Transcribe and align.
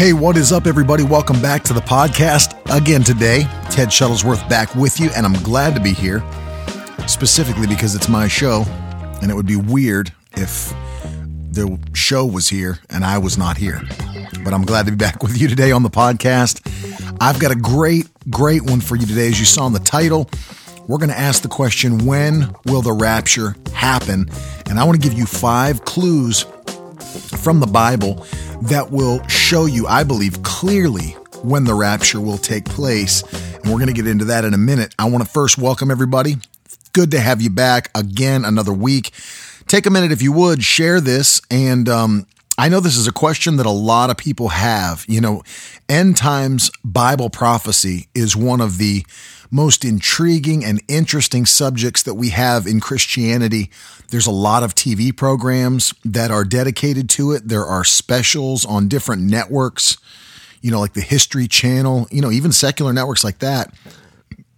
Hey, 0.00 0.14
what 0.14 0.38
is 0.38 0.50
up, 0.50 0.66
everybody? 0.66 1.02
Welcome 1.02 1.42
back 1.42 1.62
to 1.64 1.74
the 1.74 1.82
podcast 1.82 2.56
again 2.74 3.02
today. 3.02 3.42
Ted 3.68 3.88
Shuttlesworth 3.88 4.48
back 4.48 4.74
with 4.74 4.98
you, 4.98 5.10
and 5.14 5.26
I'm 5.26 5.34
glad 5.42 5.74
to 5.74 5.80
be 5.82 5.92
here, 5.92 6.24
specifically 7.06 7.66
because 7.66 7.94
it's 7.94 8.08
my 8.08 8.26
show, 8.26 8.64
and 9.20 9.30
it 9.30 9.34
would 9.34 9.46
be 9.46 9.56
weird 9.56 10.10
if 10.32 10.72
the 11.50 11.78
show 11.92 12.24
was 12.24 12.48
here 12.48 12.78
and 12.88 13.04
I 13.04 13.18
was 13.18 13.36
not 13.36 13.58
here. 13.58 13.82
But 14.42 14.54
I'm 14.54 14.62
glad 14.62 14.86
to 14.86 14.92
be 14.92 14.96
back 14.96 15.22
with 15.22 15.38
you 15.38 15.48
today 15.48 15.70
on 15.70 15.82
the 15.82 15.90
podcast. 15.90 16.62
I've 17.20 17.38
got 17.38 17.52
a 17.52 17.54
great, 17.54 18.08
great 18.30 18.62
one 18.62 18.80
for 18.80 18.96
you 18.96 19.04
today. 19.04 19.28
As 19.28 19.38
you 19.38 19.44
saw 19.44 19.66
in 19.66 19.74
the 19.74 19.80
title, 19.80 20.30
we're 20.88 20.96
going 20.96 21.10
to 21.10 21.18
ask 21.18 21.42
the 21.42 21.48
question 21.48 22.06
when 22.06 22.54
will 22.64 22.80
the 22.80 22.94
rapture 22.94 23.54
happen? 23.74 24.30
And 24.70 24.80
I 24.80 24.84
want 24.84 24.98
to 24.98 25.06
give 25.06 25.18
you 25.18 25.26
five 25.26 25.84
clues 25.84 26.46
from 27.10 27.60
the 27.60 27.66
Bible 27.66 28.26
that 28.62 28.90
will 28.90 29.26
show 29.28 29.66
you, 29.66 29.86
I 29.86 30.04
believe, 30.04 30.42
clearly 30.42 31.16
when 31.42 31.64
the 31.64 31.74
rapture 31.74 32.20
will 32.20 32.38
take 32.38 32.64
place. 32.64 33.22
And 33.56 33.66
we're 33.66 33.78
going 33.78 33.86
to 33.86 33.92
get 33.92 34.06
into 34.06 34.26
that 34.26 34.44
in 34.44 34.54
a 34.54 34.58
minute. 34.58 34.94
I 34.98 35.08
want 35.08 35.24
to 35.24 35.30
first 35.30 35.58
welcome 35.58 35.90
everybody. 35.90 36.36
Good 36.92 37.10
to 37.12 37.20
have 37.20 37.40
you 37.40 37.50
back 37.50 37.90
again 37.94 38.44
another 38.44 38.72
week. 38.72 39.12
Take 39.66 39.86
a 39.86 39.90
minute, 39.90 40.12
if 40.12 40.22
you 40.22 40.32
would, 40.32 40.62
share 40.64 41.00
this. 41.00 41.40
And 41.50 41.88
um, 41.88 42.26
I 42.60 42.68
know 42.68 42.80
this 42.80 42.98
is 42.98 43.08
a 43.08 43.12
question 43.12 43.56
that 43.56 43.64
a 43.64 43.70
lot 43.70 44.10
of 44.10 44.18
people 44.18 44.48
have. 44.48 45.06
You 45.08 45.22
know, 45.22 45.42
end 45.88 46.18
times 46.18 46.70
Bible 46.84 47.30
prophecy 47.30 48.08
is 48.14 48.36
one 48.36 48.60
of 48.60 48.76
the 48.76 49.06
most 49.50 49.82
intriguing 49.82 50.62
and 50.62 50.82
interesting 50.86 51.46
subjects 51.46 52.02
that 52.02 52.16
we 52.16 52.28
have 52.28 52.66
in 52.66 52.78
Christianity. 52.78 53.70
There's 54.10 54.26
a 54.26 54.30
lot 54.30 54.62
of 54.62 54.74
TV 54.74 55.16
programs 55.16 55.94
that 56.04 56.30
are 56.30 56.44
dedicated 56.44 57.08
to 57.10 57.32
it. 57.32 57.48
There 57.48 57.64
are 57.64 57.82
specials 57.82 58.66
on 58.66 58.88
different 58.88 59.22
networks, 59.22 59.96
you 60.60 60.70
know, 60.70 60.80
like 60.80 60.92
the 60.92 61.00
History 61.00 61.48
Channel, 61.48 62.08
you 62.10 62.20
know, 62.20 62.30
even 62.30 62.52
secular 62.52 62.92
networks 62.92 63.24
like 63.24 63.38
that 63.38 63.72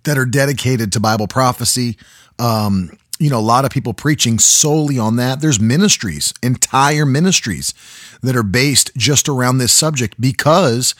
that 0.02 0.18
are 0.18 0.26
dedicated 0.26 0.90
to 0.94 0.98
Bible 0.98 1.28
prophecy. 1.28 1.96
Um, 2.40 2.90
you 3.22 3.30
know, 3.30 3.38
a 3.38 3.40
lot 3.40 3.64
of 3.64 3.70
people 3.70 3.94
preaching 3.94 4.40
solely 4.40 4.98
on 4.98 5.14
that. 5.14 5.40
There's 5.40 5.60
ministries, 5.60 6.34
entire 6.42 7.06
ministries 7.06 7.72
that 8.20 8.34
are 8.34 8.42
based 8.42 8.90
just 8.96 9.28
around 9.28 9.58
this 9.58 9.72
subject 9.72 10.20
because 10.20 10.96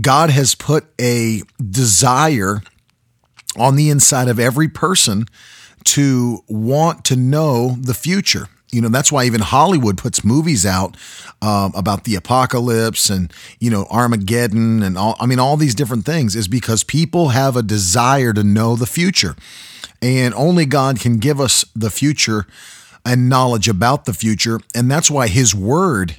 God 0.00 0.30
has 0.30 0.54
put 0.54 0.86
a 1.00 1.42
desire 1.58 2.62
on 3.58 3.74
the 3.74 3.90
inside 3.90 4.28
of 4.28 4.38
every 4.38 4.68
person 4.68 5.26
to 5.86 6.44
want 6.46 7.04
to 7.06 7.16
know 7.16 7.70
the 7.80 7.94
future. 7.94 8.46
You 8.70 8.80
know, 8.80 8.88
that's 8.88 9.12
why 9.12 9.24
even 9.24 9.40
Hollywood 9.40 9.96
puts 9.96 10.24
movies 10.24 10.66
out 10.66 10.96
um, 11.40 11.72
about 11.74 12.04
the 12.04 12.16
apocalypse 12.16 13.08
and, 13.08 13.32
you 13.60 13.70
know, 13.70 13.86
Armageddon 13.90 14.82
and 14.82 14.98
all, 14.98 15.16
I 15.20 15.26
mean, 15.26 15.38
all 15.38 15.56
these 15.56 15.74
different 15.74 16.04
things 16.04 16.34
is 16.34 16.48
because 16.48 16.82
people 16.82 17.28
have 17.28 17.56
a 17.56 17.62
desire 17.62 18.32
to 18.32 18.42
know 18.42 18.74
the 18.76 18.86
future. 18.86 19.36
And 20.02 20.34
only 20.34 20.66
God 20.66 21.00
can 21.00 21.18
give 21.18 21.40
us 21.40 21.64
the 21.74 21.90
future 21.90 22.46
and 23.04 23.28
knowledge 23.28 23.68
about 23.68 24.04
the 24.04 24.12
future. 24.12 24.60
And 24.74 24.90
that's 24.90 25.10
why 25.10 25.28
His 25.28 25.54
Word 25.54 26.16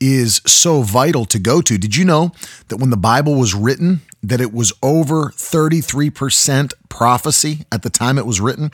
is 0.00 0.40
so 0.46 0.82
vital 0.82 1.24
to 1.26 1.38
go 1.38 1.60
to. 1.60 1.78
Did 1.78 1.94
you 1.94 2.04
know 2.04 2.32
that 2.68 2.78
when 2.78 2.90
the 2.90 2.96
Bible 2.96 3.34
was 3.34 3.54
written, 3.54 4.00
that 4.22 4.40
it 4.40 4.52
was 4.52 4.72
over 4.82 5.26
33% 5.30 6.72
prophecy 6.88 7.64
at 7.70 7.82
the 7.82 7.90
time 7.90 8.18
it 8.18 8.26
was 8.26 8.40
written? 8.40 8.70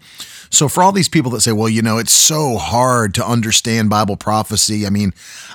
So 0.51 0.69
for 0.69 0.83
all 0.83 0.93
these 0.93 1.09
people 1.09 1.31
that 1.33 1.41
say, 1.41 1.53
well, 1.53 1.69
you 1.69 1.83
know, 1.83 1.99
it's 1.99 2.13
so 2.13 2.57
hard 2.57 3.15
to 3.15 3.27
understand 3.27 3.91
Bible 3.91 4.17
prophecy. 4.17 4.87
I 4.87 4.91
mean, 4.91 5.13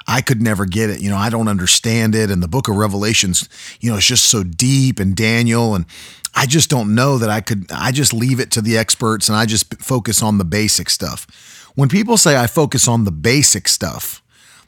I 0.08 0.22
could 0.22 0.42
never 0.42 0.66
get 0.66 0.90
it. 0.90 1.02
You 1.02 1.10
know, 1.10 1.18
I 1.18 1.30
don't 1.30 1.48
understand 1.48 2.14
it. 2.16 2.30
And 2.30 2.44
the 2.44 2.48
book 2.48 2.68
of 2.68 2.76
Revelations, 2.76 3.48
you 3.80 3.90
know, 3.90 3.98
it's 3.98 4.06
just 4.06 4.26
so 4.26 4.44
deep 4.44 5.00
and 5.00 5.16
Daniel 5.16 5.76
and 5.76 5.86
I 6.34 6.46
just 6.46 6.70
don't 6.70 6.96
know 6.96 7.18
that 7.18 7.30
I 7.30 7.42
could 7.42 7.70
I 7.72 7.92
just 7.92 8.14
leave 8.14 8.40
it 8.40 8.52
to 8.52 8.62
the 8.62 8.78
experts 8.78 9.28
and 9.28 9.36
I 9.36 9.46
just 9.46 9.82
focus 9.84 10.24
on 10.24 10.38
the 10.38 10.46
basic 10.46 10.90
stuff. 10.90 11.28
When 11.76 11.90
people 11.90 12.18
say 12.18 12.38
I 12.38 12.48
focus 12.48 12.88
on 12.88 13.04
the 13.04 13.12
basic 13.12 13.68
stuff, 13.68 14.22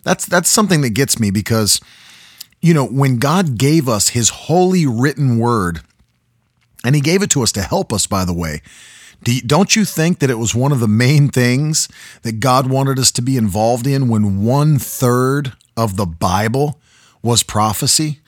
that's 0.04 0.26
that's 0.26 0.50
something 0.50 0.82
that 0.82 0.92
gets 0.92 1.20
me 1.20 1.32
because 1.32 1.82
you 2.64 2.74
know, 2.74 2.88
when 2.88 3.18
God 3.18 3.58
gave 3.58 3.90
us 3.90 4.10
his 4.10 4.30
holy 4.30 4.86
written 4.88 5.38
word, 5.38 5.82
and 6.86 6.96
he 6.96 7.02
gave 7.02 7.22
it 7.22 7.30
to 7.32 7.44
us 7.44 7.52
to 7.52 7.62
help 7.62 7.92
us 7.92 8.08
by 8.08 8.24
the 8.24 8.34
way, 8.34 8.62
do 9.24 9.40
don't 9.42 9.76
you 9.76 9.84
think 9.84 10.20
that 10.20 10.30
it 10.30 10.40
was 10.40 10.56
one 10.56 10.72
of 10.72 10.80
the 10.80 10.88
main 10.88 11.28
things 11.28 11.90
that 12.22 12.40
God 12.40 12.70
wanted 12.70 12.98
us 12.98 13.12
to 13.14 13.22
be 13.22 13.36
involved 13.36 13.86
in 13.86 14.08
when 14.08 14.44
one 14.44 14.80
third 14.80 15.54
of 15.76 15.98
the 15.98 16.06
Bible 16.06 16.80
was 17.22 17.44
prophecy? 17.44 18.20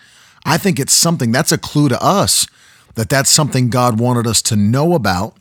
I 0.45 0.57
think 0.57 0.79
it's 0.79 0.93
something 0.93 1.31
that's 1.31 1.53
a 1.53 1.57
clue 1.57 1.89
to 1.89 2.03
us 2.03 2.45
that 2.95 3.09
that's 3.09 3.29
something 3.29 3.69
God 3.69 3.99
wanted 3.99 4.27
us 4.27 4.41
to 4.43 4.55
know 4.57 4.93
about 4.93 5.35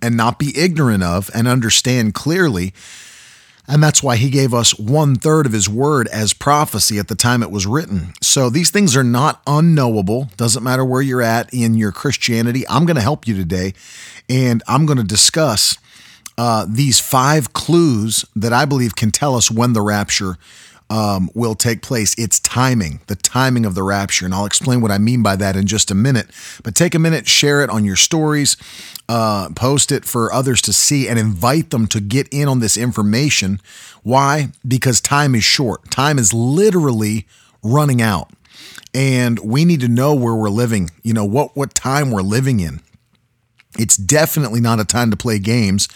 and 0.00 0.16
not 0.16 0.38
be 0.38 0.56
ignorant 0.56 1.02
of 1.02 1.30
and 1.34 1.48
understand 1.48 2.14
clearly 2.14 2.72
and 3.70 3.80
that's 3.80 4.02
why 4.02 4.16
he 4.16 4.30
gave 4.30 4.52
us 4.52 4.76
one 4.78 5.14
third 5.14 5.46
of 5.46 5.52
his 5.52 5.68
word 5.68 6.08
as 6.08 6.34
prophecy 6.34 6.98
at 6.98 7.06
the 7.06 7.14
time 7.14 7.40
it 7.40 7.52
was 7.52 7.68
written. 7.68 8.12
So 8.20 8.50
these 8.50 8.70
things 8.70 8.96
are 8.96 9.04
not 9.04 9.40
unknowable. 9.46 10.28
Doesn't 10.36 10.64
matter 10.64 10.84
where 10.84 11.00
you're 11.00 11.22
at 11.22 11.54
in 11.54 11.74
your 11.74 11.92
Christianity. 11.92 12.66
I'm 12.68 12.84
going 12.84 12.96
to 12.96 13.02
help 13.02 13.28
you 13.28 13.34
today. 13.36 13.74
And 14.28 14.60
I'm 14.66 14.86
going 14.86 14.98
to 14.98 15.04
discuss 15.04 15.78
uh, 16.36 16.66
these 16.68 16.98
five 16.98 17.52
clues 17.52 18.24
that 18.34 18.52
I 18.52 18.64
believe 18.64 18.96
can 18.96 19.12
tell 19.12 19.36
us 19.36 19.52
when 19.52 19.72
the 19.72 19.82
rapture 19.82 20.36
um, 20.90 21.30
will 21.34 21.54
take 21.54 21.82
place. 21.82 22.14
It's 22.18 22.40
timing, 22.40 23.00
the 23.06 23.14
timing 23.14 23.64
of 23.64 23.76
the 23.76 23.84
rapture. 23.84 24.24
And 24.24 24.34
I'll 24.34 24.44
explain 24.44 24.80
what 24.80 24.90
I 24.90 24.98
mean 24.98 25.22
by 25.22 25.36
that 25.36 25.56
in 25.56 25.66
just 25.66 25.90
a 25.90 25.94
minute. 25.94 26.26
But 26.64 26.74
take 26.74 26.96
a 26.96 26.98
minute, 26.98 27.28
share 27.28 27.62
it 27.62 27.70
on 27.70 27.84
your 27.84 27.96
stories, 27.96 28.56
uh, 29.08 29.50
post 29.54 29.92
it 29.92 30.04
for 30.04 30.32
others 30.32 30.60
to 30.62 30.72
see, 30.72 31.08
and 31.08 31.18
invite 31.18 31.70
them 31.70 31.86
to 31.88 32.00
get 32.00 32.28
in 32.32 32.48
on 32.48 32.58
this 32.58 32.76
information. 32.76 33.60
Why? 34.02 34.48
Because 34.66 35.00
time 35.00 35.36
is 35.36 35.44
short. 35.44 35.90
Time 35.90 36.18
is 36.18 36.34
literally 36.34 37.26
running 37.62 38.02
out. 38.02 38.30
And 38.92 39.38
we 39.38 39.64
need 39.64 39.80
to 39.80 39.88
know 39.88 40.14
where 40.14 40.34
we're 40.34 40.48
living, 40.50 40.90
you 41.04 41.14
know, 41.14 41.24
what, 41.24 41.56
what 41.56 41.74
time 41.74 42.10
we're 42.10 42.22
living 42.22 42.58
in. 42.58 42.80
It's 43.78 43.96
definitely 43.96 44.60
not 44.60 44.80
a 44.80 44.84
time 44.84 45.12
to 45.12 45.16
play 45.16 45.38
games. 45.38 45.88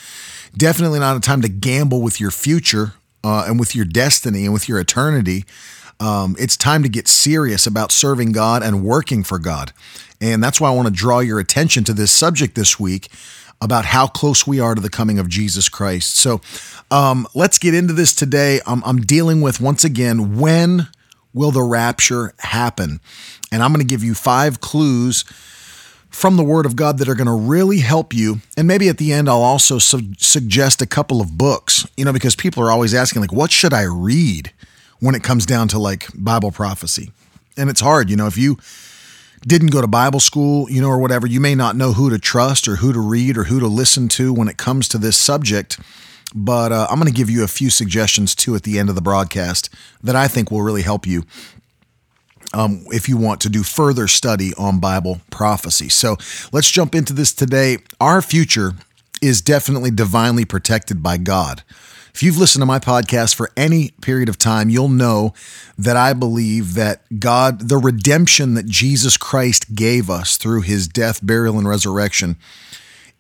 Definitely 0.57 1.01
not 1.01 1.17
a 1.17 1.21
time 1.21 1.43
to 1.43 1.49
gamble 1.49 2.01
with 2.01 2.21
your 2.21 2.31
future 2.31 2.95
uh, 3.25 3.47
and 3.49 3.59
with 3.59 3.75
your 3.75 3.85
destiny 3.85 4.45
and 4.45 4.53
with 4.53 4.69
your 4.69 4.79
eternity, 4.79 5.45
um, 5.99 6.37
it's 6.39 6.57
time 6.57 6.83
to 6.83 6.89
get 6.89 7.09
serious 7.09 7.67
about 7.67 7.91
serving 7.91 8.33
God 8.33 8.63
and 8.63 8.85
working 8.85 9.25
for 9.25 9.39
God. 9.39 9.73
And 10.21 10.43
that's 10.43 10.61
why 10.61 10.69
I 10.69 10.75
want 10.75 10.89
to 10.89 10.95
draw 10.95 11.21
your 11.21 11.41
attention 11.41 11.85
to 11.85 11.95
this 11.95 12.13
subject 12.13 12.55
this 12.55 12.79
week 12.79 13.09
about 13.61 13.87
how 13.87 14.07
close 14.07 14.47
we 14.47 14.61
are 14.61 14.75
to 14.75 14.81
the 14.81 14.91
coming 14.91 15.19
of 15.19 15.29
Jesus 15.29 15.69
Christ. 15.69 16.17
So 16.17 16.41
um, 16.91 17.27
let's 17.35 17.59
get 17.59 17.75
into 17.75 17.95
this 17.95 18.15
today. 18.15 18.61
I'm, 18.67 18.83
I'm 18.85 19.01
dealing 19.01 19.41
with, 19.41 19.61
once 19.61 19.85
again, 19.85 20.39
when 20.39 20.89
will 21.33 21.51
the 21.51 21.63
rapture 21.63 22.35
happen? 22.41 23.01
And 23.51 23.63
I'm 23.63 23.73
going 23.73 23.87
to 23.87 23.91
give 23.91 24.05
you 24.05 24.15
five 24.15 24.61
clues 24.61 25.25
from 26.15 26.37
the 26.37 26.45
Word 26.45 26.65
of 26.65 26.77
God 26.77 26.99
that 26.99 27.09
are 27.09 27.17
going 27.17 27.27
to 27.27 27.33
really 27.33 27.81
help 27.81 28.15
you. 28.15 28.41
And 28.57 28.69
maybe 28.69 28.89
at 28.89 28.99
the 28.99 29.13
end, 29.13 29.29
I'll 29.29 29.43
also 29.43 29.79
su- 29.81 30.15
suggest 30.17 30.81
a 30.81 30.87
couple 30.87 31.21
of 31.21 31.37
books, 31.37 31.87
you 31.97 32.05
know, 32.05 32.13
because 32.13 32.37
people 32.37 32.63
are 32.63 32.71
always 32.71 32.95
asking, 32.95 33.21
like, 33.21 33.33
what 33.33 33.51
should 33.51 33.75
I 33.75 33.83
read 33.83 34.53
when 35.01 35.17
it 35.17 35.25
comes 35.25 35.45
down 35.45 35.67
to 35.69 35.79
like 35.79 36.07
Bible 36.15 36.53
prophecy? 36.53 37.11
And 37.57 37.69
it's 37.69 37.81
hard, 37.81 38.11
you 38.11 38.17
know, 38.17 38.29
if 38.29 38.39
you 38.39 38.59
didn't 39.45 39.73
go 39.73 39.81
to 39.81 39.89
Bible 39.89 40.21
school, 40.21 40.71
you 40.71 40.81
know, 40.81 40.89
or 40.89 41.01
whatever, 41.01 41.27
you 41.27 41.41
may 41.41 41.57
not 41.57 41.77
know 41.77 41.93
who 41.93 42.11
to 42.11 42.19
trust 42.19 42.69
or 42.69 42.77
who 42.77 42.93
to 42.93 43.01
read 43.01 43.37
or 43.37 43.45
who 43.45 43.59
to 43.59 43.67
listen 43.67 44.09
to 44.11 44.33
when 44.33 44.47
it 44.47 44.57
comes 44.57 44.89
to 44.89 44.99
this 44.99 45.17
subject. 45.17 45.81
But 46.33 46.71
uh, 46.71 46.87
I'm 46.91 47.01
going 47.01 47.13
to 47.13 47.17
give 47.17 47.29
you 47.29 47.43
a 47.43 47.49
few 47.49 47.71
suggestions 47.71 48.37
too 48.37 48.55
at 48.55 48.63
the 48.63 48.79
end 48.79 48.89
of 48.89 48.95
the 48.95 49.03
broadcast 49.03 49.69
that 50.03 50.17
I 50.17 50.29
think 50.29 50.51
will 50.51 50.63
really 50.63 50.83
help 50.83 51.07
you 51.07 51.25
um, 52.55 52.85
if 52.89 53.09
you 53.09 53.17
want 53.17 53.41
to 53.43 53.49
do 53.49 53.63
further 53.63 54.09
study 54.09 54.53
on 54.57 54.79
Bible 54.79 55.21
prophecy. 55.31 55.89
So 55.89 56.17
let's 56.53 56.71
jump 56.71 56.95
into 56.95 57.13
this 57.13 57.33
today. 57.33 57.79
Our 58.01 58.23
future 58.23 58.73
is 59.21 59.41
definitely 59.41 59.91
divinely 59.91 60.45
protected 60.45 61.03
by 61.03 61.19
God. 61.19 61.63
If 62.15 62.23
you've 62.23 62.39
listened 62.39 62.63
to 62.63 62.67
my 62.67 62.79
podcast 62.79 63.35
for 63.35 63.51
any 63.57 63.91
period 64.01 64.29
of 64.29 64.39
time, 64.39 64.71
you'll 64.71 64.89
know 64.89 65.35
that 65.77 65.97
I 65.97 66.13
believe 66.13 66.75
that 66.75 67.03
God, 67.19 67.69
the 67.69 67.77
redemption 67.77 68.55
that 68.55 68.67
Jesus 68.67 69.17
Christ 69.17 69.75
gave 69.75 70.09
us 70.09 70.37
through 70.37 70.61
his 70.61 70.87
death, 70.87 71.27
burial, 71.27 71.59
and 71.59 71.67
resurrection, 71.67 72.37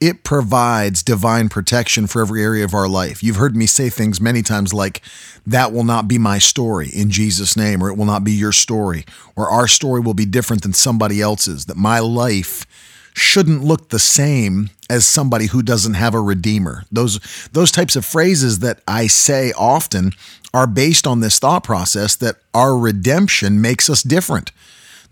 it 0.06 0.22
provides 0.22 1.02
divine 1.02 1.48
protection 1.48 2.06
for 2.06 2.20
every 2.20 2.42
area 2.42 2.64
of 2.64 2.74
our 2.74 2.88
life. 2.88 3.22
You've 3.22 3.36
heard 3.36 3.56
me 3.56 3.66
say 3.66 3.88
things 3.88 4.20
many 4.20 4.42
times 4.42 4.74
like, 4.74 5.00
that 5.46 5.72
will 5.72 5.84
not 5.84 6.08
be 6.08 6.18
my 6.18 6.38
story 6.38 6.88
in 6.88 7.10
Jesus' 7.10 7.56
name, 7.56 7.82
or 7.82 7.88
it 7.88 7.96
will 7.96 8.04
not 8.04 8.24
be 8.24 8.32
your 8.32 8.52
story, 8.52 9.04
or 9.34 9.48
our 9.48 9.66
story 9.66 10.00
will 10.00 10.14
be 10.14 10.26
different 10.26 10.62
than 10.62 10.72
somebody 10.72 11.20
else's, 11.20 11.66
that 11.66 11.76
my 11.76 12.00
life 12.00 12.66
shouldn't 13.14 13.62
look 13.62 13.88
the 13.88 13.98
same 13.98 14.70
as 14.90 15.06
somebody 15.06 15.46
who 15.46 15.62
doesn't 15.62 15.94
have 15.94 16.14
a 16.14 16.20
redeemer. 16.20 16.84
Those 16.90 17.20
those 17.52 17.70
types 17.70 17.96
of 17.96 18.04
phrases 18.04 18.58
that 18.58 18.80
I 18.88 19.06
say 19.06 19.52
often 19.56 20.12
are 20.52 20.66
based 20.66 21.06
on 21.06 21.20
this 21.20 21.38
thought 21.38 21.64
process 21.64 22.16
that 22.16 22.36
our 22.52 22.76
redemption 22.76 23.60
makes 23.60 23.88
us 23.88 24.02
different. 24.02 24.50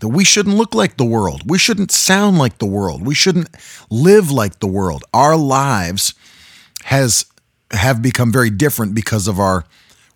That 0.03 0.09
we 0.09 0.25
shouldn't 0.25 0.57
look 0.57 0.75
like 0.75 0.97
the 0.97 1.05
world. 1.05 1.49
We 1.49 1.57
shouldn't 1.57 1.89
sound 1.89 2.37
like 2.37 2.57
the 2.57 2.65
world. 2.65 3.05
We 3.05 3.15
shouldn't 3.15 3.47
live 3.89 4.29
like 4.31 4.59
the 4.59 4.67
world. 4.67 5.05
Our 5.13 5.37
lives 5.37 6.13
has 6.83 7.25
have 7.71 8.01
become 8.01 8.29
very 8.29 8.49
different 8.49 8.93
because 8.93 9.29
of 9.29 9.39
our 9.39 9.63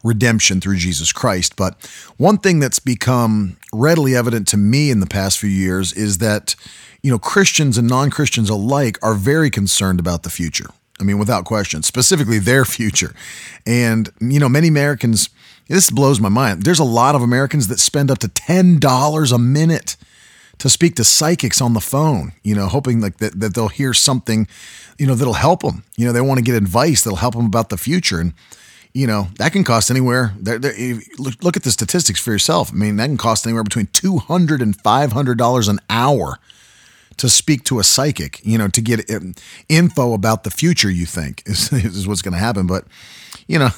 redemption 0.04 0.60
through 0.60 0.76
Jesus 0.76 1.14
Christ. 1.14 1.56
But 1.56 1.86
one 2.18 2.38
thing 2.38 2.60
that's 2.60 2.80
become 2.80 3.56
readily 3.72 4.14
evident 4.14 4.46
to 4.50 4.58
me 4.58 4.92
in 4.92 5.00
the 5.00 5.08
past 5.08 5.40
few 5.40 5.50
years 5.50 5.94
is 5.94 6.18
that 6.18 6.56
you 7.02 7.12
know, 7.12 7.20
Christians 7.20 7.78
and 7.78 7.88
non 7.88 8.10
Christians 8.10 8.50
alike 8.50 8.98
are 9.02 9.14
very 9.14 9.50
concerned 9.50 10.02
about 10.02 10.24
the 10.24 10.30
future. 10.30 10.68
I 11.00 11.04
mean, 11.04 11.18
without 11.18 11.46
question, 11.46 11.82
specifically 11.82 12.38
their 12.38 12.66
future. 12.78 13.14
And, 13.66 14.10
you 14.20 14.42
know, 14.42 14.50
many 14.50 14.68
Americans, 14.68 15.30
this 15.68 15.90
blows 15.90 16.20
my 16.20 16.30
mind. 16.30 16.64
There's 16.64 16.80
a 16.80 16.86
lot 16.86 17.16
of 17.16 17.22
Americans 17.22 17.68
that 17.68 17.80
spend 17.80 18.10
up 18.10 18.20
to 18.20 18.28
$10 18.28 19.32
a 19.32 19.38
minute 19.38 19.98
to 20.60 20.70
speak 20.70 20.96
to 20.96 21.04
psychics 21.04 21.62
on 21.62 21.74
the 21.74 21.82
phone, 21.82 22.34
you 22.44 22.56
know, 22.56 22.68
hoping 22.68 23.00
like 23.00 23.18
that, 23.18 23.40
that 23.40 23.54
they'll 23.54 23.68
hear 23.68 23.94
something, 23.94 24.48
you 24.98 25.06
know, 25.06 25.14
that'll 25.14 25.34
help 25.34 25.62
them. 25.62 25.84
You 25.96 26.08
know, 26.08 26.14
they 26.14 26.22
want 26.22 26.40
to 26.40 26.44
get 26.44 26.56
advice 26.56 27.04
that'll 27.04 27.18
help 27.18 27.36
them 27.36 27.46
about 27.46 27.70
the 27.70 27.78
future. 27.78 28.20
And, 28.20 28.34
you 28.94 29.06
know, 29.06 29.28
that 29.38 29.52
can 29.52 29.64
cost 29.64 29.92
anywhere. 29.92 30.34
They're, 30.40 30.58
they're, 30.58 31.00
look 31.20 31.56
at 31.56 31.64
the 31.64 31.72
statistics 31.72 32.20
for 32.20 32.32
yourself. 32.32 32.72
I 32.72 32.76
mean, 32.76 32.96
that 32.96 33.06
can 33.06 33.18
cost 33.18 33.46
anywhere 33.46 33.64
between 33.64 33.88
$200 33.88 34.62
and 34.62 34.76
$500 34.76 35.70
an 35.70 35.80
hour 35.90 36.40
to 37.18 37.30
speak 37.30 37.64
to 37.66 37.80
a 37.80 37.84
psychic, 37.84 38.44
you 38.44 38.58
know, 38.58 38.68
to 38.70 38.82
get 38.82 39.10
um, 39.12 39.36
info 39.70 40.14
about 40.14 40.44
the 40.44 40.52
future, 40.52 40.90
you 40.90 41.06
think 41.06 41.44
is, 41.46 41.72
is 41.74 42.08
what's 42.08 42.22
going 42.22 42.34
to 42.34 42.40
happen. 42.40 42.66
But, 42.66 42.86
you 43.48 43.60
know, 43.60 43.70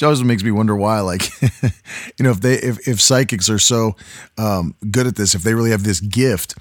it 0.00 0.04
always 0.04 0.24
makes 0.24 0.42
me 0.42 0.50
wonder 0.50 0.74
why, 0.74 1.00
like, 1.00 1.28
you 1.52 2.22
know, 2.24 2.30
if 2.30 2.40
they, 2.40 2.54
if, 2.54 2.88
if 2.88 3.00
psychics 3.00 3.50
are 3.50 3.58
so 3.58 3.96
um, 4.38 4.74
good 4.90 5.06
at 5.06 5.16
this, 5.16 5.34
if 5.34 5.42
they 5.42 5.54
really 5.54 5.70
have 5.70 5.84
this 5.84 6.00
gift, 6.00 6.54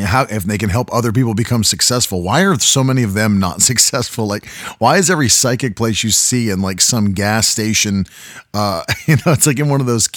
how 0.00 0.22
if 0.30 0.44
they 0.44 0.56
can 0.56 0.70
help 0.70 0.90
other 0.90 1.12
people 1.12 1.34
become 1.34 1.62
successful 1.62 2.22
why 2.22 2.42
are 2.44 2.58
so 2.58 2.82
many 2.82 3.02
of 3.02 3.12
them 3.12 3.38
not 3.38 3.60
successful? 3.70 4.26
Like 4.26 4.46
why 4.78 4.96
is 4.96 5.10
every 5.10 5.28
psychic 5.28 5.76
place 5.76 6.02
you 6.02 6.10
see 6.10 6.48
in 6.48 6.62
like 6.62 6.80
some 6.80 7.12
gas 7.12 7.46
station 7.46 8.06
uh 8.54 8.84
you 9.06 9.16
know 9.16 9.32
it's 9.32 9.46
like 9.46 9.58
in 9.58 9.68
one 9.68 9.82
of 9.82 9.86
those 9.86 10.08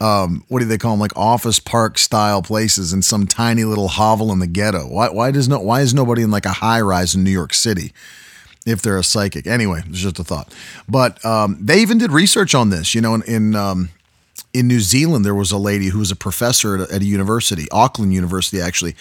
um 0.00 0.44
what 0.46 0.60
do 0.60 0.66
they 0.66 0.78
call 0.78 0.92
them 0.92 1.00
like 1.00 1.16
office 1.16 1.58
park 1.58 1.98
style 1.98 2.42
places 2.42 2.92
in 2.92 3.02
some 3.02 3.26
tiny 3.26 3.64
little 3.64 3.88
hovel 3.88 4.30
in 4.30 4.38
the 4.38 4.46
ghetto. 4.46 4.86
Why 4.86 5.08
why 5.08 5.32
does 5.32 5.48
no 5.48 5.58
why 5.58 5.80
is 5.80 5.92
nobody 5.92 6.22
in 6.22 6.30
like 6.30 6.46
a 6.46 6.50
high 6.50 6.80
rise 6.80 7.16
in 7.16 7.24
New 7.24 7.32
York 7.32 7.54
City 7.54 7.92
if 8.66 8.82
they're 8.82 8.98
a 8.98 9.04
psychic 9.04 9.46
anyway 9.46 9.82
it's 9.88 10.00
just 10.00 10.18
a 10.18 10.24
thought 10.24 10.54
but 10.88 11.24
um 11.24 11.56
they 11.60 11.80
even 11.80 11.98
did 11.98 12.12
research 12.12 12.54
on 12.54 12.70
this 12.70 12.94
you 12.94 13.00
know 13.00 13.14
in, 13.14 13.22
in 13.22 13.54
um 13.54 13.88
in 14.54 14.66
New 14.66 14.80
Zealand, 14.80 15.24
there 15.24 15.34
was 15.34 15.52
a 15.52 15.58
lady 15.58 15.88
who 15.88 15.98
was 15.98 16.10
a 16.10 16.16
professor 16.16 16.76
at 16.76 16.90
a, 16.90 16.94
at 16.94 17.02
a 17.02 17.04
university, 17.04 17.66
Auckland 17.70 18.14
University, 18.14 18.60
actually. 18.60 18.96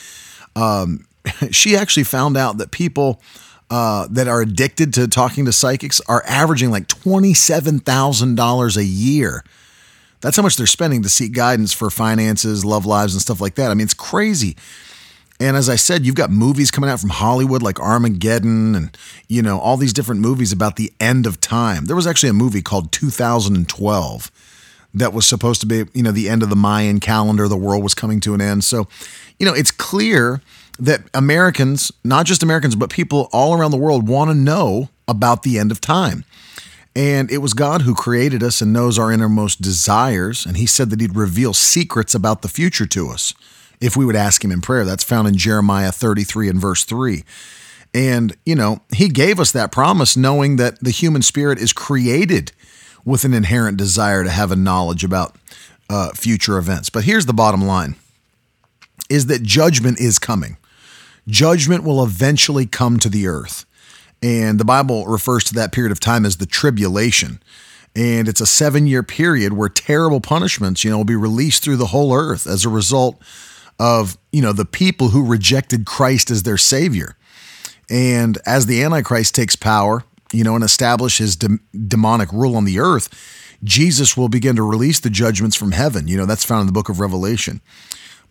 Um, 0.55 1.07
she 1.51 1.75
actually 1.75 2.03
found 2.03 2.37
out 2.37 2.57
that 2.57 2.71
people 2.71 3.21
uh, 3.69 4.07
that 4.11 4.27
are 4.27 4.41
addicted 4.41 4.93
to 4.93 5.07
talking 5.07 5.45
to 5.45 5.51
psychics 5.51 5.99
are 6.07 6.23
averaging 6.25 6.71
like 6.71 6.87
$27,000 6.87 8.77
a 8.77 8.83
year. 8.83 9.43
That's 10.21 10.37
how 10.37 10.43
much 10.43 10.55
they're 10.55 10.65
spending 10.67 11.03
to 11.03 11.09
seek 11.09 11.33
guidance 11.33 11.73
for 11.73 11.89
finances, 11.89 12.65
love 12.65 12.85
lives, 12.85 13.13
and 13.13 13.21
stuff 13.21 13.41
like 13.41 13.55
that. 13.55 13.69
I 13.69 13.73
mean, 13.73 13.85
it's 13.85 13.93
crazy. 13.93 14.55
And 15.39 15.55
as 15.55 15.69
I 15.69 15.75
said, 15.75 16.05
you've 16.05 16.15
got 16.15 16.31
movies 16.31 16.71
coming 16.71 16.89
out 16.89 16.99
from 16.99 17.11
Hollywood 17.11 17.61
like 17.61 17.79
Armageddon 17.79 18.73
and, 18.73 18.97
you 19.27 19.43
know, 19.43 19.59
all 19.59 19.77
these 19.77 19.93
different 19.93 20.21
movies 20.21 20.51
about 20.51 20.77
the 20.77 20.91
end 20.99 21.27
of 21.27 21.39
time. 21.39 21.85
There 21.85 21.95
was 21.95 22.07
actually 22.07 22.29
a 22.29 22.33
movie 22.33 22.63
called 22.63 22.91
2012 22.91 24.31
that 24.95 25.13
was 25.13 25.27
supposed 25.27 25.61
to 25.61 25.67
be, 25.67 25.85
you 25.93 26.01
know, 26.01 26.11
the 26.11 26.27
end 26.27 26.41
of 26.41 26.49
the 26.49 26.55
Mayan 26.55 26.99
calendar. 26.99 27.47
The 27.47 27.55
world 27.55 27.83
was 27.83 27.93
coming 27.93 28.19
to 28.21 28.33
an 28.33 28.41
end. 28.41 28.63
So, 28.63 28.87
you 29.37 29.45
know, 29.45 29.53
it's 29.53 29.69
clear 29.69 30.41
that 30.79 31.01
Americans, 31.13 31.91
not 32.03 32.25
just 32.25 32.41
Americans, 32.41 32.75
but 32.75 32.89
people 32.89 33.29
all 33.31 33.53
around 33.53 33.71
the 33.71 33.77
world 33.77 34.07
want 34.07 34.31
to 34.31 34.35
know 34.35 34.89
about 35.07 35.43
the 35.43 35.59
end 35.59 35.71
of 35.71 35.79
time. 35.79 36.25
And 36.95 37.29
it 37.29 37.37
was 37.37 37.53
God 37.53 37.83
who 37.83 37.93
created 37.93 38.41
us 38.41 38.59
and 38.59 38.73
knows 38.73 38.97
our 38.97 39.11
innermost 39.11 39.61
desires. 39.61 40.47
And 40.47 40.57
He 40.57 40.65
said 40.65 40.89
that 40.89 40.99
He'd 40.99 41.15
reveal 41.15 41.53
secrets 41.53 42.15
about 42.15 42.41
the 42.41 42.47
future 42.47 42.87
to 42.87 43.09
us 43.09 43.35
if 43.81 43.95
we 43.95 44.05
would 44.05 44.15
ask 44.15 44.43
Him 44.43 44.51
in 44.51 44.61
prayer. 44.61 44.85
That's 44.85 45.03
found 45.03 45.27
in 45.27 45.37
Jeremiah 45.37 45.91
33 45.91 46.49
and 46.49 46.59
verse 46.59 46.83
3. 46.83 47.23
And, 47.93 48.35
you 48.45 48.55
know, 48.55 48.81
He 48.93 49.09
gave 49.09 49.39
us 49.39 49.51
that 49.51 49.71
promise 49.71 50.17
knowing 50.17 50.57
that 50.57 50.79
the 50.79 50.91
human 50.91 51.21
spirit 51.21 51.59
is 51.59 51.73
created 51.73 52.51
with 53.05 53.23
an 53.23 53.33
inherent 53.33 53.77
desire 53.77 54.23
to 54.23 54.29
have 54.29 54.51
a 54.51 54.55
knowledge 54.55 55.03
about 55.03 55.35
uh, 55.89 56.11
future 56.13 56.57
events. 56.57 56.89
But 56.89 57.05
here's 57.05 57.25
the 57.25 57.33
bottom 57.33 57.61
line 57.61 57.95
is 59.09 59.27
that 59.27 59.41
judgment 59.41 59.99
is 59.99 60.19
coming. 60.19 60.57
Judgment 61.27 61.83
will 61.83 62.03
eventually 62.03 62.65
come 62.65 62.99
to 62.99 63.09
the 63.09 63.27
earth. 63.27 63.65
And 64.21 64.59
the 64.59 64.65
Bible 64.65 65.05
refers 65.05 65.43
to 65.45 65.53
that 65.55 65.71
period 65.71 65.91
of 65.91 65.99
time 65.99 66.25
as 66.25 66.37
the 66.37 66.45
tribulation. 66.45 67.41
And 67.95 68.27
it's 68.27 68.41
a 68.41 68.45
seven 68.45 68.87
year 68.87 69.03
period 69.03 69.53
where 69.53 69.69
terrible 69.69 70.21
punishments, 70.21 70.83
you 70.83 70.91
know, 70.91 70.97
will 70.97 71.03
be 71.05 71.15
released 71.15 71.63
through 71.63 71.77
the 71.77 71.87
whole 71.87 72.13
earth 72.13 72.45
as 72.45 72.65
a 72.65 72.69
result 72.69 73.21
of, 73.79 74.17
you 74.31 74.41
know, 74.41 74.53
the 74.53 74.65
people 74.65 75.09
who 75.09 75.25
rejected 75.25 75.85
Christ 75.85 76.31
as 76.31 76.43
their 76.43 76.57
savior. 76.57 77.15
And 77.89 78.37
as 78.45 78.65
the 78.65 78.83
Antichrist 78.83 79.35
takes 79.35 79.55
power, 79.55 80.03
you 80.33 80.43
know, 80.43 80.55
and 80.55 80.63
establishes 80.63 81.35
de- 81.35 81.59
demonic 81.87 82.31
rule 82.33 82.55
on 82.55 82.65
the 82.65 82.79
earth, 82.79 83.09
Jesus 83.63 84.17
will 84.17 84.29
begin 84.29 84.55
to 84.55 84.63
release 84.63 84.99
the 84.99 85.09
judgments 85.09 85.55
from 85.55 85.71
heaven. 85.71 86.07
You 86.07 86.17
know, 86.17 86.25
that's 86.25 86.43
found 86.43 86.61
in 86.61 86.67
the 86.67 86.73
book 86.73 86.89
of 86.89 86.99
Revelation. 86.99 87.61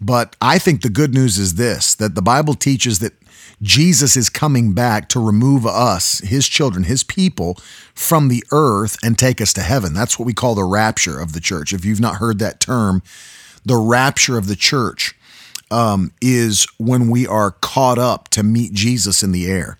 But 0.00 0.36
I 0.42 0.58
think 0.58 0.82
the 0.82 0.90
good 0.90 1.14
news 1.14 1.38
is 1.38 1.54
this 1.54 1.94
that 1.94 2.14
the 2.14 2.22
Bible 2.22 2.54
teaches 2.54 2.98
that 2.98 3.14
Jesus 3.62 4.16
is 4.16 4.28
coming 4.28 4.74
back 4.74 5.08
to 5.10 5.20
remove 5.24 5.66
us, 5.66 6.18
his 6.18 6.46
children, 6.46 6.84
his 6.84 7.02
people, 7.02 7.54
from 7.94 8.28
the 8.28 8.44
earth 8.52 8.98
and 9.02 9.18
take 9.18 9.40
us 9.40 9.54
to 9.54 9.62
heaven. 9.62 9.94
That's 9.94 10.18
what 10.18 10.26
we 10.26 10.34
call 10.34 10.54
the 10.54 10.64
rapture 10.64 11.18
of 11.18 11.32
the 11.32 11.40
church. 11.40 11.72
If 11.72 11.84
you've 11.84 12.00
not 12.00 12.16
heard 12.16 12.38
that 12.40 12.60
term, 12.60 13.02
the 13.64 13.76
rapture 13.76 14.36
of 14.36 14.46
the 14.46 14.56
church 14.56 15.14
um, 15.70 16.12
is 16.20 16.66
when 16.78 17.10
we 17.10 17.26
are 17.26 17.50
caught 17.50 17.98
up 17.98 18.28
to 18.28 18.42
meet 18.42 18.72
Jesus 18.72 19.22
in 19.22 19.32
the 19.32 19.50
air. 19.50 19.78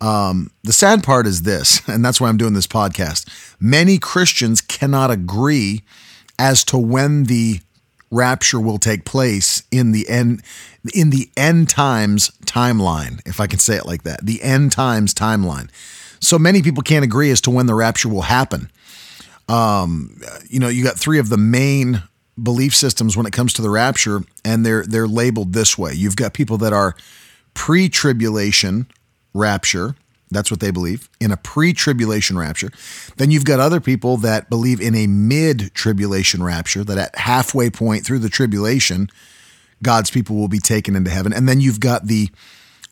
Um, 0.00 0.50
the 0.62 0.72
sad 0.72 1.02
part 1.02 1.26
is 1.26 1.42
this, 1.42 1.80
and 1.88 2.04
that's 2.04 2.20
why 2.20 2.28
I'm 2.28 2.38
doing 2.38 2.54
this 2.54 2.66
podcast. 2.66 3.28
Many 3.60 3.98
Christians 3.98 4.60
cannot 4.60 5.10
agree 5.10 5.82
as 6.38 6.64
to 6.64 6.78
when 6.78 7.24
the 7.24 7.60
rapture 8.10 8.60
will 8.60 8.78
take 8.78 9.04
place 9.04 9.62
in 9.70 9.92
the 9.92 10.08
end 10.08 10.42
in 10.94 11.10
the 11.10 11.30
end 11.36 11.68
times 11.68 12.32
timeline, 12.44 13.20
if 13.26 13.40
I 13.40 13.46
can 13.46 13.58
say 13.58 13.76
it 13.76 13.86
like 13.86 14.02
that. 14.02 14.24
The 14.24 14.42
end 14.42 14.72
times 14.72 15.14
timeline. 15.14 15.70
So 16.20 16.38
many 16.38 16.62
people 16.62 16.82
can't 16.82 17.04
agree 17.04 17.30
as 17.30 17.40
to 17.42 17.50
when 17.50 17.66
the 17.66 17.74
rapture 17.74 18.08
will 18.08 18.22
happen. 18.22 18.70
Um, 19.48 20.20
you 20.48 20.60
know, 20.60 20.68
you 20.68 20.84
got 20.84 20.98
three 20.98 21.18
of 21.18 21.28
the 21.28 21.36
main 21.36 22.02
belief 22.40 22.74
systems 22.74 23.16
when 23.16 23.26
it 23.26 23.32
comes 23.32 23.52
to 23.54 23.62
the 23.62 23.70
rapture, 23.70 24.22
and 24.44 24.64
they're 24.64 24.84
they're 24.84 25.08
labeled 25.08 25.52
this 25.52 25.76
way. 25.78 25.92
You've 25.92 26.16
got 26.16 26.34
people 26.34 26.58
that 26.58 26.72
are 26.72 26.94
pre-tribulation 27.54 28.86
rapture. 29.34 29.96
That's 30.30 30.50
what 30.50 30.60
they 30.60 30.70
believe 30.70 31.08
in 31.20 31.32
a 31.32 31.36
pre 31.36 31.72
tribulation 31.72 32.38
rapture. 32.38 32.70
Then 33.16 33.30
you've 33.30 33.44
got 33.44 33.58
other 33.58 33.80
people 33.80 34.16
that 34.18 34.48
believe 34.48 34.80
in 34.80 34.94
a 34.94 35.06
mid 35.06 35.74
tribulation 35.74 36.42
rapture, 36.42 36.84
that 36.84 36.98
at 36.98 37.18
halfway 37.18 37.68
point 37.68 38.06
through 38.06 38.20
the 38.20 38.28
tribulation, 38.28 39.08
God's 39.82 40.10
people 40.10 40.36
will 40.36 40.48
be 40.48 40.60
taken 40.60 40.94
into 40.94 41.10
heaven. 41.10 41.32
And 41.32 41.48
then 41.48 41.60
you've 41.60 41.80
got 41.80 42.06
the 42.06 42.30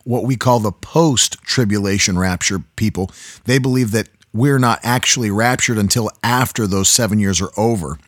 what 0.04 0.24
we 0.24 0.36
call 0.36 0.58
the 0.58 0.72
post 0.72 1.40
tribulation 1.42 2.18
rapture 2.18 2.60
people. 2.76 3.10
They 3.44 3.58
believe 3.58 3.90
that 3.92 4.08
we're 4.32 4.58
not 4.58 4.80
actually 4.82 5.30
raptured 5.30 5.78
until 5.78 6.10
after 6.22 6.66
those 6.66 6.88
seven 6.88 7.18
years 7.18 7.40
are 7.40 7.50
over. 7.56 7.98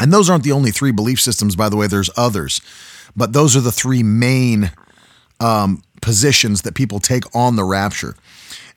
And 0.00 0.12
those 0.12 0.28
aren't 0.28 0.44
the 0.44 0.52
only 0.52 0.70
three 0.70 0.90
belief 0.90 1.20
systems, 1.20 1.54
by 1.54 1.68
the 1.68 1.76
way, 1.76 1.86
there's 1.86 2.10
others. 2.16 2.60
But 3.14 3.32
those 3.32 3.56
are 3.56 3.60
the 3.60 3.72
three 3.72 4.02
main 4.02 4.72
um, 5.40 5.82
positions 6.00 6.62
that 6.62 6.74
people 6.74 6.98
take 6.98 7.24
on 7.34 7.56
the 7.56 7.64
rapture. 7.64 8.16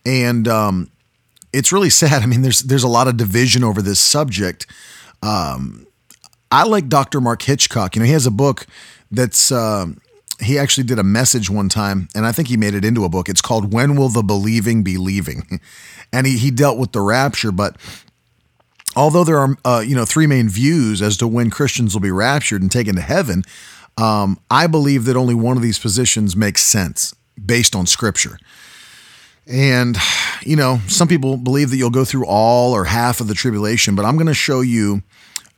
And 0.05 0.47
um, 0.47 0.91
it's 1.53 1.71
really 1.71 1.89
sad. 2.01 2.21
I 2.24 2.25
mean, 2.25 2.41
there's 2.41 2.62
there's 2.62 2.83
a 2.83 2.88
lot 2.88 3.07
of 3.07 3.17
division 3.17 3.63
over 3.63 3.81
this 3.81 4.00
subject. 4.00 4.67
Um, 5.21 5.88
I 6.51 6.63
like 6.63 6.88
Dr. 6.88 7.19
Mark 7.19 7.41
Hitchcock. 7.41 7.95
You 7.95 8.01
know, 8.01 8.05
he 8.05 8.13
has 8.13 8.25
a 8.25 8.31
book 8.31 8.67
that's 9.12 9.51
uh, 9.51 9.88
he 10.39 10.57
actually 10.57 10.83
did 10.86 11.00
a 11.00 11.03
message 11.03 11.50
one 11.50 11.69
time, 11.69 12.07
and 12.15 12.25
I 12.25 12.31
think 12.31 12.47
he 12.47 12.57
made 12.57 12.75
it 12.75 12.86
into 12.86 13.03
a 13.05 13.09
book. 13.09 13.27
It's 13.27 13.41
called 13.41 13.74
"When 13.74 13.95
Will 13.95 14.09
the 14.09 14.24
Believing 14.24 14.83
Be 14.83 14.97
Leaving," 14.97 15.59
and 16.13 16.27
he 16.27 16.38
he 16.38 16.51
dealt 16.51 16.77
with 16.77 16.91
the 16.91 17.01
rapture. 17.01 17.51
But 17.51 17.77
although 18.97 19.23
there 19.23 19.37
are 19.37 19.55
uh, 19.63 19.83
you 19.85 19.95
know 19.95 20.03
three 20.03 20.27
main 20.27 20.49
views 20.49 21.01
as 21.01 21.15
to 21.17 21.27
when 21.27 21.49
Christians 21.49 21.93
will 21.93 22.01
be 22.01 22.11
raptured 22.11 22.61
and 22.61 22.71
taken 22.71 22.95
to 22.95 23.01
heaven, 23.01 23.43
um, 23.97 24.39
I 24.51 24.67
believe 24.67 25.05
that 25.05 25.15
only 25.15 25.35
one 25.35 25.55
of 25.55 25.63
these 25.63 25.79
positions 25.79 26.35
makes 26.35 26.63
sense 26.63 27.15
based 27.43 27.75
on 27.75 27.85
Scripture. 27.85 28.37
And, 29.49 29.97
you 30.43 30.57
know, 30.57 30.81
some 30.87 31.07
people 31.07 31.37
believe 31.37 31.69
that 31.69 31.77
you'll 31.77 31.89
go 31.89 32.03
through 32.03 32.25
all 32.25 32.73
or 32.73 32.83
half 32.83 33.21
of 33.21 33.27
the 33.29 33.33
tribulation, 33.33 33.95
but 33.95 34.03
I'm 34.03 34.15
going 34.15 34.27
to 34.27 34.33
show 34.33 34.59
you 34.59 35.03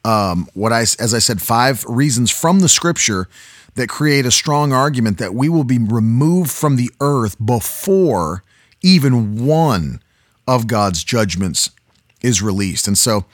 um, 0.05 0.48
what 0.53 0.72
I, 0.72 0.81
as 0.81 1.13
I 1.13 1.19
said, 1.19 1.41
five 1.41 1.84
reasons 1.86 2.29
from 2.29 2.60
the 2.60 2.69
scripture 2.69 3.27
that 3.74 3.89
create 3.89 4.27
a 4.27 4.31
strong 4.31 4.72
argument 4.74 5.17
that 5.17 5.34
we 5.34 5.50
will 5.50 5.63
be 5.63 5.79
removed 5.79 6.51
from 6.51 6.75
the 6.75 6.91
earth 7.01 7.36
before 7.43 8.43
even 8.84 9.43
one 9.46 10.01
of 10.48 10.67
God's 10.67 11.03
judgments 11.03 11.72
is 12.22 12.42
released. 12.42 12.88
And 12.88 12.98
so, 12.98 13.26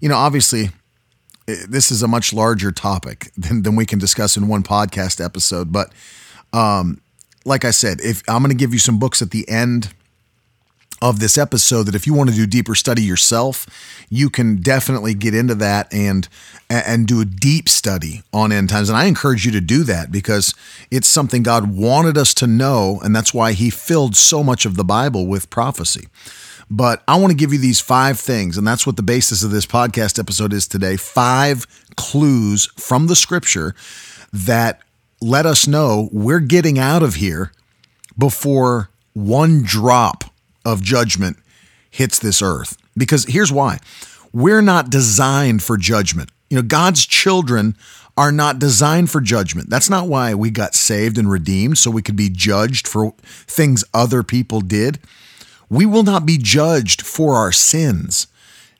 you 0.00 0.08
know, 0.08 0.16
obviously, 0.16 0.70
eh, 1.48 1.64
this 1.68 1.90
is 1.90 2.02
a 2.02 2.08
much 2.08 2.32
larger 2.32 2.72
topic 2.72 3.30
than, 3.36 3.62
than 3.62 3.76
we 3.76 3.86
can 3.86 3.98
discuss 3.98 4.36
in 4.36 4.48
one 4.48 4.62
podcast 4.62 5.24
episode. 5.24 5.72
But 5.72 5.92
um, 6.52 7.00
like 7.44 7.64
I 7.64 7.70
said, 7.70 8.00
if 8.00 8.22
I'm 8.28 8.42
going 8.42 8.50
to 8.50 8.56
give 8.56 8.72
you 8.72 8.78
some 8.78 8.98
books 8.98 9.22
at 9.22 9.30
the 9.30 9.48
end 9.48 9.92
of 11.02 11.20
this 11.20 11.36
episode 11.36 11.82
that 11.82 11.94
if 11.94 12.06
you 12.06 12.14
want 12.14 12.30
to 12.30 12.36
do 12.36 12.46
deeper 12.46 12.74
study 12.74 13.02
yourself, 13.02 13.66
you 14.08 14.30
can 14.30 14.56
definitely 14.56 15.12
get 15.12 15.34
into 15.34 15.54
that 15.54 15.92
and 15.92 16.28
and 16.70 17.06
do 17.06 17.20
a 17.20 17.26
deep 17.26 17.68
study 17.68 18.22
on 18.32 18.50
end 18.50 18.70
times. 18.70 18.88
And 18.88 18.96
I 18.96 19.04
encourage 19.04 19.44
you 19.44 19.52
to 19.52 19.60
do 19.60 19.82
that 19.84 20.10
because 20.10 20.54
it's 20.90 21.06
something 21.06 21.42
God 21.42 21.76
wanted 21.76 22.16
us 22.16 22.32
to 22.34 22.46
know, 22.46 23.00
and 23.04 23.14
that's 23.14 23.34
why 23.34 23.52
He 23.52 23.68
filled 23.68 24.16
so 24.16 24.42
much 24.42 24.64
of 24.64 24.76
the 24.76 24.84
Bible 24.84 25.26
with 25.26 25.50
prophecy. 25.50 26.08
But 26.74 27.04
I 27.06 27.20
want 27.20 27.30
to 27.30 27.36
give 27.36 27.52
you 27.52 27.60
these 27.60 27.80
five 27.80 28.18
things, 28.18 28.58
and 28.58 28.66
that's 28.66 28.84
what 28.84 28.96
the 28.96 29.02
basis 29.04 29.44
of 29.44 29.52
this 29.52 29.64
podcast 29.64 30.18
episode 30.18 30.52
is 30.52 30.66
today. 30.66 30.96
Five 30.96 31.68
clues 31.94 32.66
from 32.76 33.06
the 33.06 33.14
scripture 33.14 33.76
that 34.32 34.80
let 35.20 35.46
us 35.46 35.68
know 35.68 36.08
we're 36.10 36.40
getting 36.40 36.76
out 36.76 37.04
of 37.04 37.14
here 37.14 37.52
before 38.18 38.90
one 39.12 39.62
drop 39.62 40.24
of 40.64 40.82
judgment 40.82 41.36
hits 41.92 42.18
this 42.18 42.42
earth. 42.42 42.76
Because 42.96 43.24
here's 43.26 43.52
why 43.52 43.78
we're 44.32 44.60
not 44.60 44.90
designed 44.90 45.62
for 45.62 45.76
judgment. 45.76 46.32
You 46.50 46.56
know, 46.56 46.62
God's 46.62 47.06
children 47.06 47.76
are 48.16 48.32
not 48.32 48.58
designed 48.58 49.10
for 49.10 49.20
judgment. 49.20 49.70
That's 49.70 49.88
not 49.88 50.08
why 50.08 50.34
we 50.34 50.50
got 50.50 50.74
saved 50.74 51.18
and 51.18 51.30
redeemed, 51.30 51.78
so 51.78 51.92
we 51.92 52.02
could 52.02 52.16
be 52.16 52.30
judged 52.30 52.88
for 52.88 53.14
things 53.22 53.84
other 53.94 54.24
people 54.24 54.60
did. 54.60 54.98
We 55.68 55.86
will 55.86 56.02
not 56.02 56.26
be 56.26 56.38
judged 56.38 57.02
for 57.02 57.34
our 57.34 57.52
sins. 57.52 58.26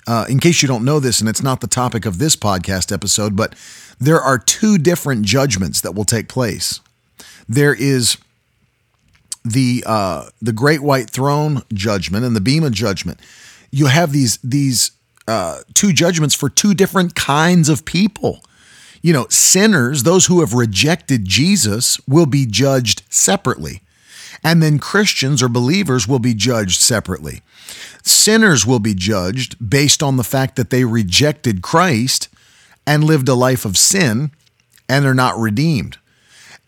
Uh, 0.06 0.26
in 0.28 0.38
case 0.38 0.60
you 0.60 0.68
don't 0.68 0.84
know 0.84 1.00
this, 1.00 1.20
and 1.20 1.28
it's 1.28 1.42
not 1.42 1.60
the 1.60 1.66
topic 1.66 2.04
of 2.04 2.18
this 2.18 2.36
podcast 2.36 2.92
episode, 2.92 3.36
but 3.36 3.54
there 3.98 4.20
are 4.20 4.38
two 4.38 4.76
different 4.76 5.24
judgments 5.24 5.80
that 5.80 5.94
will 5.94 6.04
take 6.04 6.28
place. 6.28 6.80
There 7.48 7.74
is 7.74 8.18
the 9.44 9.84
uh, 9.86 10.28
the 10.40 10.52
Great 10.52 10.82
White 10.82 11.10
Throne 11.10 11.62
judgment 11.72 12.24
and 12.24 12.34
the 12.34 12.40
Bema 12.40 12.70
judgment, 12.70 13.20
you 13.70 13.86
have 13.86 14.12
these 14.12 14.38
these 14.38 14.92
uh, 15.28 15.60
two 15.74 15.92
judgments 15.92 16.34
for 16.34 16.48
two 16.48 16.74
different 16.74 17.14
kinds 17.14 17.68
of 17.68 17.84
people. 17.84 18.42
You 19.02 19.12
know, 19.12 19.26
sinners, 19.28 20.04
those 20.04 20.26
who 20.26 20.40
have 20.40 20.54
rejected 20.54 21.26
Jesus, 21.26 22.00
will 22.08 22.24
be 22.24 22.46
judged 22.46 23.02
separately. 23.10 23.82
And 24.44 24.62
then 24.62 24.78
Christians 24.78 25.42
or 25.42 25.48
believers 25.48 26.06
will 26.06 26.18
be 26.18 26.34
judged 26.34 26.80
separately. 26.80 27.40
Sinners 28.02 28.66
will 28.66 28.78
be 28.78 28.94
judged 28.94 29.56
based 29.70 30.02
on 30.02 30.18
the 30.18 30.24
fact 30.24 30.56
that 30.56 30.68
they 30.68 30.84
rejected 30.84 31.62
Christ 31.62 32.28
and 32.86 33.02
lived 33.02 33.28
a 33.28 33.34
life 33.34 33.64
of 33.64 33.78
sin 33.78 34.30
and 34.86 35.06
are 35.06 35.14
not 35.14 35.38
redeemed. 35.38 35.96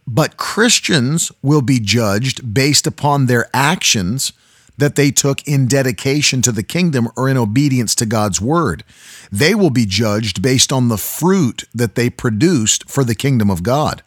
But 0.07 0.39
Christians 0.39 1.31
will 1.43 1.61
be 1.61 1.79
judged 1.79 2.55
based 2.55 2.87
upon 2.87 3.27
their 3.27 3.51
actions 3.53 4.33
that 4.79 4.95
they 4.95 5.11
took 5.11 5.47
in 5.47 5.67
dedication 5.67 6.43
to 6.43 6.53
the 6.53 6.63
kingdom 6.63 7.09
or 7.17 7.29
in 7.29 7.37
obedience 7.37 7.95
to 7.97 8.07
God's 8.07 8.41
word. 8.41 8.85
They 9.33 9.55
will 9.55 9.71
be 9.71 9.87
judged 9.87 10.43
based 10.43 10.73
on 10.73 10.89
the 10.89 10.99
fruit 10.99 11.65
that 11.75 11.95
they 11.95 12.11
produced 12.11 12.89
for 12.89 13.05
the 13.05 13.15
kingdom 13.15 13.51
of 13.51 13.63
God. 13.63 14.03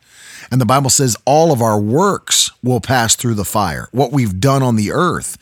And 0.52 0.60
the 0.60 0.66
Bible 0.66 0.90
says 0.90 1.18
all 1.26 1.52
of 1.52 1.62
our 1.62 1.80
works 1.80 2.52
will 2.64 2.82
pass 2.82 3.16
through 3.16 3.36
the 3.36 3.46
fire, 3.46 3.88
what 3.92 4.12
we've 4.12 4.40
done 4.40 4.64
on 4.64 4.76
the 4.76 4.92
earth. 4.92 5.38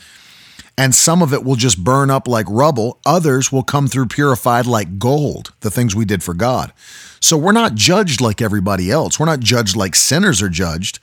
And 0.78 0.94
some 0.94 1.24
of 1.24 1.34
it 1.34 1.44
will 1.44 1.56
just 1.56 1.84
burn 1.84 2.12
up 2.12 2.28
like 2.28 2.46
rubble, 2.50 3.00
others 3.06 3.52
will 3.52 3.64
come 3.64 3.88
through 3.88 4.08
purified 4.08 4.68
like 4.68 5.00
gold, 5.00 5.52
the 5.62 5.72
things 5.72 5.96
we 5.96 6.06
did 6.06 6.22
for 6.22 6.36
God. 6.36 6.72
So 7.20 7.36
we're 7.36 7.52
not 7.52 7.74
judged 7.74 8.22
like 8.22 8.42
everybody 8.42 8.92
else. 8.92 9.20
We're 9.20 9.26
not 9.26 9.40
judged 9.40 9.76
like 9.76 9.96
sinners 9.96 10.42
are 10.42 10.50
judged. 10.50 11.00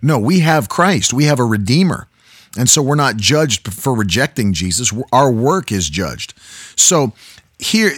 No, 0.00 0.18
we 0.18 0.40
have 0.40 0.68
Christ, 0.68 1.12
we 1.12 1.24
have 1.24 1.40
a 1.40 1.44
Redeemer. 1.44 2.06
And 2.56 2.70
so 2.70 2.80
we're 2.80 2.94
not 2.94 3.16
judged 3.16 3.72
for 3.72 3.94
rejecting 3.94 4.52
Jesus. 4.52 4.92
Our 5.12 5.30
work 5.30 5.70
is 5.70 5.90
judged. 5.90 6.32
So 6.76 7.12
here, 7.58 7.92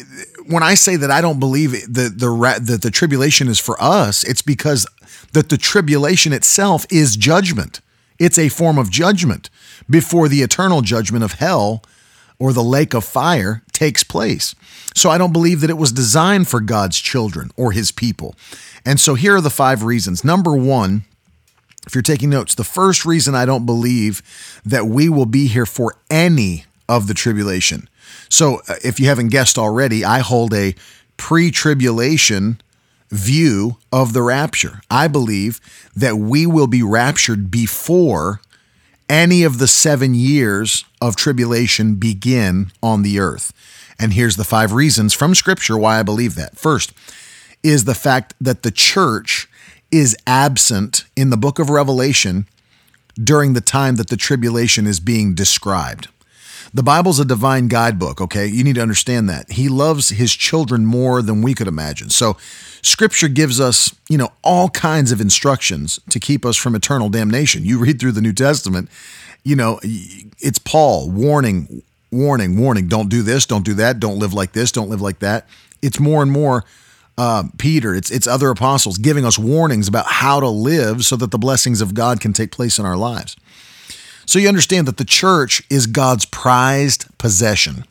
when 0.49 0.63
I 0.63 0.75
say 0.75 0.97
that 0.97 1.11
I 1.11 1.21
don't 1.21 1.39
believe 1.39 1.73
that 1.73 2.19
the, 2.19 2.61
that 2.63 2.83
the 2.83 2.91
tribulation 2.91 3.49
is 3.49 3.61
for 3.61 3.77
us, 3.81 4.25
it's 4.25 4.43
because 4.43 4.87
that 5.33 5.51
the 5.51 5.59
tribulation 5.59 6.33
itself 6.33 6.87
is 6.91 7.17
judgment. 7.17 7.81
It's 8.19 8.39
a 8.39 8.49
form 8.49 8.79
of 8.79 8.91
judgment 8.91 9.51
before 9.89 10.27
the 10.27 10.43
eternal 10.43 10.81
judgment 10.81 11.23
of 11.23 11.35
hell 11.35 11.83
or 12.39 12.53
the 12.53 12.63
lake 12.63 12.95
of 12.95 13.05
fire 13.05 13.63
takes 13.73 14.03
place. 14.03 14.55
So 14.95 15.11
I 15.11 15.19
don't 15.19 15.33
believe 15.33 15.61
that 15.61 15.71
it 15.71 15.79
was 15.79 15.93
designed 15.93 16.49
for 16.49 16.61
God's 16.61 16.99
children 16.99 17.51
or 17.57 17.73
his 17.73 17.93
people. 17.93 18.35
And 18.87 18.99
so 18.99 19.15
here 19.15 19.37
are 19.37 19.41
the 19.41 19.51
five 19.51 19.83
reasons. 19.83 20.25
Number 20.25 20.57
one, 20.57 21.05
if 21.87 21.95
you're 21.95 22.03
taking 22.03 22.31
notes, 22.31 22.55
the 22.55 22.65
first 22.65 23.05
reason 23.05 23.35
I 23.35 23.45
don't 23.45 23.67
believe 23.67 24.23
that 24.65 24.87
we 24.87 25.09
will 25.09 25.27
be 25.27 25.47
here 25.47 25.67
for 25.67 25.95
any 26.11 26.65
of 26.89 27.07
the 27.07 27.15
tribulation. 27.15 27.89
So 28.29 28.63
uh, 28.69 28.75
if 28.85 29.01
you 29.01 29.07
haven't 29.07 29.29
guessed 29.29 29.59
already, 29.59 30.05
I 30.05 30.21
hold 30.21 30.55
a 30.55 30.75
pre 31.17 31.51
tribulation 31.51 32.61
view 33.11 33.79
of 33.93 34.13
the 34.13 34.23
rapture. 34.23 34.81
I 34.91 35.09
believe 35.09 35.61
that 35.97 36.17
we 36.17 36.47
will 36.47 36.67
be 36.67 36.83
raptured 36.83 37.51
before 37.51 38.41
any 39.09 39.43
of 39.43 39.59
the 39.59 39.69
seven 39.69 40.15
years 40.15 40.85
of 41.01 41.17
tribulation 41.17 41.95
begin 41.95 42.71
on 42.83 43.03
the 43.03 43.19
earth. 43.19 43.53
And 43.99 44.13
here's 44.13 44.37
the 44.37 44.45
five 44.45 44.73
reasons 44.73 45.15
from 45.15 45.35
Scripture 45.35 45.77
why 45.77 45.99
I 45.99 46.03
believe 46.03 46.35
that. 46.35 46.59
First 46.59 46.93
is 47.63 47.85
the 47.85 47.95
fact 47.95 48.35
that 48.41 48.63
the 48.63 48.71
church 48.71 49.49
is 49.91 50.17
absent 50.27 51.05
in 51.17 51.31
the 51.31 51.37
book 51.37 51.59
of 51.59 51.71
Revelation 51.71 52.47
during 53.15 53.55
the 53.55 53.61
time 53.61 53.97
that 53.97 54.11
the 54.11 54.17
tribulation 54.17 54.87
is 54.87 55.01
being 55.01 55.35
described. 55.35 56.09
The 56.73 56.83
Bible's 56.83 57.19
a 57.19 57.25
divine 57.25 57.69
guidebook, 57.69 58.21
okay? 58.21 58.47
You 58.47 58.63
need 58.63 58.75
to 58.75 58.83
understand 58.83 59.29
that. 59.31 59.53
He 59.53 59.69
loves 59.69 60.11
his 60.11 60.35
children 60.35 60.85
more 60.85 61.23
than 61.23 61.43
we 61.43 61.55
could 61.55 61.67
imagine. 61.67 62.11
So, 62.11 62.37
scripture 62.83 63.29
gives 63.29 63.61
us, 63.61 63.95
you 64.09 64.19
know, 64.19 64.33
all 64.43 64.69
kinds 64.69 65.11
of 65.11 65.21
instructions 65.21 65.99
to 66.11 66.21
keep 66.21 66.45
us 66.45 66.57
from 66.57 66.75
eternal 66.75 67.09
damnation. 67.09 67.65
You 67.65 67.79
read 67.79 68.01
through 68.01 68.13
the 68.13 68.21
New 68.21 68.33
Testament, 68.33 68.91
you 69.45 69.57
know, 69.57 69.81
it's 69.83 70.59
Paul 70.59 71.11
warning, 71.11 71.83
warning, 72.11 72.59
warning, 72.59 72.89
don't 72.89 73.09
do 73.09 73.23
this, 73.23 73.47
don't 73.47 73.65
do 73.65 73.75
that, 73.75 73.99
don't 74.01 74.19
live 74.19 74.35
like 74.35 74.53
this, 74.53 74.71
don't 74.73 74.91
live 74.91 75.01
like 75.01 75.21
that. 75.21 75.49
It's 75.81 75.99
more 75.99 76.23
and 76.23 76.31
more 76.31 76.65
uh, 77.17 77.45
Peter, 77.59 77.95
it's 77.95 78.13
it's 78.13 78.29
other 78.29 78.49
apostles 78.49 78.97
giving 78.97 79.25
us 79.25 79.37
warnings 79.37 79.89
about 79.89 80.07
how 80.07 80.39
to 80.39 80.49
live 80.49 81.05
so 81.05 81.17
that 81.17 81.33
the 81.33 81.39
blessings 81.39 81.81
of 81.81 81.93
God 81.93 82.21
can 82.21 82.33
take 82.33 82.53
place 82.53 82.79
in 82.79 82.87
our 82.87 82.97
lives. 82.97 83.37
So 84.29 84.39
you 84.39 84.47
understand 84.47 84.87
that 84.87 84.99
the 84.99 85.07
church 85.07 85.63
is 85.71 85.87
God's 85.87 86.27
prized 86.27 87.07
possession. 87.17 87.85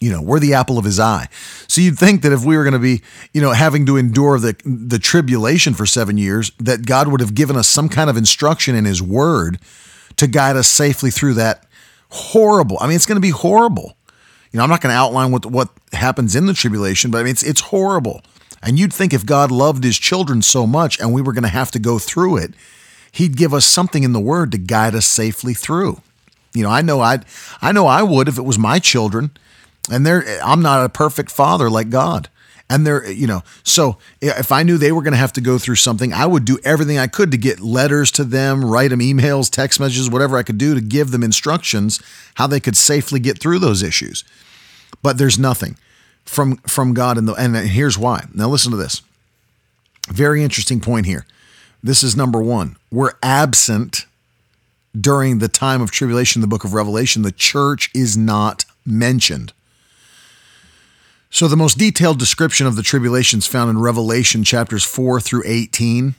You 0.00 0.10
know, 0.10 0.20
we're 0.20 0.40
the 0.40 0.52
apple 0.52 0.78
of 0.78 0.84
his 0.84 0.98
eye. 0.98 1.28
So 1.68 1.80
you'd 1.80 1.96
think 1.96 2.22
that 2.22 2.32
if 2.32 2.44
we 2.44 2.56
were 2.56 2.64
going 2.64 2.72
to 2.72 2.80
be, 2.80 3.02
you 3.32 3.40
know, 3.40 3.52
having 3.52 3.86
to 3.86 3.96
endure 3.96 4.40
the 4.40 4.56
the 4.64 4.98
tribulation 4.98 5.74
for 5.74 5.86
7 5.86 6.18
years, 6.18 6.50
that 6.58 6.86
God 6.86 7.06
would 7.06 7.20
have 7.20 7.36
given 7.36 7.56
us 7.56 7.68
some 7.68 7.88
kind 7.88 8.10
of 8.10 8.16
instruction 8.16 8.74
in 8.74 8.84
his 8.84 9.00
word 9.00 9.60
to 10.16 10.26
guide 10.26 10.56
us 10.56 10.66
safely 10.66 11.12
through 11.12 11.34
that 11.34 11.66
horrible. 12.10 12.76
I 12.80 12.88
mean, 12.88 12.96
it's 12.96 13.06
going 13.06 13.14
to 13.14 13.20
be 13.20 13.30
horrible. 13.30 13.96
You 14.50 14.58
know, 14.58 14.64
I'm 14.64 14.70
not 14.70 14.80
going 14.80 14.92
to 14.92 14.98
outline 14.98 15.30
what 15.30 15.46
what 15.46 15.68
happens 15.92 16.34
in 16.34 16.46
the 16.46 16.52
tribulation, 16.52 17.12
but 17.12 17.18
I 17.18 17.22
mean, 17.22 17.30
it's 17.30 17.44
it's 17.44 17.60
horrible. 17.60 18.22
And 18.60 18.76
you'd 18.76 18.92
think 18.92 19.14
if 19.14 19.24
God 19.24 19.52
loved 19.52 19.84
his 19.84 19.98
children 19.98 20.42
so 20.42 20.66
much 20.66 20.98
and 20.98 21.14
we 21.14 21.22
were 21.22 21.32
going 21.32 21.44
to 21.44 21.48
have 21.48 21.70
to 21.70 21.78
go 21.78 22.00
through 22.00 22.38
it, 22.38 22.54
he'd 23.12 23.36
give 23.36 23.54
us 23.54 23.64
something 23.64 24.02
in 24.02 24.12
the 24.12 24.20
word 24.20 24.50
to 24.52 24.58
guide 24.58 24.94
us 24.94 25.06
safely 25.06 25.54
through. 25.54 26.00
You 26.54 26.64
know, 26.64 26.70
I 26.70 26.82
know 26.82 27.00
I 27.00 27.20
I 27.60 27.70
know 27.72 27.86
I 27.86 28.02
would 28.02 28.28
if 28.28 28.38
it 28.38 28.42
was 28.42 28.58
my 28.58 28.78
children. 28.78 29.30
And 29.90 30.06
there 30.06 30.24
I'm 30.44 30.62
not 30.62 30.84
a 30.84 30.88
perfect 30.88 31.30
father 31.30 31.70
like 31.70 31.90
God. 31.90 32.28
And 32.70 32.86
they're, 32.86 33.10
you 33.10 33.26
know, 33.26 33.42
so 33.64 33.98
if 34.22 34.50
I 34.50 34.62
knew 34.62 34.78
they 34.78 34.92
were 34.92 35.02
going 35.02 35.12
to 35.12 35.18
have 35.18 35.34
to 35.34 35.42
go 35.42 35.58
through 35.58 35.74
something, 35.74 36.14
I 36.14 36.24
would 36.24 36.46
do 36.46 36.58
everything 36.64 36.98
I 36.98 37.06
could 37.06 37.30
to 37.32 37.36
get 37.36 37.60
letters 37.60 38.10
to 38.12 38.24
them, 38.24 38.64
write 38.64 38.90
them 38.90 39.00
emails, 39.00 39.50
text 39.50 39.78
messages, 39.78 40.08
whatever 40.08 40.38
I 40.38 40.42
could 40.42 40.56
do 40.56 40.74
to 40.74 40.80
give 40.80 41.10
them 41.10 41.22
instructions 41.22 42.00
how 42.36 42.46
they 42.46 42.60
could 42.60 42.76
safely 42.76 43.20
get 43.20 43.38
through 43.38 43.58
those 43.58 43.82
issues. 43.82 44.24
But 45.02 45.18
there's 45.18 45.38
nothing 45.38 45.76
from 46.24 46.56
from 46.58 46.94
God 46.94 47.18
and 47.18 47.28
the 47.28 47.34
and 47.34 47.56
here's 47.56 47.98
why. 47.98 48.26
Now 48.32 48.48
listen 48.48 48.70
to 48.70 48.76
this. 48.78 49.02
Very 50.08 50.42
interesting 50.42 50.80
point 50.80 51.06
here. 51.06 51.26
This 51.82 52.04
is 52.04 52.16
number 52.16 52.40
1. 52.40 52.76
We're 52.92 53.14
absent 53.24 54.06
during 54.98 55.38
the 55.38 55.48
time 55.48 55.82
of 55.82 55.90
tribulation 55.90 56.40
the 56.40 56.46
book 56.46 56.62
of 56.62 56.74
Revelation. 56.74 57.22
The 57.22 57.32
church 57.32 57.90
is 57.92 58.16
not 58.16 58.64
mentioned. 58.86 59.52
So, 61.28 61.48
the 61.48 61.56
most 61.56 61.78
detailed 61.78 62.18
description 62.18 62.66
of 62.66 62.76
the 62.76 62.82
tribulations 62.82 63.46
found 63.46 63.70
in 63.70 63.78
Revelation 63.78 64.44
chapters 64.44 64.84
4 64.84 65.20
through 65.20 65.42
18. 65.46 66.14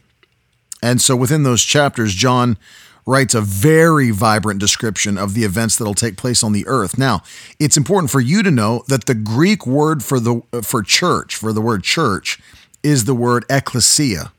And 0.81 0.99
so, 0.99 1.15
within 1.15 1.43
those 1.43 1.63
chapters, 1.63 2.13
John 2.13 2.57
writes 3.05 3.33
a 3.33 3.41
very 3.41 4.11
vibrant 4.11 4.59
description 4.59 5.17
of 5.17 5.33
the 5.33 5.43
events 5.43 5.77
that'll 5.77 5.93
take 5.93 6.17
place 6.17 6.43
on 6.43 6.51
the 6.51 6.67
earth. 6.67 6.97
Now, 6.97 7.21
it's 7.59 7.77
important 7.77 8.11
for 8.11 8.19
you 8.19 8.43
to 8.43 8.51
know 8.51 8.83
that 8.87 9.05
the 9.05 9.15
Greek 9.15 9.65
word 9.67 10.03
for 10.03 10.19
the 10.19 10.41
for 10.61 10.83
church, 10.83 11.35
for 11.35 11.53
the 11.53 11.61
word 11.61 11.83
church, 11.83 12.41
is 12.81 13.05
the 13.05 13.15
word 13.15 13.45
ecclesia. 13.49 14.31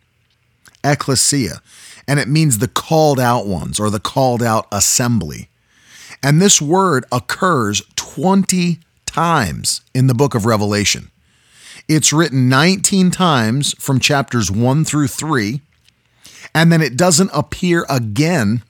Ecclesia. 0.84 1.62
And 2.06 2.20
it 2.20 2.28
means 2.28 2.58
the 2.58 2.68
called 2.68 3.18
out 3.18 3.46
ones 3.46 3.80
or 3.80 3.90
the 3.90 4.00
called 4.00 4.42
out 4.42 4.66
assembly. 4.70 5.48
And 6.22 6.40
this 6.40 6.60
word 6.60 7.04
occurs 7.10 7.82
20 7.96 8.78
times 9.06 9.80
in 9.94 10.06
the 10.06 10.14
book 10.14 10.34
of 10.34 10.46
Revelation. 10.46 11.10
It's 11.88 12.12
written 12.12 12.48
19 12.48 13.10
times 13.10 13.74
from 13.78 14.00
chapters 14.00 14.50
1 14.50 14.84
through 14.84 15.08
3, 15.08 15.60
and 16.54 16.72
then 16.72 16.80
it 16.80 16.96
doesn't 16.96 17.30
appear 17.34 17.84
again 17.90 18.62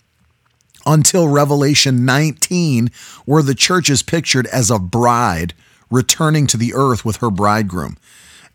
until 0.85 1.28
Revelation 1.28 2.04
19, 2.04 2.90
where 3.25 3.42
the 3.42 3.54
church 3.54 3.88
is 3.88 4.02
pictured 4.02 4.47
as 4.49 4.71
a 4.71 4.78
bride 4.78 5.54
returning 5.90 6.47
to 6.49 6.56
the 6.56 6.75
earth 6.75 7.04
with 7.04 7.16
her 7.16 7.30
bridegroom. 7.30 7.97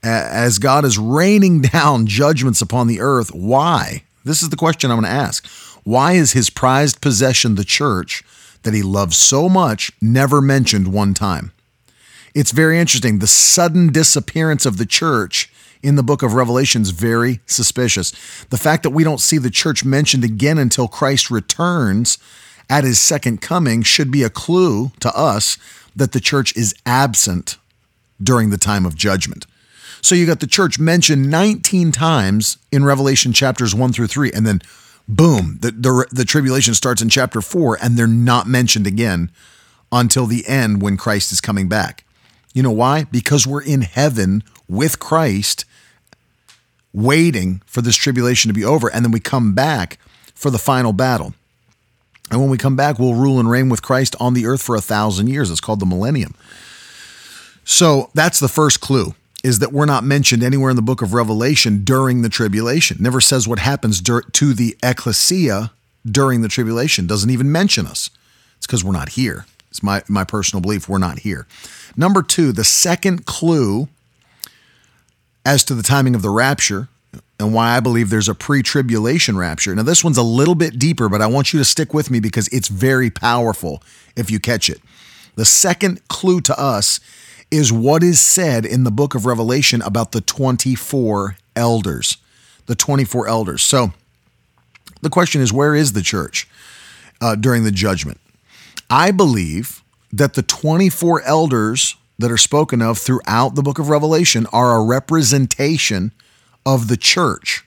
As 0.03 0.59
God 0.59 0.85
is 0.85 0.97
raining 0.97 1.61
down 1.73 2.07
judgments 2.07 2.61
upon 2.61 2.87
the 2.87 2.99
earth, 2.99 3.33
why? 3.33 4.03
This 4.23 4.43
is 4.43 4.49
the 4.49 4.57
question 4.57 4.91
I'm 4.91 4.97
going 4.97 5.11
to 5.11 5.17
ask. 5.17 5.47
Why 5.83 6.13
is 6.13 6.33
his 6.33 6.49
prized 6.49 7.01
possession, 7.01 7.55
the 7.55 7.63
church, 7.63 8.23
that 8.63 8.73
he 8.73 8.81
loves 8.81 9.17
so 9.17 9.49
much, 9.49 9.91
never 10.01 10.41
mentioned 10.41 10.93
one 10.93 11.13
time? 11.13 11.51
It's 12.35 12.51
very 12.51 12.79
interesting. 12.79 13.19
The 13.19 13.27
sudden 13.27 13.91
disappearance 13.91 14.65
of 14.65 14.77
the 14.77 14.85
church 14.85 15.51
in 15.81 15.95
the 15.95 16.03
book 16.03 16.21
of 16.21 16.33
Revelation 16.33 16.81
is 16.81 16.91
very 16.91 17.39
suspicious. 17.45 18.11
The 18.49 18.57
fact 18.57 18.83
that 18.83 18.89
we 18.91 19.03
don't 19.03 19.21
see 19.21 19.37
the 19.37 19.49
church 19.49 19.85
mentioned 19.85 20.23
again 20.23 20.57
until 20.57 20.87
Christ 20.87 21.31
returns 21.31 22.17
at 22.69 22.83
his 22.83 22.99
second 22.99 23.41
coming 23.41 23.81
should 23.81 24.11
be 24.11 24.23
a 24.23 24.29
clue 24.29 24.91
to 24.99 25.15
us 25.17 25.57
that 25.95 26.11
the 26.11 26.19
church 26.19 26.55
is 26.55 26.75
absent 26.85 27.57
during 28.21 28.49
the 28.49 28.57
time 28.57 28.85
of 28.85 28.95
judgment. 28.95 29.45
So 30.01 30.15
you 30.15 30.25
got 30.25 30.39
the 30.39 30.47
church 30.47 30.79
mentioned 30.79 31.29
19 31.29 31.91
times 31.91 32.57
in 32.71 32.85
Revelation 32.85 33.33
chapters 33.33 33.75
1 33.75 33.93
through 33.93 34.07
3, 34.07 34.31
and 34.31 34.45
then 34.45 34.61
boom, 35.07 35.57
the, 35.61 35.71
the, 35.71 36.07
the 36.11 36.25
tribulation 36.25 36.73
starts 36.73 37.01
in 37.01 37.09
chapter 37.09 37.41
4, 37.41 37.77
and 37.81 37.97
they're 37.97 38.07
not 38.07 38.47
mentioned 38.47 38.87
again 38.87 39.31
until 39.91 40.25
the 40.25 40.47
end 40.47 40.81
when 40.81 40.97
Christ 40.97 41.31
is 41.31 41.41
coming 41.41 41.67
back. 41.67 42.05
You 42.53 42.63
know 42.63 42.71
why? 42.71 43.05
Because 43.05 43.45
we're 43.45 43.63
in 43.63 43.81
heaven 43.81 44.43
with 44.67 44.99
Christ, 44.99 45.65
waiting 46.93 47.61
for 47.65 47.81
this 47.81 47.95
tribulation 47.95 48.49
to 48.49 48.53
be 48.53 48.65
over, 48.65 48.87
and 48.91 49.03
then 49.03 49.11
we 49.11 49.19
come 49.19 49.53
back 49.53 49.99
for 50.33 50.49
the 50.49 50.57
final 50.57 50.93
battle. 50.93 51.33
And 52.31 52.39
when 52.39 52.49
we 52.49 52.57
come 52.57 52.75
back, 52.75 52.99
we'll 52.99 53.15
rule 53.15 53.39
and 53.39 53.49
reign 53.49 53.69
with 53.69 53.81
Christ 53.81 54.15
on 54.19 54.35
the 54.35 54.45
earth 54.45 54.61
for 54.61 54.75
a 54.75 54.81
thousand 54.81 55.27
years. 55.27 55.49
It's 55.49 55.59
called 55.59 55.79
the 55.79 55.85
millennium. 55.85 56.35
So 57.63 58.11
that's 58.13 58.39
the 58.39 58.47
first 58.47 58.81
clue 58.81 59.15
is 59.43 59.59
that 59.59 59.71
we're 59.71 59.85
not 59.85 60.03
mentioned 60.03 60.43
anywhere 60.43 60.69
in 60.69 60.75
the 60.75 60.81
book 60.81 61.01
of 61.01 61.13
Revelation 61.13 61.83
during 61.83 62.21
the 62.21 62.29
tribulation. 62.29 62.97
Never 62.99 63.21
says 63.21 63.47
what 63.47 63.59
happens 63.59 64.01
to 64.01 64.53
the 64.53 64.77
ecclesia 64.83 65.71
during 66.05 66.41
the 66.41 66.47
tribulation. 66.47 67.07
Doesn't 67.07 67.29
even 67.29 67.51
mention 67.51 67.85
us. 67.85 68.09
It's 68.57 68.67
because 68.67 68.83
we're 68.83 68.91
not 68.91 69.09
here. 69.09 69.45
It's 69.69 69.83
my, 69.83 70.03
my 70.07 70.23
personal 70.23 70.61
belief 70.61 70.89
we're 70.89 70.97
not 70.97 71.19
here. 71.19 71.47
Number 71.95 72.21
two, 72.21 72.51
the 72.51 72.63
second 72.63 73.25
clue 73.25 73.87
as 75.45 75.63
to 75.65 75.75
the 75.75 75.83
timing 75.83 76.15
of 76.15 76.21
the 76.21 76.29
rapture 76.29 76.89
and 77.39 77.53
why 77.53 77.77
I 77.77 77.79
believe 77.79 78.09
there's 78.09 78.27
a 78.27 78.35
pre 78.35 78.61
tribulation 78.61 79.37
rapture. 79.37 79.73
Now, 79.73 79.83
this 79.83 80.03
one's 80.03 80.17
a 80.17 80.23
little 80.23 80.55
bit 80.55 80.77
deeper, 80.77 81.07
but 81.07 81.21
I 81.21 81.27
want 81.27 81.53
you 81.53 81.59
to 81.59 81.65
stick 81.65 81.93
with 81.93 82.11
me 82.11 82.19
because 82.19 82.47
it's 82.49 82.67
very 82.67 83.09
powerful 83.09 83.81
if 84.15 84.29
you 84.29 84.39
catch 84.39 84.69
it. 84.69 84.81
The 85.35 85.45
second 85.45 86.05
clue 86.09 86.41
to 86.41 86.59
us 86.59 86.99
is 87.51 87.71
what 87.71 88.03
is 88.03 88.19
said 88.19 88.65
in 88.65 88.83
the 88.83 88.91
book 88.91 89.15
of 89.15 89.25
Revelation 89.25 89.81
about 89.81 90.11
the 90.11 90.21
24 90.21 91.37
elders. 91.55 92.17
The 92.67 92.75
24 92.75 93.27
elders. 93.27 93.63
So 93.63 93.93
the 95.01 95.09
question 95.09 95.41
is 95.41 95.51
where 95.51 95.73
is 95.73 95.93
the 95.93 96.01
church 96.01 96.47
uh, 97.21 97.35
during 97.35 97.63
the 97.63 97.71
judgment? 97.71 98.19
I 98.89 99.11
believe 99.11 99.83
that 100.11 100.33
the 100.33 100.41
24 100.41 101.23
elders 101.23 101.95
that 102.17 102.31
are 102.31 102.37
spoken 102.37 102.81
of 102.81 102.97
throughout 102.97 103.55
the 103.55 103.63
book 103.63 103.79
of 103.79 103.89
Revelation 103.89 104.45
are 104.51 104.75
a 104.75 104.83
representation 104.83 106.11
of 106.65 106.87
the 106.87 106.97
church 106.97 107.65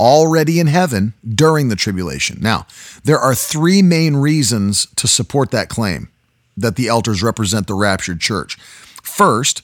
already 0.00 0.58
in 0.58 0.66
heaven 0.66 1.14
during 1.28 1.68
the 1.68 1.76
tribulation. 1.76 2.38
Now, 2.40 2.66
there 3.04 3.18
are 3.18 3.34
three 3.34 3.82
main 3.82 4.16
reasons 4.16 4.86
to 4.96 5.06
support 5.06 5.50
that 5.50 5.68
claim 5.68 6.08
that 6.56 6.76
the 6.76 6.88
elders 6.88 7.22
represent 7.22 7.66
the 7.66 7.74
raptured 7.74 8.20
church. 8.20 8.58
First, 9.02 9.62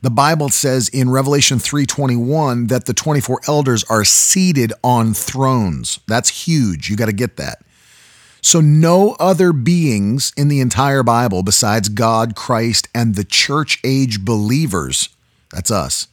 the 0.00 0.10
Bible 0.10 0.48
says 0.48 0.88
in 0.88 1.10
Revelation 1.10 1.58
3:21 1.58 2.68
that 2.68 2.86
the 2.86 2.94
24 2.94 3.40
elders 3.48 3.84
are 3.84 4.04
seated 4.04 4.72
on 4.84 5.14
thrones. 5.14 5.98
That's 6.06 6.46
huge. 6.46 6.88
You 6.88 6.96
got 6.96 7.06
to 7.06 7.12
get 7.12 7.36
that. 7.36 7.62
So 8.40 8.60
no 8.60 9.16
other 9.18 9.52
beings 9.52 10.32
in 10.36 10.46
the 10.48 10.60
entire 10.60 11.02
Bible 11.02 11.42
besides 11.42 11.88
God, 11.88 12.36
Christ, 12.36 12.88
and 12.94 13.14
the 13.14 13.24
church 13.24 13.80
age 13.82 14.24
believers, 14.24 15.08
that's 15.52 15.70
us, 15.70 16.06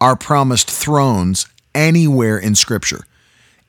are 0.00 0.16
promised 0.16 0.70
thrones 0.70 1.46
anywhere 1.74 2.38
in 2.38 2.54
scripture. 2.54 3.04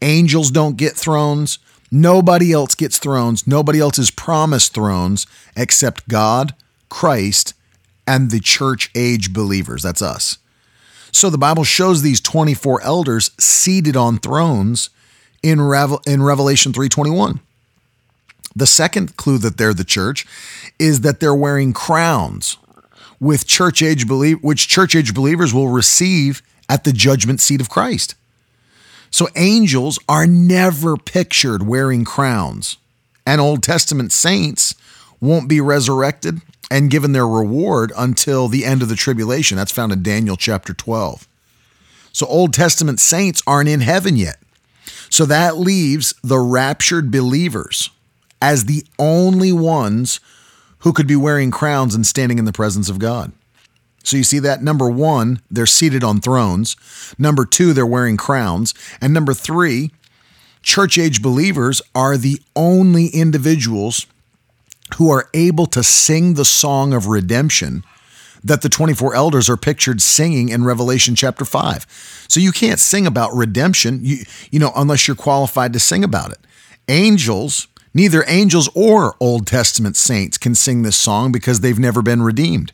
Angels 0.02 0.52
don't 0.52 0.78
get 0.78 0.96
thrones. 0.96 1.60
Nobody 1.92 2.54
else 2.54 2.76
gets 2.76 2.98
thrones. 2.98 3.46
Nobody 3.46 3.80
else 3.80 4.00
is 4.00 4.12
promised 4.12 4.74
thrones 4.74 5.28
except 5.58 6.08
God, 6.08 6.54
Christ, 6.88 7.54
and 8.10 8.32
the 8.32 8.40
church 8.40 8.90
age 8.96 9.32
believers. 9.32 9.84
That's 9.84 10.02
us. 10.02 10.40
So 11.12 11.30
the 11.30 11.38
Bible 11.38 11.64
shows 11.64 12.02
these 12.02 12.20
24 12.20 12.82
elders 12.82 13.30
seated 13.40 13.96
on 13.96 14.18
thrones 14.18 14.90
in, 15.44 15.62
Revel- 15.62 16.02
in 16.08 16.24
Revelation 16.24 16.74
3:21. 16.74 17.40
The 18.56 18.66
second 18.66 19.16
clue 19.16 19.38
that 19.38 19.58
they're 19.58 19.76
the 19.76 19.84
church 19.84 20.26
is 20.80 21.02
that 21.02 21.20
they're 21.20 21.36
wearing 21.36 21.72
crowns 21.72 22.58
with 23.20 23.46
church 23.46 23.84
age 23.84 24.08
believe 24.08 24.42
which 24.42 24.68
church 24.68 24.96
age 24.96 25.14
believers 25.14 25.54
will 25.54 25.70
receive 25.70 26.42
at 26.68 26.86
the 26.86 26.92
judgment 26.92 27.40
seat 27.40 27.62
of 27.62 27.70
Christ. 27.70 28.16
So 29.12 29.28
angels 29.36 30.00
are 30.10 30.26
never 30.26 30.98
pictured 30.98 31.68
wearing 31.68 32.06
crowns, 32.06 32.78
and 33.26 33.40
Old 33.40 33.62
Testament 33.62 34.12
saints 34.12 34.74
won't 35.22 35.48
be 35.48 35.62
resurrected 35.62 36.42
and 36.72 36.92
given 36.92 37.12
their 37.12 37.28
reward 37.28 37.92
until 37.98 38.48
the 38.48 38.66
end 38.66 38.82
of 38.82 38.90
the 38.90 38.96
tribulation. 38.96 39.58
That's 39.58 39.72
found 39.72 39.92
in 39.92 40.04
Daniel 40.04 40.36
chapter 40.36 40.74
12. 40.74 41.28
So 42.12 42.26
Old 42.28 42.54
Testament 42.54 43.00
saints 43.00 43.42
aren't 43.48 43.70
in 43.70 43.82
heaven 43.82 44.16
yet. 44.16 44.38
So 45.10 45.26
that 45.26 45.58
leaves 45.58 46.14
the 46.24 46.40
raptured 46.40 47.12
believers 47.12 47.90
as 48.42 48.66
the 48.66 48.84
only 48.98 49.52
ones 49.52 50.20
who 50.80 50.94
could 50.94 51.08
be 51.08 51.16
wearing 51.16 51.52
crowns 51.52 51.96
and 51.96 52.06
standing 52.06 52.40
in 52.40 52.46
the 52.46 52.54
presence 52.54 52.90
of 52.90 53.00
God. 53.00 53.32
So 54.04 54.18
you 54.18 54.24
see 54.24 54.40
that 54.40 54.64
number 54.64 54.90
one, 54.90 55.42
they're 55.52 55.66
seated 55.66 56.04
on 56.04 56.22
thrones. 56.22 56.76
Number 57.18 57.46
two, 57.46 57.74
they're 57.74 57.86
wearing 57.86 58.18
crowns. 58.18 58.74
And 59.02 59.14
number 59.14 59.34
three, 59.34 59.92
church 60.64 60.98
age 60.98 61.22
believers 61.22 61.82
are 61.94 62.18
the 62.18 62.42
only 62.56 63.08
individuals 63.08 64.08
who 64.96 65.10
are 65.12 65.30
able 65.34 65.66
to 65.68 65.84
sing 65.84 66.34
the 66.34 66.46
song 66.46 66.94
of 66.94 67.08
redemption 67.08 67.84
that 68.44 68.62
the 68.62 68.70
24 68.70 69.16
elders 69.16 69.50
are 69.50 69.58
pictured 69.58 70.02
singing 70.02 70.50
in 70.50 70.64
Revelation 70.64 71.16
chapter 71.16 71.46
5. 71.46 72.26
So 72.28 72.40
you 72.40 72.52
can't 72.52 72.80
sing 72.80 73.06
about 73.06 73.34
redemption, 73.34 74.00
you, 74.02 74.24
you 74.52 74.60
know, 74.60 74.72
unless 74.76 75.08
you're 75.08 75.16
qualified 75.16 75.74
to 75.74 75.80
sing 75.80 76.04
about 76.04 76.32
it. 76.32 76.40
Angels, 76.88 77.68
neither 77.94 78.24
angels 78.28 78.70
or 78.74 79.16
Old 79.20 79.46
Testament 79.46 79.98
saints 79.98 80.38
can 80.38 80.56
sing 80.56 80.84
this 80.84 80.96
song 80.96 81.32
because 81.32 81.60
they've 81.60 81.80
never 81.80 82.02
been 82.02 82.22
redeemed. 82.22 82.72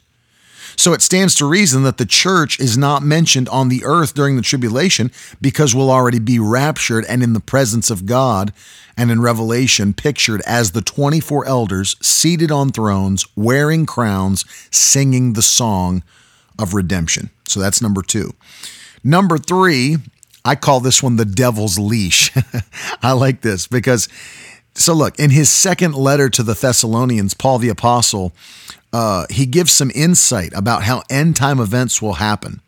So 0.77 0.93
it 0.93 1.01
stands 1.01 1.35
to 1.35 1.45
reason 1.45 1.83
that 1.83 1.97
the 1.97 2.05
church 2.05 2.59
is 2.59 2.77
not 2.77 3.03
mentioned 3.03 3.49
on 3.49 3.69
the 3.69 3.83
earth 3.85 4.13
during 4.13 4.35
the 4.35 4.41
tribulation 4.41 5.11
because 5.41 5.73
we'll 5.73 5.91
already 5.91 6.19
be 6.19 6.39
raptured 6.39 7.05
and 7.07 7.23
in 7.23 7.33
the 7.33 7.39
presence 7.39 7.89
of 7.89 8.05
God 8.05 8.53
and 8.97 9.11
in 9.11 9.21
Revelation 9.21 9.93
pictured 9.93 10.41
as 10.45 10.71
the 10.71 10.81
24 10.81 11.45
elders 11.45 11.95
seated 12.01 12.51
on 12.51 12.71
thrones, 12.71 13.25
wearing 13.35 13.85
crowns, 13.85 14.45
singing 14.71 15.33
the 15.33 15.41
song 15.41 16.03
of 16.57 16.73
redemption. 16.73 17.29
So 17.47 17.59
that's 17.59 17.81
number 17.81 18.01
two. 18.01 18.33
Number 19.03 19.37
three, 19.37 19.97
I 20.43 20.55
call 20.55 20.79
this 20.79 21.03
one 21.03 21.15
the 21.15 21.25
devil's 21.25 21.77
leash. 21.77 22.31
I 23.01 23.11
like 23.11 23.41
this 23.41 23.67
because, 23.67 24.07
so 24.73 24.93
look, 24.93 25.19
in 25.19 25.31
his 25.31 25.49
second 25.49 25.95
letter 25.95 26.29
to 26.29 26.43
the 26.43 26.53
Thessalonians, 26.53 27.33
Paul 27.33 27.59
the 27.59 27.69
Apostle, 27.69 28.33
uh, 28.95 29.25
he 29.29 29.45
gives 29.45 29.73
some 29.73 29.91
insight 29.93 30.53
about 30.55 30.83
how 30.83 31.03
end 31.09 31.35
time 31.35 31.59
events 31.59 32.01
will 32.01 32.13
happen. 32.13 32.61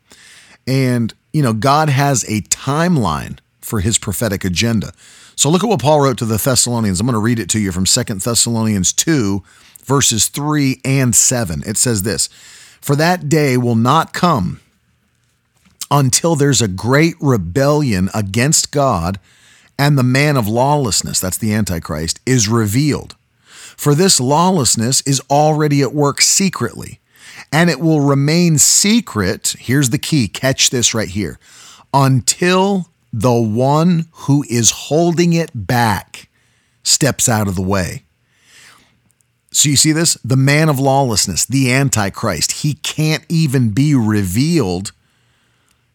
And, 0.66 1.14
you 1.32 1.40
know, 1.40 1.54
God 1.54 1.88
has 1.88 2.22
a 2.24 2.42
timeline 2.42 3.38
for 3.62 3.80
his 3.80 3.96
prophetic 3.96 4.44
agenda. 4.44 4.92
So 5.36 5.48
look 5.48 5.64
at 5.64 5.70
what 5.70 5.80
Paul 5.80 6.02
wrote 6.02 6.18
to 6.18 6.26
the 6.26 6.36
Thessalonians. 6.36 7.00
I'm 7.00 7.06
going 7.06 7.14
to 7.14 7.18
read 7.18 7.38
it 7.38 7.48
to 7.50 7.58
you 7.58 7.72
from 7.72 7.86
Second 7.86 8.20
Thessalonians 8.20 8.92
2, 8.92 9.42
verses 9.86 10.28
3 10.28 10.82
and 10.84 11.16
7. 11.16 11.62
It 11.64 11.78
says 11.78 12.02
this 12.02 12.28
For 12.82 12.94
that 12.94 13.30
day 13.30 13.56
will 13.56 13.74
not 13.74 14.12
come 14.12 14.60
until 15.90 16.36
there's 16.36 16.60
a 16.60 16.68
great 16.68 17.14
rebellion 17.22 18.10
against 18.14 18.70
God 18.70 19.18
and 19.78 19.96
the 19.96 20.02
man 20.02 20.36
of 20.36 20.46
lawlessness, 20.46 21.20
that's 21.20 21.38
the 21.38 21.54
Antichrist, 21.54 22.20
is 22.26 22.50
revealed. 22.50 23.16
For 23.78 23.94
this 23.94 24.18
lawlessness 24.18 25.00
is 25.02 25.22
already 25.30 25.82
at 25.82 25.94
work 25.94 26.20
secretly, 26.20 26.98
and 27.52 27.70
it 27.70 27.78
will 27.78 28.00
remain 28.00 28.58
secret. 28.58 29.54
Here's 29.56 29.90
the 29.90 29.98
key 29.98 30.26
catch 30.26 30.70
this 30.70 30.92
right 30.94 31.08
here 31.08 31.38
until 31.94 32.88
the 33.12 33.40
one 33.40 34.06
who 34.12 34.44
is 34.50 34.72
holding 34.72 35.32
it 35.32 35.50
back 35.54 36.28
steps 36.82 37.28
out 37.28 37.46
of 37.46 37.54
the 37.54 37.62
way. 37.62 38.02
So 39.52 39.68
you 39.68 39.76
see 39.76 39.92
this? 39.92 40.14
The 40.24 40.36
man 40.36 40.68
of 40.68 40.80
lawlessness, 40.80 41.46
the 41.46 41.72
Antichrist, 41.72 42.52
he 42.62 42.74
can't 42.74 43.24
even 43.28 43.70
be 43.70 43.94
revealed 43.94 44.90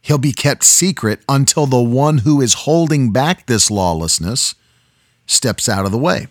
he'll 0.04 0.18
be 0.18 0.34
kept 0.34 0.64
secret 0.64 1.22
until 1.28 1.66
the 1.66 1.82
one 1.82 2.20
who 2.20 2.40
is 2.40 2.54
holding 2.54 3.12
back 3.12 3.48
this 3.48 3.72
lawlessness 3.72 4.54
steps 5.26 5.68
out 5.68 5.86
of 5.86 5.92
the 5.92 5.98
way. 5.98 6.28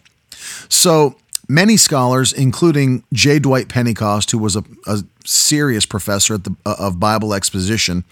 So 0.68 1.16
many 1.48 1.76
scholars, 1.76 2.33
including 2.33 3.05
J. 3.12 3.38
Dwight 3.38 3.68
Pentecost, 3.68 4.31
who 4.31 4.38
was 4.38 4.57
a, 4.57 4.64
a 4.87 4.98
serious 5.24 5.87
professor 5.87 6.38
the, 6.38 6.55
uh, 6.64 6.76
of 6.78 7.00
Bible 7.00 7.35
exposition 7.35 8.05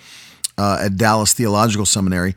uh, 0.58 0.78
at 0.80 0.96
Dallas 0.96 1.32
Theological 1.32 1.86
Seminary, 1.86 2.34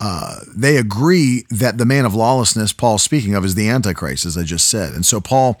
uh, 0.00 0.36
they 0.54 0.76
agree 0.76 1.44
that 1.50 1.76
the 1.76 1.84
man 1.84 2.06
of 2.06 2.14
lawlessness, 2.14 2.72
Paul 2.72 2.98
speaking 2.98 3.34
of, 3.34 3.44
is 3.44 3.54
the 3.54 3.68
Antichrist, 3.68 4.24
as 4.24 4.36
I 4.38 4.44
just 4.44 4.68
said. 4.68 4.94
And 4.94 5.04
so 5.04 5.20
Paul 5.20 5.60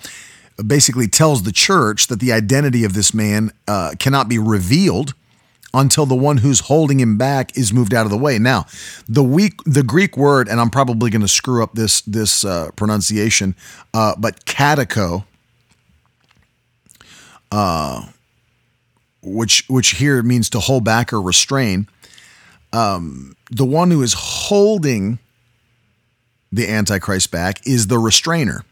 basically 0.66 1.08
tells 1.08 1.42
the 1.42 1.52
church 1.52 2.06
that 2.06 2.20
the 2.20 2.32
identity 2.32 2.84
of 2.84 2.94
this 2.94 3.12
man 3.12 3.52
uh, 3.68 3.92
cannot 3.98 4.28
be 4.28 4.38
revealed 4.38 5.14
until 5.72 6.06
the 6.06 6.14
one 6.14 6.38
who's 6.38 6.60
holding 6.60 6.98
him 7.00 7.16
back 7.16 7.56
is 7.56 7.72
moved 7.72 7.94
out 7.94 8.04
of 8.04 8.10
the 8.10 8.18
way. 8.18 8.38
Now, 8.38 8.66
the 9.08 9.22
weak, 9.22 9.62
the 9.64 9.82
Greek 9.82 10.16
word, 10.16 10.48
and 10.48 10.60
I'm 10.60 10.70
probably 10.70 11.10
going 11.10 11.22
to 11.22 11.28
screw 11.28 11.62
up 11.62 11.74
this 11.74 12.00
this 12.02 12.44
uh, 12.44 12.70
pronunciation, 12.76 13.54
uh, 13.94 14.14
but 14.18 14.44
katiko, 14.46 15.24
uh, 17.52 18.06
which 19.22 19.64
which 19.68 19.90
here 19.90 20.22
means 20.22 20.50
to 20.50 20.60
hold 20.60 20.84
back 20.84 21.12
or 21.12 21.20
restrain. 21.20 21.88
Um, 22.72 23.36
the 23.50 23.64
one 23.64 23.90
who 23.90 24.02
is 24.02 24.14
holding 24.16 25.18
the 26.52 26.68
Antichrist 26.68 27.30
back 27.30 27.66
is 27.66 27.88
the 27.88 27.98
restrainer. 27.98 28.64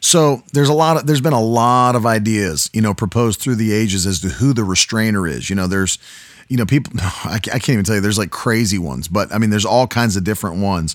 So 0.00 0.42
there's 0.52 0.68
a 0.68 0.74
lot 0.74 0.96
of 0.96 1.06
there's 1.06 1.20
been 1.20 1.32
a 1.32 1.42
lot 1.42 1.96
of 1.96 2.06
ideas, 2.06 2.70
you 2.72 2.80
know, 2.80 2.94
proposed 2.94 3.40
through 3.40 3.56
the 3.56 3.72
ages 3.72 4.06
as 4.06 4.20
to 4.20 4.28
who 4.28 4.52
the 4.52 4.64
restrainer 4.64 5.26
is. 5.26 5.50
You 5.50 5.56
know, 5.56 5.66
there's, 5.66 5.98
you 6.48 6.56
know, 6.56 6.66
people 6.66 6.92
I, 7.24 7.38
can't 7.38 7.68
even 7.70 7.84
tell 7.84 7.96
you. 7.96 8.00
There's 8.00 8.18
like 8.18 8.30
crazy 8.30 8.78
ones, 8.78 9.08
but 9.08 9.32
I 9.32 9.38
mean, 9.38 9.50
there's 9.50 9.64
all 9.64 9.86
kinds 9.86 10.16
of 10.16 10.24
different 10.24 10.58
ones. 10.58 10.94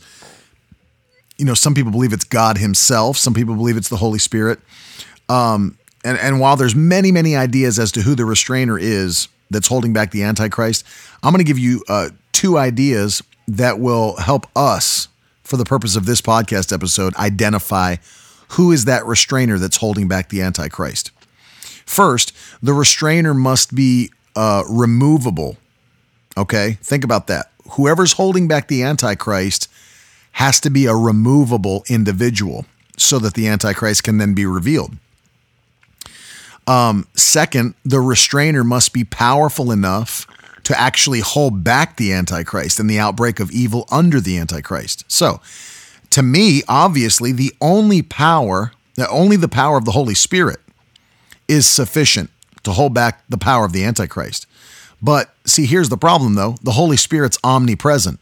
You 1.38 1.46
know, 1.46 1.54
some 1.54 1.74
people 1.74 1.92
believe 1.92 2.14
it's 2.14 2.24
God 2.24 2.58
Himself. 2.58 3.18
Some 3.18 3.34
people 3.34 3.56
believe 3.56 3.76
it's 3.76 3.90
the 3.90 3.98
Holy 3.98 4.20
Spirit. 4.20 4.60
Um, 5.30 5.78
and 6.06 6.18
and 6.20 6.40
while 6.40 6.56
there's 6.56 6.76
many 6.76 7.12
many 7.12 7.36
ideas 7.36 7.80
as 7.80 7.92
to 7.94 8.02
who 8.02 8.16
the 8.16 8.26
restrainer 8.26 8.78
is 8.78 9.28
that's 9.50 9.68
holding 9.68 9.94
back 9.94 10.12
the 10.12 10.24
Antichrist, 10.24 10.86
I'm 11.22 11.32
going 11.32 11.44
to 11.44 11.48
give 11.48 11.60
you 11.60 11.84
uh, 11.90 12.10
two 12.32 12.58
ideas 12.58 13.22
that 13.48 13.80
will 13.80 14.16
help 14.18 14.48
us, 14.56 15.10
for 15.44 15.58
the 15.58 15.66
purpose 15.66 15.96
of 15.96 16.06
this 16.06 16.22
podcast 16.22 16.72
episode, 16.72 17.14
identify 17.16 17.98
who 18.54 18.72
is 18.72 18.86
that 18.86 19.06
restrainer 19.06 19.58
that's 19.58 19.78
holding 19.78 20.08
back 20.08 20.30
the 20.30 20.42
Antichrist? 20.42 21.12
First, 21.86 22.34
the 22.62 22.74
restrainer 22.74 23.34
must 23.34 23.76
be 23.76 24.12
uh, 24.36 24.64
removable. 24.70 25.58
Okay, 26.38 26.78
think 26.82 27.04
about 27.04 27.28
that. 27.28 27.52
Whoever's 27.72 28.14
holding 28.14 28.48
back 28.48 28.68
the 28.68 28.84
Antichrist 28.84 29.70
has 30.34 30.60
to 30.62 30.70
be 30.70 30.86
a 30.86 30.96
removable 30.96 31.84
individual 31.90 32.66
so 32.98 33.20
that 33.20 33.34
the 33.34 33.48
Antichrist 33.48 34.04
can 34.04 34.18
then 34.18 34.34
be 34.34 34.46
revealed. 34.46 34.98
Um, 36.66 37.08
second, 37.16 37.76
the 37.84 38.00
restrainer 38.00 38.64
must 38.64 38.94
be 38.94 39.04
powerful 39.04 39.72
enough 39.72 40.28
to 40.64 40.80
actually 40.80 41.20
hold 41.20 41.64
back 41.64 41.98
the 41.98 42.14
Antichrist 42.14 42.80
and 42.80 42.90
the 42.90 43.00
outbreak 43.00 43.40
of 43.40 43.52
evil 43.52 43.86
under 43.92 44.22
the 44.22 44.38
Antichrist. 44.38 45.04
So, 45.12 45.42
to 46.14 46.22
me, 46.22 46.62
obviously, 46.68 47.32
the 47.32 47.54
only 47.60 48.04
power, 48.04 48.72
only 49.10 49.36
the 49.36 49.48
power 49.48 49.78
of 49.78 49.86
the 49.86 49.92
Holy 49.92 50.14
Spirit 50.14 50.60
is 51.48 51.66
sufficient 51.66 52.30
to 52.62 52.72
hold 52.72 52.94
back 52.94 53.24
the 53.28 53.38
power 53.38 53.66
of 53.66 53.74
the 53.74 53.84
Antichrist. 53.84 54.46
But 55.02 55.34
see, 55.44 55.66
here's 55.66 55.90
the 55.90 55.98
problem 55.98 56.36
though 56.36 56.56
the 56.62 56.74
Holy 56.74 56.98
Spirit's 56.98 57.40
omnipresent. 57.44 58.20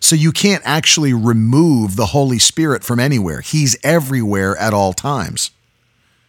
So 0.00 0.16
you 0.16 0.32
can't 0.32 0.62
actually 0.64 1.12
remove 1.12 1.96
the 1.96 2.06
Holy 2.06 2.38
Spirit 2.38 2.82
from 2.82 2.98
anywhere. 2.98 3.42
He's 3.42 3.76
everywhere 3.84 4.56
at 4.56 4.72
all 4.72 4.94
times. 4.94 5.50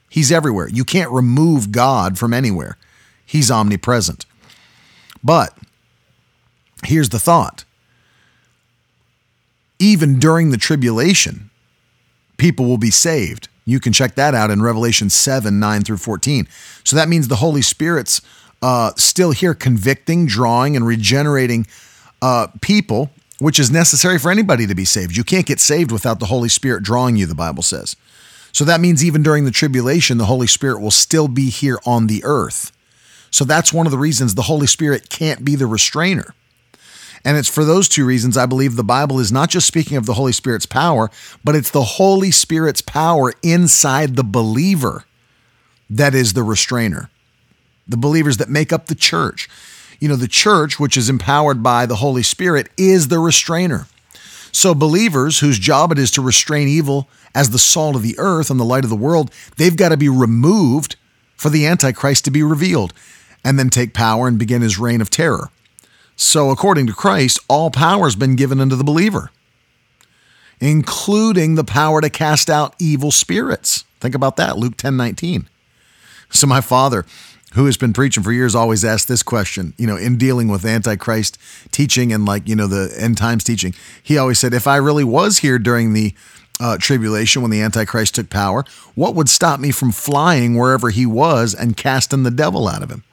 He's 0.10 0.30
everywhere. 0.30 0.68
You 0.68 0.84
can't 0.84 1.10
remove 1.10 1.72
God 1.72 2.20
from 2.20 2.34
anywhere. 2.34 2.76
He's 3.26 3.50
omnipresent. 3.50 4.26
But 5.24 5.58
here's 6.84 7.10
the 7.10 7.20
thought 7.20 7.64
even 9.82 10.20
during 10.20 10.52
the 10.52 10.58
tribulation, 10.58 11.50
people 12.38 12.66
will 12.66 12.78
be 12.78 12.92
saved. 12.92 13.50
You 13.66 13.80
can 13.80 13.94
check 13.94 14.16
that 14.16 14.36
out 14.36 14.52
in 14.52 14.62
Revelation 14.62 15.10
7 15.10 15.60
9 15.60 15.82
through 15.82 15.98
14. 15.98 16.48
So 16.84 16.96
that 16.96 17.10
means 17.10 17.28
the 17.28 17.38
Holy 17.38 17.62
Spirit's 17.62 18.22
uh, 18.62 18.92
still 18.96 19.32
here 19.32 19.54
convicting, 19.56 20.28
drawing, 20.28 20.76
and 20.76 20.86
regenerating 20.86 21.66
uh, 22.22 22.48
people, 22.62 23.10
which 23.40 23.60
is 23.60 23.72
necessary 23.72 24.20
for 24.20 24.30
anybody 24.30 24.68
to 24.68 24.76
be 24.76 24.86
saved. 24.86 25.18
You 25.18 25.24
can't 25.24 25.48
get 25.48 25.60
saved 25.60 25.92
without 25.92 26.20
the 26.20 26.28
Holy 26.28 26.50
Spirit 26.50 26.84
drawing 26.84 27.16
you, 27.16 27.26
the 27.26 27.36
Bible 27.36 27.64
says. 27.64 27.96
So 28.52 28.64
that 28.66 28.82
means 28.82 29.04
even 29.04 29.24
during 29.24 29.46
the 29.46 29.52
tribulation, 29.52 30.18
the 30.18 30.26
Holy 30.26 30.48
Spirit 30.48 30.80
will 30.80 30.92
still 30.92 31.28
be 31.28 31.50
here 31.50 31.80
on 31.86 32.08
the 32.08 32.24
earth. 32.24 32.72
So 33.32 33.46
that's 33.46 33.74
one 33.74 33.88
of 33.88 33.92
the 33.92 33.98
reasons 33.98 34.36
the 34.36 34.44
Holy 34.44 34.68
Spirit 34.68 35.10
can't 35.10 35.44
be 35.44 35.56
the 35.56 35.66
restrainer. 35.66 36.36
And 37.24 37.38
it's 37.38 37.50
for 37.50 37.64
those 37.64 37.88
two 37.88 38.06
reasons 38.06 38.38
I 38.38 38.46
believe 38.46 38.76
the 38.76 38.84
Bible 38.84 39.20
is 39.20 39.32
not 39.32 39.50
just 39.50 39.68
speaking 39.68 39.98
of 39.98 40.06
the 40.06 40.16
Holy 40.16 40.32
Spirit's 40.32 40.66
power, 40.66 41.10
but 41.44 41.56
it's 41.56 41.70
the 41.70 41.84
Holy 41.84 42.32
Spirit's 42.32 42.82
power 42.82 43.34
inside 43.44 44.16
the 44.16 44.24
believer 44.24 45.06
that 45.90 46.16
is 46.16 46.34
the 46.34 46.44
restrainer. 46.44 47.10
The 47.88 47.98
believers 47.98 48.38
that 48.38 48.50
make 48.50 48.72
up 48.72 48.88
the 48.88 48.96
church. 48.96 49.50
You 50.00 50.08
know, 50.08 50.16
the 50.16 50.28
church, 50.28 50.80
which 50.80 50.98
is 50.98 51.10
empowered 51.10 51.62
by 51.62 51.86
the 51.86 51.98
Holy 51.98 52.24
Spirit, 52.24 52.70
is 52.78 53.10
the 53.10 53.20
restrainer. 53.20 53.88
So, 54.52 54.74
believers 54.74 55.40
whose 55.40 55.60
job 55.60 55.92
it 55.92 56.00
is 56.00 56.12
to 56.12 56.22
restrain 56.22 56.68
evil 56.68 57.08
as 57.36 57.52
the 57.52 57.60
salt 57.60 57.96
of 57.96 58.02
the 58.02 58.16
earth 58.18 58.50
and 58.50 58.60
the 58.60 58.66
light 58.66 58.84
of 58.84 58.90
the 58.90 58.96
world, 58.96 59.32
they've 59.58 59.76
got 59.76 59.90
to 59.90 59.98
be 59.98 60.10
removed 60.10 60.96
for 61.36 61.50
the 61.50 61.66
Antichrist 61.66 62.26
to 62.26 62.32
be 62.32 62.44
revealed 62.44 62.94
and 63.44 63.58
then 63.58 63.70
take 63.70 63.94
power 63.94 64.28
and 64.28 64.38
begin 64.38 64.62
his 64.62 64.78
reign 64.78 65.02
of 65.02 65.10
terror. 65.10 65.50
So, 66.22 66.52
according 66.52 66.86
to 66.86 66.94
Christ, 66.94 67.40
all 67.48 67.72
power 67.72 68.04
has 68.04 68.16
been 68.16 68.36
given 68.36 68.62
unto 68.62 68.76
the 68.76 68.84
believer, 68.84 69.32
including 70.60 71.56
the 71.56 71.64
power 71.64 72.00
to 72.00 72.12
cast 72.12 72.48
out 72.48 72.76
evil 72.78 73.10
spirits. 73.10 73.86
Think 74.00 74.14
about 74.14 74.36
that, 74.36 74.56
Luke 74.56 74.78
10 74.78 74.96
19. 74.96 75.50
So, 76.30 76.46
my 76.46 76.62
father, 76.62 77.08
who 77.54 77.66
has 77.66 77.76
been 77.76 77.92
preaching 77.92 78.22
for 78.22 78.32
years, 78.32 78.54
always 78.54 78.86
asked 78.86 79.08
this 79.08 79.24
question, 79.24 79.74
you 79.80 79.88
know, 79.88 79.98
in 79.98 80.20
dealing 80.20 80.48
with 80.48 80.64
Antichrist 80.64 81.40
teaching 81.72 82.14
and 82.14 82.24
like, 82.24 82.48
you 82.48 82.56
know, 82.56 82.68
the 82.68 82.94
end 82.96 83.18
times 83.18 83.44
teaching. 83.44 83.74
He 84.04 84.20
always 84.20 84.38
said, 84.38 84.54
if 84.54 84.68
I 84.68 84.76
really 84.76 85.04
was 85.04 85.40
here 85.40 85.58
during 85.58 85.94
the 85.94 86.14
uh, 86.60 86.78
tribulation 86.78 87.42
when 87.42 87.50
the 87.50 87.62
Antichrist 87.62 88.14
took 88.14 88.30
power, 88.30 88.64
what 88.94 89.16
would 89.16 89.28
stop 89.28 89.60
me 89.60 89.72
from 89.72 89.92
flying 89.92 90.54
wherever 90.56 90.92
he 90.92 91.08
was 91.08 91.56
and 91.56 91.76
casting 91.76 92.22
the 92.22 92.30
devil 92.30 92.68
out 92.68 92.84
of 92.84 92.92
him? 92.92 93.04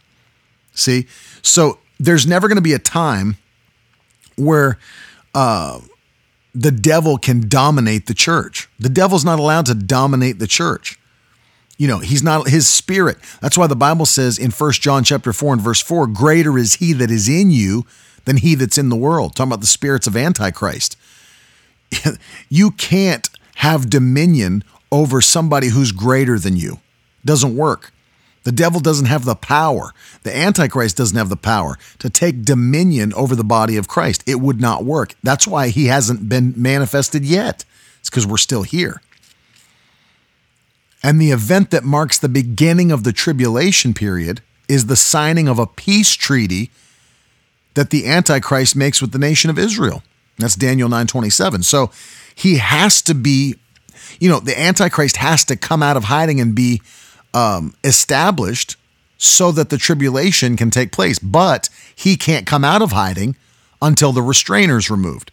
See? 0.74 1.06
So 1.40 1.78
there's 1.98 2.26
never 2.26 2.48
going 2.48 2.56
to 2.56 2.62
be 2.62 2.72
a 2.72 2.78
time 2.78 3.36
where 4.36 4.78
uh, 5.34 5.80
the 6.54 6.70
devil 6.70 7.18
can 7.18 7.48
dominate 7.48 8.06
the 8.06 8.14
church. 8.14 8.68
The 8.78 8.88
devil's 8.88 9.24
not 9.24 9.38
allowed 9.38 9.66
to 9.66 9.74
dominate 9.74 10.38
the 10.38 10.46
church. 10.46 10.98
You 11.76 11.86
know, 11.86 11.98
he's 11.98 12.22
not 12.22 12.48
his 12.48 12.66
spirit. 12.66 13.18
That's 13.40 13.56
why 13.56 13.68
the 13.68 13.76
Bible 13.76 14.06
says 14.06 14.38
in 14.38 14.50
First 14.50 14.80
John 14.82 15.04
chapter 15.04 15.32
4 15.32 15.54
and 15.54 15.62
verse 15.62 15.80
4, 15.80 16.08
greater 16.08 16.58
is 16.58 16.74
he 16.74 16.92
that 16.94 17.10
is 17.10 17.28
in 17.28 17.50
you 17.50 17.86
than 18.24 18.38
he 18.38 18.54
that's 18.56 18.78
in 18.78 18.88
the 18.88 18.96
world. 18.96 19.36
Talking 19.36 19.50
about 19.50 19.60
the 19.60 19.66
spirits 19.66 20.06
of 20.06 20.16
Antichrist. 20.16 20.96
you 22.48 22.72
can't 22.72 23.30
have 23.56 23.88
dominion 23.88 24.64
over 24.90 25.20
somebody 25.20 25.68
who's 25.68 25.92
greater 25.92 26.38
than 26.38 26.56
you. 26.56 26.80
Doesn't 27.24 27.56
work. 27.56 27.92
The 28.48 28.52
devil 28.52 28.80
doesn't 28.80 29.04
have 29.04 29.26
the 29.26 29.34
power. 29.34 29.92
The 30.22 30.34
Antichrist 30.34 30.96
doesn't 30.96 31.18
have 31.18 31.28
the 31.28 31.36
power 31.36 31.76
to 31.98 32.08
take 32.08 32.46
dominion 32.46 33.12
over 33.12 33.36
the 33.36 33.44
body 33.44 33.76
of 33.76 33.88
Christ. 33.88 34.24
It 34.26 34.40
would 34.40 34.58
not 34.58 34.86
work. 34.86 35.14
That's 35.22 35.46
why 35.46 35.68
he 35.68 35.88
hasn't 35.88 36.30
been 36.30 36.54
manifested 36.56 37.26
yet. 37.26 37.66
It's 38.00 38.08
because 38.08 38.26
we're 38.26 38.38
still 38.38 38.62
here. 38.62 39.02
And 41.02 41.20
the 41.20 41.30
event 41.30 41.70
that 41.72 41.84
marks 41.84 42.16
the 42.16 42.30
beginning 42.30 42.90
of 42.90 43.04
the 43.04 43.12
tribulation 43.12 43.92
period 43.92 44.40
is 44.66 44.86
the 44.86 44.96
signing 44.96 45.46
of 45.46 45.58
a 45.58 45.66
peace 45.66 46.14
treaty 46.14 46.70
that 47.74 47.90
the 47.90 48.06
Antichrist 48.06 48.74
makes 48.74 49.02
with 49.02 49.12
the 49.12 49.18
nation 49.18 49.50
of 49.50 49.58
Israel. 49.58 50.02
That's 50.38 50.56
Daniel 50.56 50.88
9:27. 50.88 51.64
So 51.64 51.90
he 52.34 52.56
has 52.56 53.02
to 53.02 53.12
be, 53.12 53.56
you 54.18 54.30
know, 54.30 54.40
the 54.40 54.58
Antichrist 54.58 55.18
has 55.18 55.44
to 55.44 55.54
come 55.54 55.82
out 55.82 55.98
of 55.98 56.04
hiding 56.04 56.40
and 56.40 56.54
be 56.54 56.80
um, 57.34 57.74
established 57.84 58.76
so 59.18 59.50
that 59.52 59.70
the 59.70 59.78
tribulation 59.78 60.56
can 60.56 60.70
take 60.70 60.92
place. 60.92 61.18
But 61.18 61.68
he 61.94 62.16
can't 62.16 62.46
come 62.46 62.64
out 62.64 62.82
of 62.82 62.92
hiding 62.92 63.36
until 63.82 64.12
the 64.12 64.22
restrainer 64.22 64.78
is 64.78 64.90
removed, 64.90 65.30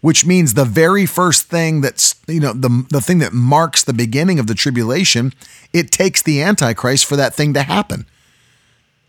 which 0.00 0.26
means 0.26 0.54
the 0.54 0.64
very 0.64 1.06
first 1.06 1.44
thing 1.44 1.80
that's, 1.80 2.16
you 2.26 2.40
know, 2.40 2.52
the, 2.52 2.86
the 2.90 3.00
thing 3.00 3.18
that 3.18 3.32
marks 3.32 3.84
the 3.84 3.92
beginning 3.92 4.38
of 4.38 4.46
the 4.46 4.54
tribulation, 4.54 5.32
it 5.72 5.90
takes 5.90 6.22
the 6.22 6.42
Antichrist 6.42 7.04
for 7.04 7.16
that 7.16 7.34
thing 7.34 7.54
to 7.54 7.62
happen, 7.62 8.06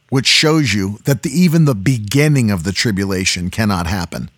which 0.10 0.28
shows 0.28 0.74
you 0.74 1.00
that 1.06 1.24
the, 1.24 1.30
even 1.30 1.66
the 1.66 1.76
beginning 1.76 2.52
of 2.52 2.64
the 2.64 2.72
tribulation 2.72 3.50
cannot 3.50 3.88
happen 3.88 4.30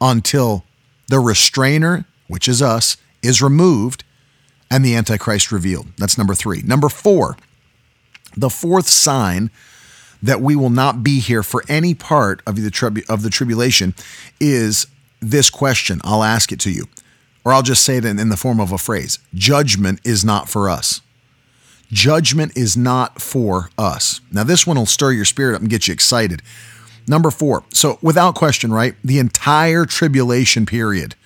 until 0.00 0.64
the 1.08 1.20
restrainer, 1.20 2.04
which 2.28 2.48
is 2.48 2.62
us, 2.62 2.96
is 3.22 3.42
removed 3.42 4.04
and 4.70 4.84
the 4.84 4.94
Antichrist 4.94 5.50
revealed. 5.50 5.88
That's 5.98 6.16
number 6.16 6.34
three. 6.34 6.62
Number 6.62 6.88
four, 6.88 7.36
the 8.36 8.50
fourth 8.50 8.88
sign 8.88 9.50
that 10.22 10.40
we 10.40 10.54
will 10.54 10.70
not 10.70 11.02
be 11.02 11.18
here 11.18 11.42
for 11.42 11.64
any 11.68 11.94
part 11.94 12.42
of 12.46 12.60
the, 12.60 12.70
tribu- 12.70 13.02
of 13.08 13.22
the 13.22 13.30
tribulation 13.30 13.94
is 14.38 14.86
this 15.20 15.50
question. 15.50 16.00
I'll 16.04 16.22
ask 16.22 16.52
it 16.52 16.60
to 16.60 16.70
you, 16.70 16.84
or 17.44 17.52
I'll 17.52 17.62
just 17.62 17.82
say 17.82 17.96
it 17.96 18.04
in, 18.04 18.18
in 18.18 18.28
the 18.28 18.36
form 18.36 18.60
of 18.60 18.72
a 18.72 18.78
phrase 18.78 19.18
Judgment 19.34 20.00
is 20.04 20.24
not 20.24 20.48
for 20.48 20.68
us. 20.68 21.00
Judgment 21.90 22.56
is 22.56 22.76
not 22.76 23.20
for 23.20 23.70
us. 23.76 24.20
Now, 24.30 24.44
this 24.44 24.66
one 24.66 24.76
will 24.76 24.86
stir 24.86 25.10
your 25.10 25.24
spirit 25.24 25.56
up 25.56 25.60
and 25.60 25.70
get 25.70 25.88
you 25.88 25.92
excited. 25.92 26.40
Number 27.08 27.32
four. 27.32 27.64
So, 27.70 27.98
without 28.00 28.36
question, 28.36 28.72
right? 28.72 28.94
The 29.02 29.18
entire 29.18 29.86
tribulation 29.86 30.66
period 30.66 31.16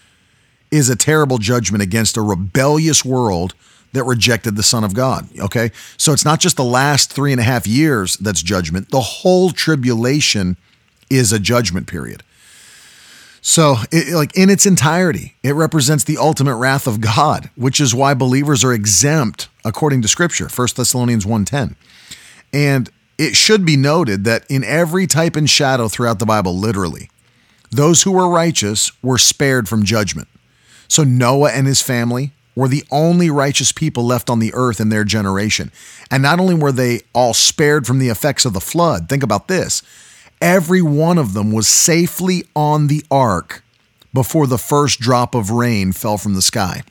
is 0.75 0.91
a 0.91 0.97
terrible 0.97 1.39
judgment 1.39 1.83
against 1.83 2.17
a 2.17 2.21
rebellious 2.21 3.05
world 3.05 3.55
that 3.93 4.03
rejected 4.03 4.57
the 4.57 4.63
Son 4.63 4.83
of 4.83 4.93
God. 4.93 5.29
Okay. 5.39 5.71
So 5.97 6.13
it's 6.13 6.25
not 6.25 6.41
just 6.41 6.57
the 6.57 6.65
last 6.65 7.13
three 7.13 7.31
and 7.31 7.41
a 7.41 7.45
half 7.45 7.65
years 7.65 8.17
that's 8.17 8.43
judgment, 8.43 8.91
the 8.91 9.01
whole 9.01 9.51
tribulation 9.51 10.57
is 11.09 11.33
a 11.33 11.39
judgment 11.39 11.87
period. 11.87 12.25
So, 13.47 13.77
it, 13.93 14.15
like 14.15 14.35
in 14.37 14.49
its 14.49 14.65
entirety, 14.65 15.35
it 15.43 15.53
represents 15.53 16.03
the 16.03 16.17
ultimate 16.17 16.57
wrath 16.57 16.87
of 16.87 17.03
God, 17.03 17.51
which 17.57 17.79
is 17.79 17.95
why 17.95 18.15
believers 18.15 18.65
are 18.65 18.73
exempt 18.73 19.49
according 19.67 20.01
to 20.01 20.09
Scripture, 20.09 20.49
1 20.49 20.69
Thessalonians 20.77 21.27
1:10. 21.27 21.77
And 22.55 22.91
it 23.19 23.37
should 23.37 23.67
be 23.67 23.77
noted 23.77 24.25
that 24.25 24.45
in 24.49 24.65
every 24.65 25.07
type 25.07 25.37
and 25.37 25.49
shadow 25.49 25.89
throughout 25.89 26.21
the 26.21 26.27
Bible, 26.27 26.59
literally, 26.59 27.11
those 27.71 28.03
who 28.03 28.13
were 28.13 28.29
righteous 28.29 28.91
were 29.03 29.19
spared 29.19 29.69
from 29.69 29.85
judgment. 29.85 30.27
So 30.89 31.05
Noah 31.05 31.51
and 31.53 31.67
his 31.67 31.83
family 31.83 32.33
were 32.57 32.69
the 32.69 32.85
only 32.91 33.31
righteous 33.31 33.73
people 33.73 34.05
left 34.05 34.31
on 34.31 34.39
the 34.39 34.53
earth 34.55 34.81
in 34.81 34.89
their 34.89 35.05
generation. 35.05 35.73
And 36.11 36.23
not 36.23 36.39
only 36.39 36.55
were 36.55 36.73
they 36.73 37.01
all 37.13 37.35
spared 37.35 37.87
from 37.87 37.99
the 37.99 38.09
effects 38.09 38.45
of 38.45 38.53
the 38.53 38.61
flood, 38.61 39.09
think 39.09 39.23
about 39.23 39.49
this 39.49 39.83
every 40.41 40.83
one 40.83 41.17
of 41.17 41.33
them 41.33 41.53
was 41.53 41.67
safely 41.67 42.45
on 42.55 42.89
the 42.89 43.03
ark 43.11 43.63
before 44.13 44.47
the 44.47 44.59
first 44.59 45.01
drop 45.01 45.35
of 45.35 45.51
rain 45.51 45.91
fell 45.93 46.19
from 46.19 46.35
the 46.35 46.43
sky. 46.43 46.83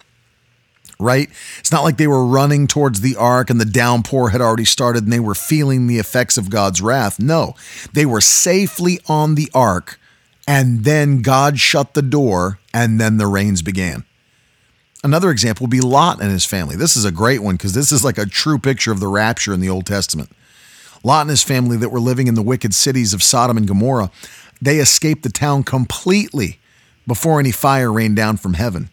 Right? 1.00 1.30
It's 1.60 1.72
not 1.72 1.84
like 1.84 1.98
they 1.98 2.08
were 2.08 2.26
running 2.26 2.66
towards 2.68 3.02
the 3.02 3.16
ark 3.16 3.50
and 3.50 3.60
the 3.60 3.66
downpour 3.66 4.30
had 4.30 4.42
already 4.42 4.66
started 4.66 5.04
and 5.04 5.14
they 5.14 5.20
were 5.20 5.36
feeling 5.36 5.88
the 5.88 6.00
effects 6.00 6.38
of 6.38 6.50
God's 6.50 6.82
wrath. 6.82 7.20
No, 7.20 7.56
they 7.94 8.06
were 8.06 8.22
safely 8.22 9.00
on 9.08 9.36
the 9.36 9.50
ark 9.54 10.00
and 10.48 10.84
then 10.84 11.22
God 11.22 11.60
shut 11.60 11.94
the 11.94 12.02
door, 12.02 12.60
and 12.74 13.00
then 13.00 13.18
the 13.18 13.28
rains 13.28 13.62
began. 13.62 14.04
Another 15.04 15.32
example 15.32 15.66
would 15.66 15.72
be 15.72 15.82
Lot 15.82 16.22
and 16.22 16.32
his 16.32 16.46
family. 16.46 16.76
This 16.76 16.96
is 16.96 17.06
a 17.06 17.12
great 17.12 17.42
one 17.42 17.56
because 17.56 17.74
this 17.74 17.92
is 17.92 18.06
like 18.06 18.18
a 18.18 18.26
true 18.26 18.58
picture 18.58 18.92
of 18.92 19.00
the 19.00 19.08
rapture 19.08 19.54
in 19.54 19.60
the 19.60 19.70
Old 19.70 19.86
Testament. 19.86 20.30
Lot 21.04 21.22
and 21.22 21.30
his 21.30 21.44
family 21.44 21.76
that 21.78 21.90
were 21.90 22.00
living 22.00 22.28
in 22.28 22.36
the 22.36 22.42
wicked 22.42 22.74
cities 22.74 23.14
of 23.14 23.22
Sodom 23.22 23.58
and 23.58 23.68
Gomorrah, 23.68 24.12
they 24.62 24.78
escaped 24.78 25.24
the 25.24 25.30
town 25.30 25.64
completely 25.64 26.60
before 27.06 27.40
any 27.40 27.52
fire 27.52 27.92
rained 27.92 28.16
down 28.16 28.38
from 28.38 28.54
heaven. 28.54 28.90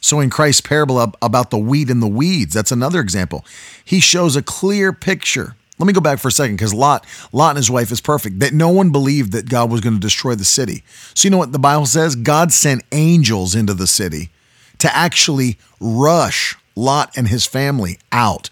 So, 0.00 0.20
in 0.20 0.30
Christ's 0.30 0.60
parable 0.62 1.12
about 1.22 1.50
the 1.50 1.58
wheat 1.58 1.90
and 1.90 2.02
the 2.02 2.06
weeds, 2.06 2.54
that's 2.54 2.72
another 2.72 3.00
example. 3.00 3.44
He 3.84 4.00
shows 4.00 4.36
a 4.36 4.42
clear 4.42 4.92
picture 4.92 5.56
let 5.78 5.86
me 5.86 5.92
go 5.92 6.00
back 6.00 6.18
for 6.20 6.28
a 6.28 6.32
second 6.32 6.56
because 6.56 6.72
Lot, 6.72 7.04
Lot 7.32 7.50
and 7.50 7.56
his 7.56 7.70
wife 7.70 7.90
is 7.90 8.00
perfect. 8.00 8.38
That 8.38 8.52
no 8.52 8.68
one 8.68 8.90
believed 8.90 9.32
that 9.32 9.48
God 9.48 9.70
was 9.70 9.80
going 9.80 9.94
to 9.94 10.00
destroy 10.00 10.34
the 10.34 10.44
city. 10.44 10.84
So 11.14 11.26
you 11.26 11.30
know 11.30 11.38
what 11.38 11.52
the 11.52 11.58
Bible 11.58 11.86
says? 11.86 12.14
God 12.14 12.52
sent 12.52 12.82
angels 12.92 13.54
into 13.54 13.74
the 13.74 13.86
city 13.86 14.30
to 14.78 14.94
actually 14.94 15.58
rush 15.80 16.56
Lot 16.76 17.16
and 17.16 17.28
his 17.28 17.46
family 17.46 17.98
out. 18.12 18.50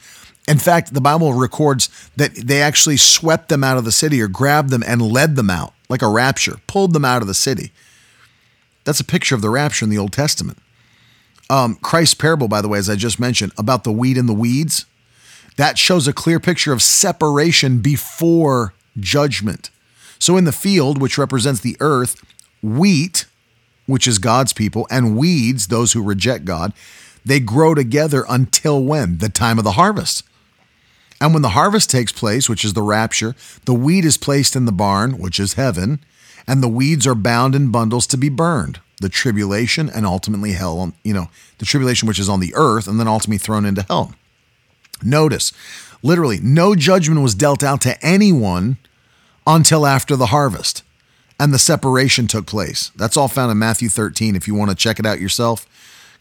In 0.48 0.58
fact, 0.58 0.92
the 0.92 1.00
Bible 1.00 1.32
records 1.34 1.88
that 2.16 2.34
they 2.34 2.60
actually 2.60 2.96
swept 2.96 3.48
them 3.48 3.62
out 3.62 3.78
of 3.78 3.84
the 3.84 3.92
city 3.92 4.20
or 4.20 4.28
grabbed 4.28 4.70
them 4.70 4.82
and 4.84 5.00
led 5.00 5.36
them 5.36 5.50
out 5.50 5.72
like 5.88 6.02
a 6.02 6.08
rapture, 6.08 6.56
pulled 6.66 6.92
them 6.92 7.04
out 7.04 7.22
of 7.22 7.28
the 7.28 7.34
city. 7.34 7.70
That's 8.84 8.98
a 8.98 9.04
picture 9.04 9.36
of 9.36 9.42
the 9.42 9.50
rapture 9.50 9.84
in 9.84 9.90
the 9.90 9.98
Old 9.98 10.12
Testament. 10.12 10.58
Um, 11.48 11.76
Christ's 11.76 12.14
parable, 12.14 12.48
by 12.48 12.62
the 12.62 12.68
way, 12.68 12.78
as 12.78 12.90
I 12.90 12.96
just 12.96 13.20
mentioned, 13.20 13.52
about 13.56 13.84
the 13.84 13.92
wheat 13.92 14.16
and 14.16 14.28
the 14.28 14.34
weeds, 14.34 14.86
that 15.62 15.78
shows 15.78 16.08
a 16.08 16.12
clear 16.12 16.40
picture 16.40 16.72
of 16.72 16.82
separation 16.82 17.78
before 17.78 18.74
judgment. 18.98 19.70
So, 20.18 20.36
in 20.36 20.42
the 20.42 20.50
field, 20.50 21.00
which 21.00 21.16
represents 21.16 21.60
the 21.60 21.76
earth, 21.78 22.20
wheat, 22.64 23.26
which 23.86 24.08
is 24.08 24.18
God's 24.18 24.52
people, 24.52 24.88
and 24.90 25.16
weeds, 25.16 25.68
those 25.68 25.92
who 25.92 26.02
reject 26.02 26.44
God, 26.44 26.72
they 27.24 27.38
grow 27.38 27.76
together 27.76 28.24
until 28.28 28.82
when? 28.82 29.18
The 29.18 29.28
time 29.28 29.56
of 29.56 29.62
the 29.62 29.78
harvest. 29.78 30.24
And 31.20 31.32
when 31.32 31.42
the 31.42 31.50
harvest 31.50 31.88
takes 31.88 32.10
place, 32.10 32.48
which 32.48 32.64
is 32.64 32.72
the 32.72 32.82
rapture, 32.82 33.36
the 33.64 33.72
wheat 33.72 34.04
is 34.04 34.16
placed 34.16 34.56
in 34.56 34.64
the 34.64 34.72
barn, 34.72 35.16
which 35.16 35.38
is 35.38 35.52
heaven, 35.52 36.00
and 36.44 36.60
the 36.60 36.66
weeds 36.66 37.06
are 37.06 37.14
bound 37.14 37.54
in 37.54 37.70
bundles 37.70 38.08
to 38.08 38.16
be 38.16 38.28
burned. 38.28 38.80
The 39.00 39.08
tribulation 39.08 39.88
and 39.88 40.06
ultimately 40.06 40.54
hell, 40.54 40.92
you 41.04 41.14
know, 41.14 41.28
the 41.58 41.66
tribulation 41.66 42.08
which 42.08 42.18
is 42.18 42.28
on 42.28 42.40
the 42.40 42.52
earth 42.56 42.88
and 42.88 42.98
then 42.98 43.06
ultimately 43.06 43.38
thrown 43.38 43.64
into 43.64 43.82
hell. 43.82 44.12
Notice, 45.04 45.52
literally, 46.02 46.38
no 46.40 46.74
judgment 46.74 47.20
was 47.20 47.34
dealt 47.34 47.62
out 47.62 47.80
to 47.82 48.04
anyone 48.04 48.76
until 49.46 49.86
after 49.86 50.16
the 50.16 50.26
harvest 50.26 50.82
and 51.42 51.52
the 51.52 51.58
separation 51.58 52.28
took 52.28 52.46
place. 52.46 52.92
That's 52.94 53.16
all 53.16 53.28
found 53.28 53.50
in 53.50 53.58
Matthew 53.58 53.88
13. 53.88 54.36
If 54.36 54.46
you 54.46 54.54
want 54.54 54.70
to 54.70 54.76
check 54.76 55.00
it 55.00 55.06
out 55.06 55.20
yourself, 55.20 55.66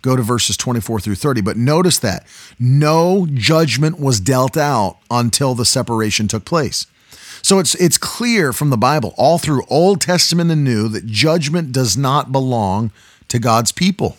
go 0.02 0.16
to 0.16 0.24
verses 0.24 0.58
24 0.58 1.00
through 1.00 1.16
30. 1.16 1.42
But 1.42 1.58
notice 1.58 2.00
that 2.00 2.26
no 2.60 3.28
judgment 3.32 4.00
was 4.00 4.20
dealt 4.20 4.58
out 4.58 4.98
until 5.12 5.54
the 5.54 5.66
separation 5.66 6.28
took 6.28 6.44
place. 6.44 6.88
So 7.44 7.60
it's 7.60 7.76
it's 7.76 7.98
clear 7.98 8.54
from 8.54 8.72
the 8.72 8.78
Bible, 8.78 9.14
all 9.18 9.38
through 9.38 9.64
Old 9.68 10.02
Testament 10.02 10.52
and 10.52 10.64
New, 10.64 10.88
that 10.90 11.06
judgment 11.06 11.72
does 11.72 11.98
not 11.98 12.32
belong 12.32 12.92
to 13.28 13.40
God's 13.40 13.72
people. 13.72 14.18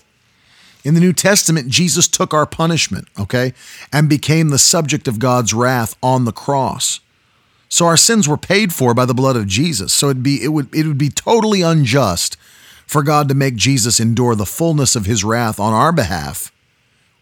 In 0.85 0.95
the 0.95 1.01
New 1.01 1.13
Testament, 1.13 1.69
Jesus 1.69 2.09
took 2.09 2.35
our 2.35 2.47
punishment, 2.47 3.09
okay, 3.19 3.55
and 3.93 4.09
became 4.09 4.49
the 4.49 4.59
subject 4.59 5.07
of 5.07 5.19
God's 5.19 5.55
wrath 5.55 5.97
on 6.03 6.25
the 6.25 6.33
cross. 6.33 7.01
So 7.69 7.87
our 7.87 7.97
sins 7.97 8.29
were 8.29 8.37
paid 8.37 8.73
for 8.75 8.93
by 8.93 9.07
the 9.07 9.15
blood 9.15 9.37
of 9.37 9.47
Jesus. 9.47 9.93
So 9.93 10.11
it'd 10.11 10.23
be 10.23 10.43
it 10.43 10.49
would 10.49 10.75
it 10.75 10.87
would 10.87 10.99
be 10.99 11.09
totally 11.09 11.63
unjust 11.63 12.37
for 12.87 13.03
God 13.03 13.29
to 13.29 13.35
make 13.35 13.57
Jesus 13.57 13.99
endure 13.99 14.35
the 14.35 14.45
fullness 14.45 14.95
of 14.95 15.07
his 15.07 15.25
wrath 15.25 15.59
on 15.59 15.73
our 15.73 15.93
behalf, 15.93 16.53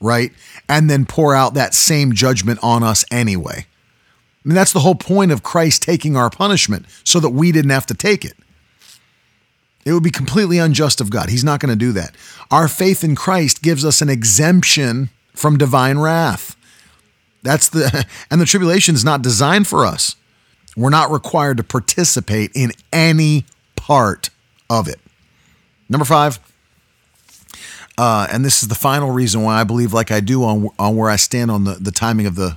right? 0.00 0.32
And 0.68 0.90
then 0.90 1.06
pour 1.06 1.34
out 1.34 1.54
that 1.54 1.74
same 1.74 2.14
judgment 2.14 2.58
on 2.62 2.82
us 2.82 3.04
anyway. 3.12 3.66
I 4.44 4.48
mean, 4.48 4.56
that's 4.56 4.72
the 4.72 4.80
whole 4.80 4.94
point 4.96 5.30
of 5.30 5.42
Christ 5.42 5.82
taking 5.82 6.16
our 6.16 6.30
punishment 6.30 6.86
so 7.04 7.20
that 7.20 7.30
we 7.30 7.52
didn't 7.52 7.70
have 7.70 7.86
to 7.86 7.94
take 7.94 8.24
it. 8.24 8.34
It 9.84 9.92
would 9.92 10.02
be 10.02 10.10
completely 10.10 10.58
unjust 10.58 11.00
of 11.00 11.10
God. 11.10 11.30
He's 11.30 11.44
not 11.44 11.60
going 11.60 11.70
to 11.70 11.76
do 11.76 11.92
that. 11.92 12.14
Our 12.50 12.68
faith 12.68 13.02
in 13.02 13.16
Christ 13.16 13.62
gives 13.62 13.84
us 13.84 14.02
an 14.02 14.10
exemption 14.10 15.10
from 15.34 15.56
divine 15.56 15.98
wrath. 15.98 16.56
That's 17.42 17.68
the 17.68 18.06
and 18.30 18.40
the 18.40 18.46
tribulation 18.46 18.94
is 18.94 19.04
not 19.04 19.22
designed 19.22 19.66
for 19.66 19.86
us. 19.86 20.16
We're 20.76 20.90
not 20.90 21.10
required 21.10 21.56
to 21.56 21.64
participate 21.64 22.52
in 22.54 22.72
any 22.92 23.44
part 23.76 24.30
of 24.68 24.86
it. 24.86 25.00
Number 25.88 26.04
five, 26.04 26.38
uh, 27.98 28.26
and 28.30 28.44
this 28.44 28.62
is 28.62 28.68
the 28.68 28.74
final 28.74 29.10
reason 29.10 29.42
why 29.42 29.60
I 29.60 29.64
believe 29.64 29.92
like 29.92 30.10
I 30.10 30.20
do 30.20 30.44
on 30.44 30.68
on 30.78 30.96
where 30.96 31.10
I 31.10 31.16
stand 31.16 31.50
on 31.50 31.64
the, 31.64 31.74
the 31.74 31.90
timing 31.90 32.26
of 32.26 32.34
the 32.34 32.56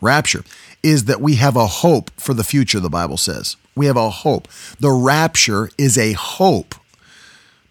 rapture, 0.00 0.44
is 0.82 1.04
that 1.04 1.20
we 1.20 1.34
have 1.34 1.56
a 1.56 1.66
hope 1.66 2.10
for 2.16 2.32
the 2.32 2.44
future, 2.44 2.80
the 2.80 2.88
Bible 2.88 3.16
says. 3.16 3.56
We 3.74 3.86
have 3.86 3.96
a 3.96 4.10
hope. 4.10 4.48
The 4.78 4.90
rapture 4.90 5.70
is 5.78 5.96
a 5.96 6.12
hope. 6.12 6.74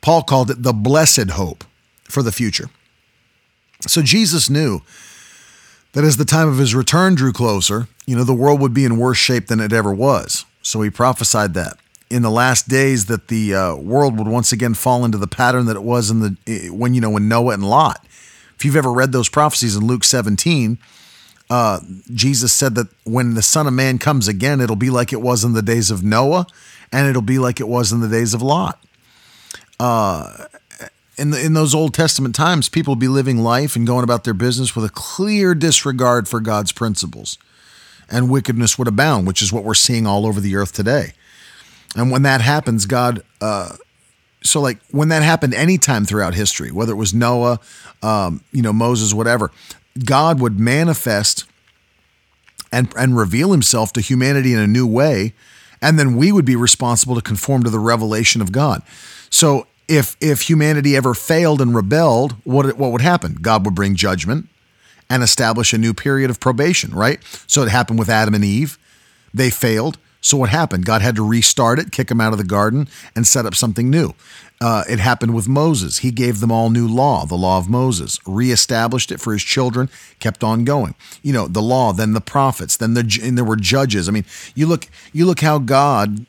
Paul 0.01 0.23
called 0.23 0.49
it 0.49 0.63
the 0.63 0.73
blessed 0.73 1.31
hope 1.31 1.63
for 2.03 2.23
the 2.23 2.31
future. 2.31 2.69
So 3.87 4.01
Jesus 4.01 4.49
knew 4.49 4.81
that 5.93 6.03
as 6.03 6.17
the 6.17 6.25
time 6.25 6.47
of 6.47 6.57
his 6.57 6.75
return 6.75 7.15
drew 7.15 7.33
closer, 7.33 7.87
you 8.05 8.15
know, 8.15 8.23
the 8.23 8.33
world 8.33 8.61
would 8.61 8.73
be 8.73 8.85
in 8.85 8.97
worse 8.97 9.17
shape 9.17 9.47
than 9.47 9.59
it 9.59 9.73
ever 9.73 9.93
was. 9.93 10.45
So 10.61 10.81
he 10.81 10.89
prophesied 10.89 11.53
that 11.55 11.77
in 12.09 12.21
the 12.21 12.31
last 12.31 12.67
days 12.67 13.05
that 13.05 13.27
the 13.27 13.53
uh, 13.53 13.75
world 13.75 14.17
would 14.17 14.27
once 14.27 14.51
again 14.51 14.73
fall 14.73 15.05
into 15.05 15.17
the 15.17 15.27
pattern 15.27 15.65
that 15.65 15.75
it 15.75 15.83
was 15.83 16.09
in 16.09 16.19
the 16.19 16.37
eh, 16.47 16.69
when 16.69 16.93
you 16.93 17.01
know 17.01 17.09
when 17.09 17.27
Noah 17.27 17.53
and 17.53 17.69
Lot. 17.69 18.05
If 18.55 18.65
you've 18.65 18.75
ever 18.75 18.91
read 18.91 19.11
those 19.11 19.29
prophecies 19.29 19.75
in 19.75 19.87
Luke 19.87 20.03
17, 20.03 20.77
uh, 21.49 21.79
Jesus 22.13 22.53
said 22.53 22.75
that 22.75 22.87
when 23.05 23.33
the 23.33 23.41
Son 23.41 23.65
of 23.67 23.73
Man 23.73 23.97
comes 23.97 24.27
again, 24.27 24.61
it'll 24.61 24.75
be 24.75 24.89
like 24.89 25.11
it 25.11 25.21
was 25.21 25.43
in 25.43 25.53
the 25.53 25.61
days 25.61 25.89
of 25.89 26.03
Noah, 26.03 26.45
and 26.91 27.07
it'll 27.07 27.21
be 27.21 27.39
like 27.39 27.59
it 27.59 27.67
was 27.67 27.91
in 27.91 28.01
the 28.01 28.07
days 28.07 28.33
of 28.33 28.41
Lot. 28.41 28.83
Uh, 29.79 30.45
in 31.17 31.31
the, 31.31 31.43
in 31.43 31.53
those 31.53 31.73
Old 31.73 31.93
Testament 31.93 32.35
times, 32.35 32.69
people 32.69 32.95
be 32.95 33.07
living 33.07 33.39
life 33.39 33.75
and 33.75 33.85
going 33.85 34.03
about 34.03 34.23
their 34.23 34.33
business 34.33 34.75
with 34.75 34.85
a 34.85 34.89
clear 34.89 35.53
disregard 35.55 36.27
for 36.27 36.39
God's 36.39 36.71
principles, 36.71 37.37
and 38.09 38.29
wickedness 38.29 38.77
would 38.77 38.87
abound, 38.87 39.27
which 39.27 39.41
is 39.41 39.51
what 39.51 39.63
we're 39.63 39.73
seeing 39.73 40.05
all 40.05 40.25
over 40.25 40.39
the 40.39 40.55
earth 40.55 40.73
today. 40.73 41.13
And 41.95 42.11
when 42.11 42.21
that 42.21 42.41
happens, 42.41 42.85
God, 42.85 43.23
uh, 43.41 43.75
so 44.43 44.61
like 44.61 44.77
when 44.91 45.09
that 45.09 45.23
happened 45.23 45.53
anytime 45.53 46.05
throughout 46.05 46.35
history, 46.35 46.71
whether 46.71 46.93
it 46.93 46.97
was 46.97 47.13
Noah, 47.13 47.59
um, 48.01 48.43
you 48.51 48.61
know, 48.61 48.71
Moses, 48.71 49.13
whatever, 49.13 49.51
God 50.05 50.39
would 50.39 50.59
manifest 50.59 51.45
and 52.71 52.91
and 52.95 53.17
reveal 53.17 53.51
himself 53.51 53.93
to 53.93 54.01
humanity 54.01 54.53
in 54.53 54.59
a 54.59 54.67
new 54.67 54.87
way 54.87 55.33
and 55.81 55.97
then 55.97 56.15
we 56.15 56.31
would 56.31 56.45
be 56.45 56.55
responsible 56.55 57.15
to 57.15 57.21
conform 57.21 57.63
to 57.63 57.69
the 57.69 57.79
revelation 57.79 58.41
of 58.41 58.51
God. 58.51 58.81
So 59.29 59.67
if 59.87 60.15
if 60.19 60.41
humanity 60.41 60.95
ever 60.95 61.13
failed 61.13 61.61
and 61.61 61.75
rebelled, 61.75 62.33
what 62.43 62.77
what 62.77 62.91
would 62.91 63.01
happen? 63.01 63.37
God 63.41 63.65
would 63.65 63.75
bring 63.75 63.95
judgment 63.95 64.47
and 65.09 65.23
establish 65.23 65.73
a 65.73 65.77
new 65.77 65.93
period 65.93 66.29
of 66.29 66.39
probation, 66.39 66.91
right? 66.91 67.19
So 67.47 67.63
it 67.63 67.69
happened 67.69 67.97
with 67.97 68.09
Adam 68.09 68.35
and 68.35 68.43
Eve. 68.43 68.77
They 69.33 69.49
failed. 69.49 69.97
So 70.21 70.37
what 70.37 70.49
happened? 70.49 70.85
God 70.85 71.01
had 71.01 71.15
to 71.15 71.27
restart 71.27 71.79
it, 71.79 71.91
kick 71.91 72.07
them 72.07 72.19
out 72.19 72.33
of 72.33 72.37
the 72.37 72.43
garden, 72.43 72.87
and 73.15 73.25
set 73.25 73.45
up 73.45 73.55
something 73.55 73.89
new. 73.89 74.13
Uh, 74.61 74.83
it 74.89 74.99
happened 74.99 75.33
with 75.33 75.47
Moses. 75.47 75.99
He 75.99 76.11
gave 76.11 76.41
them 76.41 76.51
all 76.51 76.69
new 76.69 76.87
law, 76.87 77.25
the 77.25 77.35
law 77.35 77.57
of 77.57 77.69
Moses, 77.69 78.19
reestablished 78.25 79.11
it 79.11 79.21
for 79.21 79.31
his 79.31 79.43
children, 79.43 79.89
kept 80.19 80.43
on 80.43 80.65
going. 80.65 80.95
You 81.23 81.31
know, 81.31 81.47
the 81.47 81.61
law, 81.61 81.93
then 81.93 82.11
the 82.11 82.21
prophets, 82.21 82.75
then 82.75 82.93
the 82.93 83.19
and 83.23 83.37
there 83.37 83.45
were 83.45 83.55
judges. 83.55 84.09
I 84.09 84.11
mean, 84.11 84.25
you 84.55 84.67
look 84.67 84.87
you 85.13 85.25
look 85.25 85.39
how 85.39 85.59
God 85.59 86.25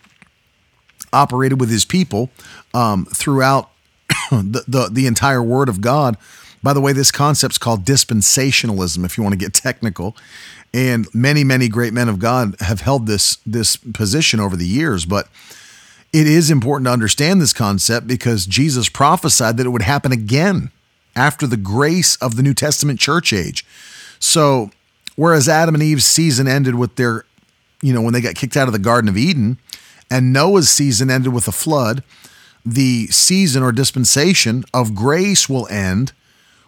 operated 1.13 1.59
with 1.59 1.71
his 1.71 1.85
people 1.85 2.31
um, 2.73 3.05
throughout 3.07 3.71
the, 4.31 4.63
the 4.69 4.89
the 4.93 5.07
entire 5.07 5.43
Word 5.43 5.69
of 5.69 5.81
God. 5.81 6.17
By 6.63 6.73
the 6.73 6.81
way, 6.81 6.93
this 6.93 7.11
concept's 7.11 7.59
called 7.59 7.85
dispensationalism, 7.85 9.05
if 9.05 9.17
you 9.17 9.25
want 9.25 9.33
to 9.33 9.39
get 9.39 9.55
technical. 9.55 10.15
And 10.73 11.07
many, 11.13 11.43
many 11.43 11.69
great 11.69 11.93
men 11.93 12.09
of 12.09 12.19
God 12.19 12.55
have 12.61 12.81
held 12.81 13.07
this 13.07 13.39
this 13.45 13.77
position 13.77 14.39
over 14.39 14.57
the 14.57 14.67
years, 14.67 15.05
but 15.05 15.29
it 16.13 16.27
is 16.27 16.51
important 16.51 16.87
to 16.87 16.93
understand 16.93 17.41
this 17.41 17.53
concept 17.53 18.07
because 18.07 18.47
Jesus 18.47 18.89
prophesied 18.89 19.57
that 19.57 19.67
it 19.67 19.71
would 19.71 19.83
happen 19.83 20.13
again 20.13 20.71
after 21.15 21.47
the 21.47 21.57
grace 21.57 22.17
of 22.17 22.37
the 22.37 22.43
New 22.43 22.55
Testament 22.55 22.99
church 22.99 23.33
age. 23.33 23.65
So, 24.19 24.71
whereas 25.17 25.49
Adam 25.49 25.75
and 25.75 25.83
Eve's 25.83 26.05
season 26.05 26.49
ended 26.49 26.75
with 26.75 26.97
their, 26.97 27.25
you 27.83 27.93
know, 27.93 28.03
when 28.03 28.13
they 28.13 28.21
got 28.21 28.35
kicked 28.35 28.57
out 28.57 28.69
of 28.69 28.73
the 28.73 28.79
Garden 28.79 29.09
of 29.09 29.17
Eden, 29.17 29.59
and 30.11 30.33
Noah's 30.33 30.69
season 30.69 31.11
ended 31.11 31.33
with 31.33 31.47
a 31.47 31.53
flood, 31.53 32.03
the 32.65 33.07
season 33.09 33.63
or 33.63 33.73
dispensation 33.73 34.65
of 34.75 34.95
grace 34.95 35.49
will 35.49 35.69
end 35.69 36.13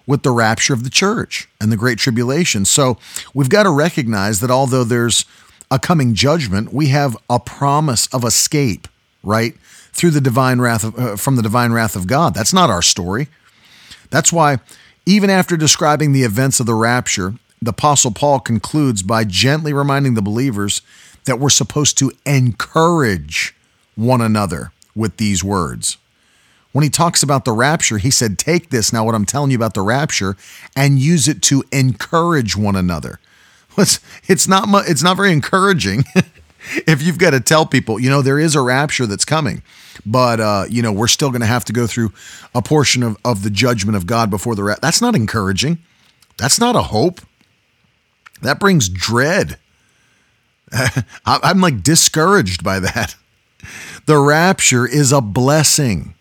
with 0.06 0.22
the 0.22 0.30
rapture 0.30 0.74
of 0.74 0.84
the 0.84 0.90
church 0.90 1.48
and 1.60 1.70
the 1.70 1.76
great 1.76 1.98
tribulation. 1.98 2.64
So 2.64 2.98
we've 3.34 3.48
got 3.48 3.64
to 3.64 3.70
recognize 3.70 4.40
that 4.40 4.50
although 4.50 4.84
there's 4.84 5.24
a 5.70 5.78
coming 5.78 6.14
judgment, 6.14 6.72
we 6.72 6.88
have 6.88 7.16
a 7.30 7.38
promise 7.38 8.06
of 8.08 8.24
escape, 8.24 8.88
right? 9.22 9.54
Through 9.92 10.10
the 10.10 10.20
divine 10.20 10.60
wrath 10.60 10.84
of, 10.84 10.98
uh, 10.98 11.16
from 11.16 11.36
the 11.36 11.42
divine 11.42 11.72
wrath 11.72 11.96
of 11.96 12.06
God. 12.06 12.34
That's 12.34 12.52
not 12.52 12.70
our 12.70 12.82
story. 12.82 13.28
That's 14.10 14.32
why 14.32 14.58
even 15.06 15.30
after 15.30 15.56
describing 15.56 16.12
the 16.12 16.22
events 16.22 16.60
of 16.60 16.66
the 16.66 16.74
rapture, 16.74 17.34
the 17.60 17.70
apostle 17.70 18.10
Paul 18.10 18.40
concludes 18.40 19.02
by 19.02 19.24
gently 19.24 19.72
reminding 19.72 20.14
the 20.14 20.22
believers 20.22 20.82
that 21.24 21.38
we're 21.38 21.50
supposed 21.50 21.96
to 21.98 22.12
encourage 22.26 23.54
one 23.94 24.20
another 24.20 24.72
with 24.94 25.16
these 25.16 25.44
words 25.44 25.96
when 26.72 26.82
he 26.82 26.90
talks 26.90 27.22
about 27.22 27.44
the 27.44 27.52
rapture, 27.52 27.98
he 27.98 28.10
said, 28.10 28.38
Take 28.38 28.70
this 28.70 28.92
now, 28.92 29.04
what 29.04 29.14
I'm 29.14 29.26
telling 29.26 29.50
you 29.50 29.56
about 29.56 29.74
the 29.74 29.82
rapture, 29.82 30.36
and 30.74 30.98
use 30.98 31.28
it 31.28 31.42
to 31.42 31.64
encourage 31.72 32.56
one 32.56 32.76
another. 32.76 33.18
It's, 33.78 34.00
it's, 34.28 34.46
not, 34.46 34.68
it's 34.86 35.02
not 35.02 35.16
very 35.16 35.32
encouraging 35.32 36.04
if 36.86 37.02
you've 37.02 37.16
got 37.16 37.30
to 37.30 37.40
tell 37.40 37.66
people, 37.66 37.98
you 37.98 38.10
know, 38.10 38.20
there 38.20 38.38
is 38.38 38.54
a 38.54 38.60
rapture 38.60 39.06
that's 39.06 39.24
coming, 39.24 39.62
but, 40.04 40.40
uh, 40.40 40.64
you 40.68 40.82
know, 40.82 40.92
we're 40.92 41.08
still 41.08 41.30
going 41.30 41.40
to 41.40 41.46
have 41.46 41.64
to 41.64 41.72
go 41.72 41.86
through 41.86 42.12
a 42.54 42.62
portion 42.62 43.02
of, 43.02 43.16
of 43.24 43.42
the 43.42 43.48
judgment 43.50 43.96
of 43.96 44.06
God 44.06 44.28
before 44.28 44.54
the 44.54 44.62
rapture. 44.62 44.80
That's 44.82 45.00
not 45.00 45.14
encouraging. 45.14 45.78
That's 46.36 46.60
not 46.60 46.76
a 46.76 46.82
hope. 46.82 47.20
That 48.42 48.60
brings 48.60 48.88
dread. 48.88 49.58
I'm 51.26 51.60
like 51.60 51.82
discouraged 51.82 52.64
by 52.64 52.80
that. 52.80 53.16
The 54.06 54.18
rapture 54.18 54.86
is 54.86 55.12
a 55.12 55.20
blessing 55.20 56.14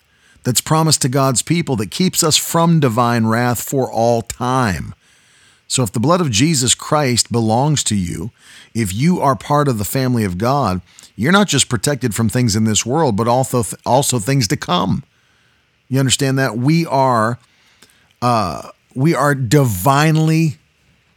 that's 0.44 0.62
promised 0.62 1.02
to 1.04 1.10
God's 1.10 1.42
people 1.42 1.76
that 1.78 1.92
keeps 1.92 2.24
us 2.24 2.38
from 2.38 2.80
divine 2.80 3.28
wrath 3.28 3.62
for 3.62 3.92
all 3.92 4.22
time. 4.22 4.94
So, 5.68 5.84
if 5.84 5.92
the 5.92 6.00
blood 6.00 6.20
of 6.20 6.32
Jesus 6.32 6.76
Christ 6.76 7.32
belongs 7.32 7.84
to 7.86 7.96
you, 7.96 8.32
if 8.74 8.94
you 8.94 9.22
are 9.22 9.36
part 9.36 9.68
of 9.68 9.78
the 9.78 9.86
family 9.86 10.26
of 10.26 10.38
God, 10.38 10.82
you're 11.16 11.32
not 11.32 11.48
just 11.48 11.70
protected 11.70 12.14
from 12.14 12.28
things 12.28 12.56
in 12.56 12.66
this 12.66 12.86
world, 12.86 13.16
but 13.16 13.28
also 13.28 13.64
also 13.86 14.20
things 14.20 14.48
to 14.50 14.58
come. 14.58 15.04
You 15.88 16.00
understand 16.00 16.38
that 16.40 16.58
we 16.58 16.86
are 16.86 17.40
uh, 18.22 18.70
we 18.96 19.16
are 19.16 19.34
divinely 19.34 20.58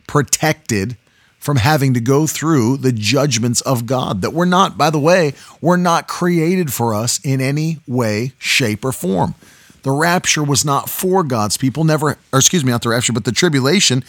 protected 0.06 0.96
from 1.44 1.58
having 1.58 1.92
to 1.92 2.00
go 2.00 2.26
through 2.26 2.78
the 2.78 2.90
judgments 2.90 3.60
of 3.60 3.84
God. 3.84 4.22
That 4.22 4.32
we're 4.32 4.46
not, 4.46 4.78
by 4.78 4.88
the 4.88 4.98
way, 4.98 5.34
we're 5.60 5.76
not 5.76 6.08
created 6.08 6.72
for 6.72 6.94
us 6.94 7.20
in 7.22 7.42
any 7.42 7.80
way, 7.86 8.32
shape, 8.38 8.82
or 8.82 8.92
form. 8.92 9.34
The 9.82 9.90
rapture 9.90 10.42
was 10.42 10.64
not 10.64 10.88
for 10.88 11.22
God's 11.22 11.58
people, 11.58 11.84
never, 11.84 12.16
or 12.32 12.38
excuse 12.38 12.64
me, 12.64 12.72
not 12.72 12.80
the 12.80 12.88
rapture, 12.88 13.12
but 13.12 13.26
the 13.26 13.30
tribulation 13.30 14.04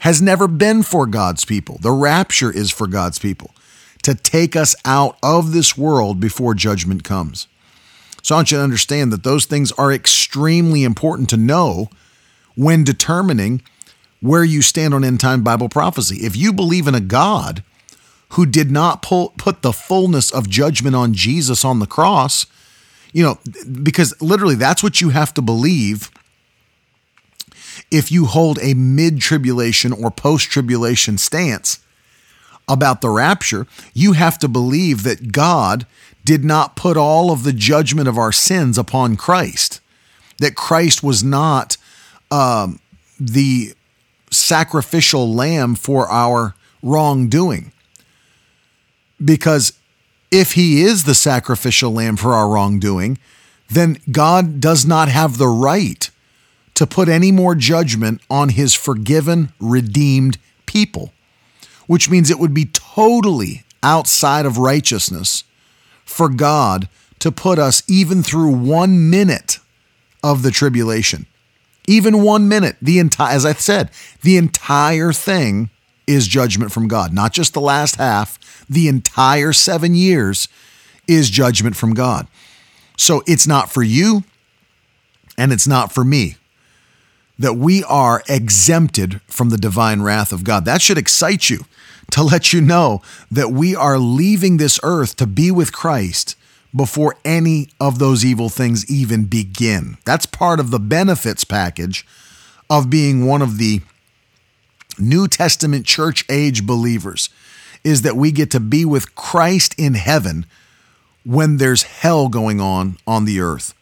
has 0.00 0.20
never 0.20 0.48
been 0.48 0.82
for 0.82 1.06
God's 1.06 1.44
people. 1.44 1.78
The 1.80 1.92
rapture 1.92 2.50
is 2.50 2.72
for 2.72 2.88
God's 2.88 3.20
people 3.20 3.54
to 4.02 4.16
take 4.16 4.56
us 4.56 4.74
out 4.84 5.16
of 5.22 5.52
this 5.52 5.78
world 5.78 6.18
before 6.18 6.52
judgment 6.52 7.04
comes. 7.04 7.46
So 8.24 8.34
I 8.34 8.38
want 8.38 8.50
you 8.50 8.58
to 8.58 8.64
understand 8.64 9.12
that 9.12 9.22
those 9.22 9.44
things 9.44 9.70
are 9.78 9.92
extremely 9.92 10.82
important 10.82 11.30
to 11.30 11.36
know 11.36 11.90
when 12.56 12.82
determining 12.82 13.62
where 14.22 14.44
you 14.44 14.62
stand 14.62 14.94
on 14.94 15.04
end 15.04 15.20
time 15.20 15.42
Bible 15.42 15.68
prophecy. 15.68 16.24
If 16.24 16.34
you 16.34 16.54
believe 16.54 16.86
in 16.86 16.94
a 16.94 17.00
God 17.00 17.62
who 18.30 18.46
did 18.46 18.70
not 18.70 19.02
pull, 19.02 19.34
put 19.36 19.60
the 19.60 19.74
fullness 19.74 20.30
of 20.30 20.48
judgment 20.48 20.96
on 20.96 21.12
Jesus 21.12 21.66
on 21.66 21.80
the 21.80 21.86
cross, 21.86 22.46
you 23.12 23.22
know, 23.22 23.38
because 23.82 24.14
literally 24.22 24.54
that's 24.54 24.82
what 24.82 25.02
you 25.02 25.10
have 25.10 25.34
to 25.34 25.42
believe 25.42 26.10
if 27.90 28.10
you 28.10 28.24
hold 28.24 28.58
a 28.62 28.72
mid 28.72 29.20
tribulation 29.20 29.92
or 29.92 30.10
post 30.10 30.48
tribulation 30.50 31.18
stance 31.18 31.80
about 32.68 33.02
the 33.02 33.10
rapture, 33.10 33.66
you 33.92 34.12
have 34.12 34.38
to 34.38 34.48
believe 34.48 35.02
that 35.02 35.32
God 35.32 35.84
did 36.24 36.44
not 36.44 36.76
put 36.76 36.96
all 36.96 37.30
of 37.30 37.42
the 37.42 37.52
judgment 37.52 38.08
of 38.08 38.16
our 38.16 38.32
sins 38.32 38.78
upon 38.78 39.16
Christ. 39.16 39.80
that 40.38 40.54
Christ 40.56 41.02
was 41.02 41.22
not 41.22 41.76
um, 42.30 42.80
the 43.18 43.74
sacrificial 44.32 45.32
lamb 45.32 45.74
for 45.74 46.08
our 46.08 46.54
wrongdoing. 46.82 47.72
Because 49.24 49.72
if 50.30 50.52
he 50.52 50.82
is 50.82 51.04
the 51.04 51.14
sacrificial 51.14 51.92
lamb 51.92 52.16
for 52.16 52.32
our 52.32 52.48
wrongdoing, 52.48 53.18
then 53.70 53.98
God 54.10 54.60
does 54.60 54.84
not 54.84 55.08
have 55.08 55.38
the 55.38 55.48
right 55.48 56.10
to 56.74 56.86
put 56.86 57.08
any 57.08 57.30
more 57.30 57.54
judgment 57.54 58.20
on 58.28 58.50
his 58.50 58.74
forgiven, 58.74 59.52
redeemed 59.60 60.38
people, 60.66 61.12
which 61.86 62.10
means 62.10 62.30
it 62.30 62.38
would 62.38 62.54
be 62.54 62.64
totally 62.64 63.62
outside 63.82 64.46
of 64.46 64.58
righteousness 64.58 65.44
for 66.04 66.28
God 66.28 66.88
to 67.18 67.30
put 67.30 67.58
us 67.58 67.82
even 67.86 68.22
through 68.22 68.50
one 68.50 69.10
minute 69.10 69.58
of 70.22 70.42
the 70.42 70.50
tribulation. 70.50 71.26
Even 71.86 72.22
one 72.22 72.48
minute, 72.48 72.76
the 72.80 72.98
entire, 72.98 73.34
as 73.34 73.44
I 73.44 73.54
said, 73.54 73.90
the 74.22 74.36
entire 74.36 75.12
thing 75.12 75.70
is 76.06 76.28
judgment 76.28 76.72
from 76.72 76.88
God, 76.88 77.12
not 77.12 77.32
just 77.32 77.54
the 77.54 77.60
last 77.60 77.96
half, 77.96 78.38
the 78.68 78.88
entire 78.88 79.52
seven 79.52 79.94
years 79.94 80.48
is 81.08 81.30
judgment 81.30 81.76
from 81.76 81.94
God. 81.94 82.26
So 82.96 83.22
it's 83.26 83.46
not 83.46 83.70
for 83.70 83.82
you 83.82 84.24
and 85.36 85.52
it's 85.52 85.66
not 85.66 85.92
for 85.92 86.04
me 86.04 86.36
that 87.38 87.54
we 87.54 87.82
are 87.84 88.22
exempted 88.28 89.20
from 89.26 89.50
the 89.50 89.56
divine 89.56 90.02
wrath 90.02 90.32
of 90.32 90.44
God. 90.44 90.64
That 90.64 90.80
should 90.80 90.98
excite 90.98 91.50
you 91.50 91.64
to 92.12 92.22
let 92.22 92.52
you 92.52 92.60
know 92.60 93.02
that 93.30 93.50
we 93.50 93.74
are 93.74 93.98
leaving 93.98 94.56
this 94.58 94.78
earth 94.82 95.16
to 95.16 95.26
be 95.26 95.50
with 95.50 95.72
Christ 95.72 96.36
before 96.74 97.16
any 97.24 97.68
of 97.80 97.98
those 97.98 98.24
evil 98.24 98.48
things 98.48 98.90
even 98.90 99.24
begin. 99.24 99.98
That's 100.04 100.26
part 100.26 100.58
of 100.58 100.70
the 100.70 100.78
benefits 100.78 101.44
package 101.44 102.06
of 102.70 102.88
being 102.88 103.26
one 103.26 103.42
of 103.42 103.58
the 103.58 103.82
New 104.98 105.28
Testament 105.28 105.86
church 105.86 106.24
age 106.30 106.66
believers 106.66 107.28
is 107.84 108.02
that 108.02 108.16
we 108.16 108.30
get 108.30 108.50
to 108.52 108.60
be 108.60 108.84
with 108.84 109.14
Christ 109.14 109.74
in 109.78 109.94
heaven 109.94 110.46
when 111.24 111.56
there's 111.56 111.82
hell 111.82 112.28
going 112.28 112.60
on 112.60 112.96
on 113.06 113.24
the 113.24 113.40
earth. 113.40 113.74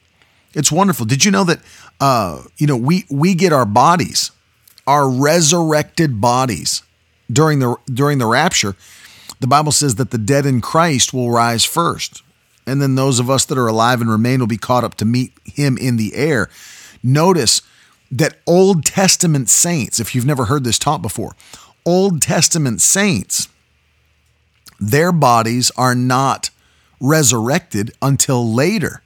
It's 0.54 0.72
wonderful. 0.72 1.06
Did 1.06 1.24
you 1.24 1.30
know 1.30 1.44
that 1.44 1.60
uh, 2.00 2.42
you 2.56 2.66
know 2.66 2.76
we 2.76 3.04
we 3.10 3.34
get 3.34 3.52
our 3.52 3.66
bodies, 3.66 4.32
our 4.86 5.08
resurrected 5.08 6.20
bodies 6.20 6.82
during 7.30 7.60
the 7.60 7.76
during 7.92 8.18
the 8.18 8.26
rapture? 8.26 8.74
The 9.38 9.46
Bible 9.46 9.72
says 9.72 9.94
that 9.94 10.10
the 10.10 10.18
dead 10.18 10.44
in 10.44 10.60
Christ 10.60 11.14
will 11.14 11.30
rise 11.30 11.64
first, 11.64 12.22
and 12.70 12.80
then 12.80 12.94
those 12.94 13.18
of 13.18 13.28
us 13.28 13.44
that 13.46 13.58
are 13.58 13.66
alive 13.66 14.00
and 14.00 14.10
remain 14.10 14.40
will 14.40 14.46
be 14.46 14.56
caught 14.56 14.84
up 14.84 14.94
to 14.96 15.04
meet 15.04 15.32
him 15.44 15.76
in 15.76 15.96
the 15.96 16.14
air. 16.14 16.48
Notice 17.02 17.62
that 18.10 18.38
Old 18.46 18.84
Testament 18.84 19.48
saints, 19.48 20.00
if 20.00 20.14
you've 20.14 20.26
never 20.26 20.46
heard 20.46 20.64
this 20.64 20.78
taught 20.78 21.02
before, 21.02 21.34
Old 21.84 22.22
Testament 22.22 22.80
saints, 22.80 23.48
their 24.78 25.12
bodies 25.12 25.70
are 25.76 25.94
not 25.94 26.50
resurrected 27.00 27.92
until 28.00 28.52
later. 28.52 29.02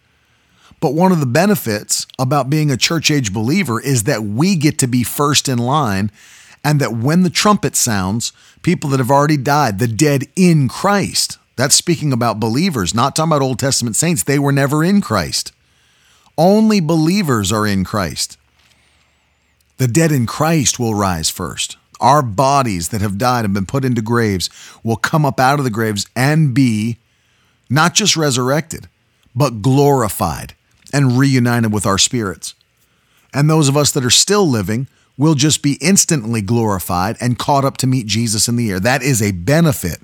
But 0.81 0.95
one 0.95 1.13
of 1.13 1.21
the 1.21 1.27
benefits 1.27 2.07
about 2.19 2.51
being 2.51 2.71
a 2.71 2.77
church 2.77 3.11
age 3.11 3.33
believer 3.33 3.81
is 3.81 4.05
that 4.05 4.23
we 4.23 4.57
get 4.57 4.79
to 4.81 4.87
be 4.87 5.03
first 5.03 5.49
in 5.49 5.59
line, 5.59 6.11
and 6.63 6.81
that 6.81 6.95
when 6.95 7.23
the 7.23 7.31
trumpet 7.31 7.77
sounds, 7.77 8.33
people 8.63 8.91
that 8.91 9.01
have 9.01 9.11
already 9.11 9.37
died, 9.37 9.79
the 9.79 9.89
dead 9.89 10.25
in 10.37 10.69
Christ, 10.69 11.39
that's 11.57 11.75
speaking 11.75 12.13
about 12.13 12.41
believers, 12.41 12.95
not 12.95 13.15
talking 13.15 13.31
about 13.31 13.43
Old 13.43 13.59
Testament 13.59 13.97
saints, 13.97 14.23
they 14.23 14.39
were 14.39 14.53
never 14.53 14.83
in 14.83 15.01
Christ. 15.01 15.53
Only 16.37 16.81
believers 16.81 17.53
are 17.53 17.67
in 17.67 17.85
Christ. 17.85 18.39
The 19.77 19.87
dead 19.87 20.13
in 20.13 20.27
Christ 20.27 20.79
will 20.79 20.95
rise 20.95 21.31
first. 21.31 21.77
Our 22.01 22.23
bodies 22.23 22.89
that 22.89 23.01
have 23.01 23.19
died 23.19 23.45
and 23.45 23.55
been 23.55 23.67
put 23.67 23.85
into 23.85 24.03
graves 24.03 24.51
will 24.83 24.97
come 24.97 25.25
up 25.25 25.39
out 25.39 25.59
of 25.59 25.65
the 25.65 25.71
graves 25.71 26.07
and 26.17 26.55
be 26.55 26.99
not 27.71 27.95
just 27.95 28.17
resurrected, 28.17 28.89
but 29.35 29.63
glorified 29.63 30.55
and 30.93 31.19
reunited 31.19 31.73
with 31.73 31.87
our 31.87 31.99
spirits. 31.99 32.55
And 33.33 33.49
those 33.49 33.69
of 33.69 33.77
us 33.77 33.91
that 33.93 34.05
are 34.05 34.11
still 34.11 34.49
living 34.49 34.87
will 35.17 35.35
just 35.35 35.63
be 35.63 35.79
instantly 35.81 36.41
glorified 36.41 37.17
and 37.21 37.39
caught 37.39 37.65
up 37.65 37.77
to 37.79 37.87
meet 37.87 38.07
Jesus 38.07 38.49
in 38.49 38.57
the 38.57 38.71
air. 38.71 38.81
That 38.81 39.03
is 39.03 39.23
a 39.23 39.33
benefit 39.33 40.01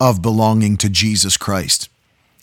of 0.00 0.22
belonging 0.22 0.76
to 0.78 0.88
Jesus 0.88 1.36
Christ. 1.36 1.88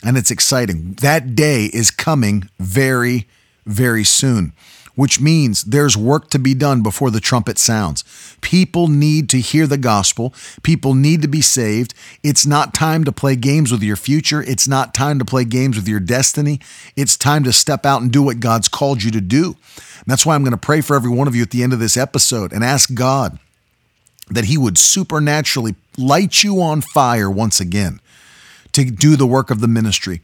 And 0.04 0.18
it's 0.18 0.32
exciting. 0.32 0.94
That 1.02 1.36
day 1.36 1.66
is 1.74 1.92
coming 1.92 2.50
very, 2.60 3.28
very 3.66 4.04
soon 4.04 4.54
which 4.96 5.20
means 5.20 5.64
there's 5.64 5.98
work 5.98 6.30
to 6.30 6.40
be 6.40 6.54
done 6.54 6.82
before 6.84 7.10
the 7.10 7.20
trumpet 7.20 7.58
sounds. 7.58 8.04
People 8.42 8.88
need 8.88 9.30
to 9.30 9.40
hear 9.40 9.66
the 9.68 9.78
gospel. 9.78 10.34
People 10.62 10.94
need 10.94 11.22
to 11.22 11.28
be 11.28 11.42
saved. 11.42 11.94
It's 12.22 12.46
not 12.46 12.74
time 12.74 13.04
to 13.06 13.12
play 13.12 13.36
games 13.36 13.72
with 13.72 13.82
your 13.82 13.96
future. 13.96 14.44
It's 14.44 14.68
not 14.68 14.94
time 14.94 15.20
to 15.20 15.26
play 15.26 15.46
games 15.46 15.76
with 15.76 15.88
your 15.88 16.00
destiny. 16.00 16.60
It's 16.96 17.18
time 17.18 17.44
to 17.44 17.54
step 17.54 17.86
out 17.86 18.02
and 18.02 18.12
do 18.12 18.22
what 18.22 18.40
God's 18.40 18.68
called 18.68 19.04
you 19.04 19.12
to 19.12 19.22
do. 19.22 19.58
that's 20.06 20.26
why 20.26 20.36
I'm 20.36 20.44
going 20.44 20.52
to 20.52 20.58
pray 20.58 20.82
for 20.82 20.96
every 20.96 21.10
one 21.10 21.28
of 21.28 21.36
you 21.36 21.42
at 21.42 21.52
the 21.52 21.64
end 21.64 21.74
of 21.74 21.80
this 21.80 21.98
episode 21.98 22.52
and 22.54 22.64
ask 22.64 22.94
God 22.94 23.40
that 24.30 24.46
He 24.46 24.58
would 24.58 24.78
supernaturally 24.78 25.76
light 25.98 26.44
you 26.44 26.62
on 26.62 26.82
fire 26.82 27.30
once 27.30 27.60
again 27.60 28.00
to 28.72 28.86
do 28.86 29.16
the 29.16 29.28
work 29.28 29.50
of 29.50 29.62
the 29.62 29.68
ministry 29.68 30.22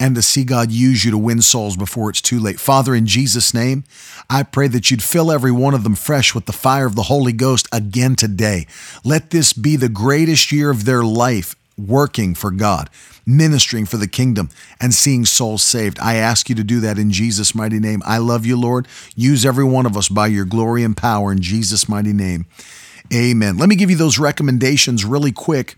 and 0.00 0.16
to 0.16 0.22
see 0.22 0.42
God 0.42 0.72
use 0.72 1.04
you 1.04 1.12
to 1.12 1.18
win 1.18 1.42
souls 1.42 1.76
before 1.76 2.10
it's 2.10 2.20
too 2.20 2.40
late. 2.40 2.58
Father, 2.58 2.94
in 2.94 3.06
Jesus' 3.06 3.54
name, 3.54 3.84
I 4.28 4.42
pray 4.42 4.66
that 4.68 4.90
you'd 4.90 5.02
fill 5.02 5.30
every 5.30 5.52
one 5.52 5.74
of 5.74 5.84
them 5.84 5.94
fresh 5.94 6.34
with 6.34 6.46
the 6.46 6.52
fire 6.52 6.86
of 6.86 6.96
the 6.96 7.04
Holy 7.04 7.32
Ghost 7.32 7.68
again 7.70 8.16
today. 8.16 8.66
Let 9.04 9.30
this 9.30 9.52
be 9.52 9.76
the 9.76 9.88
greatest 9.88 10.50
year 10.50 10.70
of 10.70 10.86
their 10.86 11.04
life 11.04 11.54
working 11.78 12.34
for 12.34 12.50
God, 12.50 12.90
ministering 13.24 13.86
for 13.86 13.96
the 13.96 14.08
kingdom, 14.08 14.48
and 14.80 14.92
seeing 14.92 15.24
souls 15.24 15.62
saved. 15.62 15.98
I 16.00 16.14
ask 16.14 16.48
you 16.48 16.54
to 16.56 16.64
do 16.64 16.80
that 16.80 16.98
in 16.98 17.12
Jesus' 17.12 17.54
mighty 17.54 17.78
name. 17.78 18.02
I 18.04 18.18
love 18.18 18.44
you, 18.44 18.58
Lord. 18.58 18.88
Use 19.14 19.46
every 19.46 19.64
one 19.64 19.86
of 19.86 19.96
us 19.96 20.08
by 20.08 20.26
your 20.26 20.44
glory 20.44 20.82
and 20.82 20.96
power 20.96 21.30
in 21.30 21.40
Jesus' 21.40 21.88
mighty 21.88 22.12
name. 22.12 22.46
Amen. 23.14 23.58
Let 23.58 23.68
me 23.68 23.76
give 23.76 23.90
you 23.90 23.96
those 23.96 24.18
recommendations 24.18 25.04
really 25.04 25.32
quick 25.32 25.76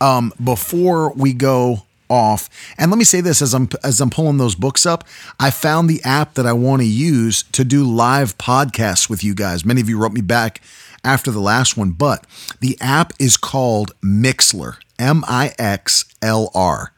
um, 0.00 0.32
before 0.42 1.12
we 1.12 1.32
go 1.32 1.84
off. 2.10 2.48
And 2.78 2.90
let 2.90 2.98
me 2.98 3.04
say 3.04 3.20
this 3.20 3.40
as 3.40 3.54
I'm 3.54 3.68
as 3.82 4.00
I'm 4.00 4.10
pulling 4.10 4.38
those 4.38 4.54
books 4.54 4.86
up, 4.86 5.04
I 5.40 5.50
found 5.50 5.88
the 5.88 6.02
app 6.04 6.34
that 6.34 6.46
I 6.46 6.52
want 6.52 6.82
to 6.82 6.88
use 6.88 7.42
to 7.52 7.64
do 7.64 7.84
live 7.84 8.36
podcasts 8.38 9.08
with 9.08 9.24
you 9.24 9.34
guys. 9.34 9.64
Many 9.64 9.80
of 9.80 9.88
you 9.88 9.98
wrote 9.98 10.12
me 10.12 10.20
back 10.20 10.60
after 11.02 11.30
the 11.30 11.40
last 11.40 11.76
one, 11.76 11.90
but 11.90 12.26
the 12.60 12.76
app 12.80 13.12
is 13.18 13.36
called 13.36 13.94
Mixlr. 14.00 14.76
M 14.98 15.24
I 15.26 15.52
X 15.58 16.04
L 16.22 16.50
R. 16.54 16.92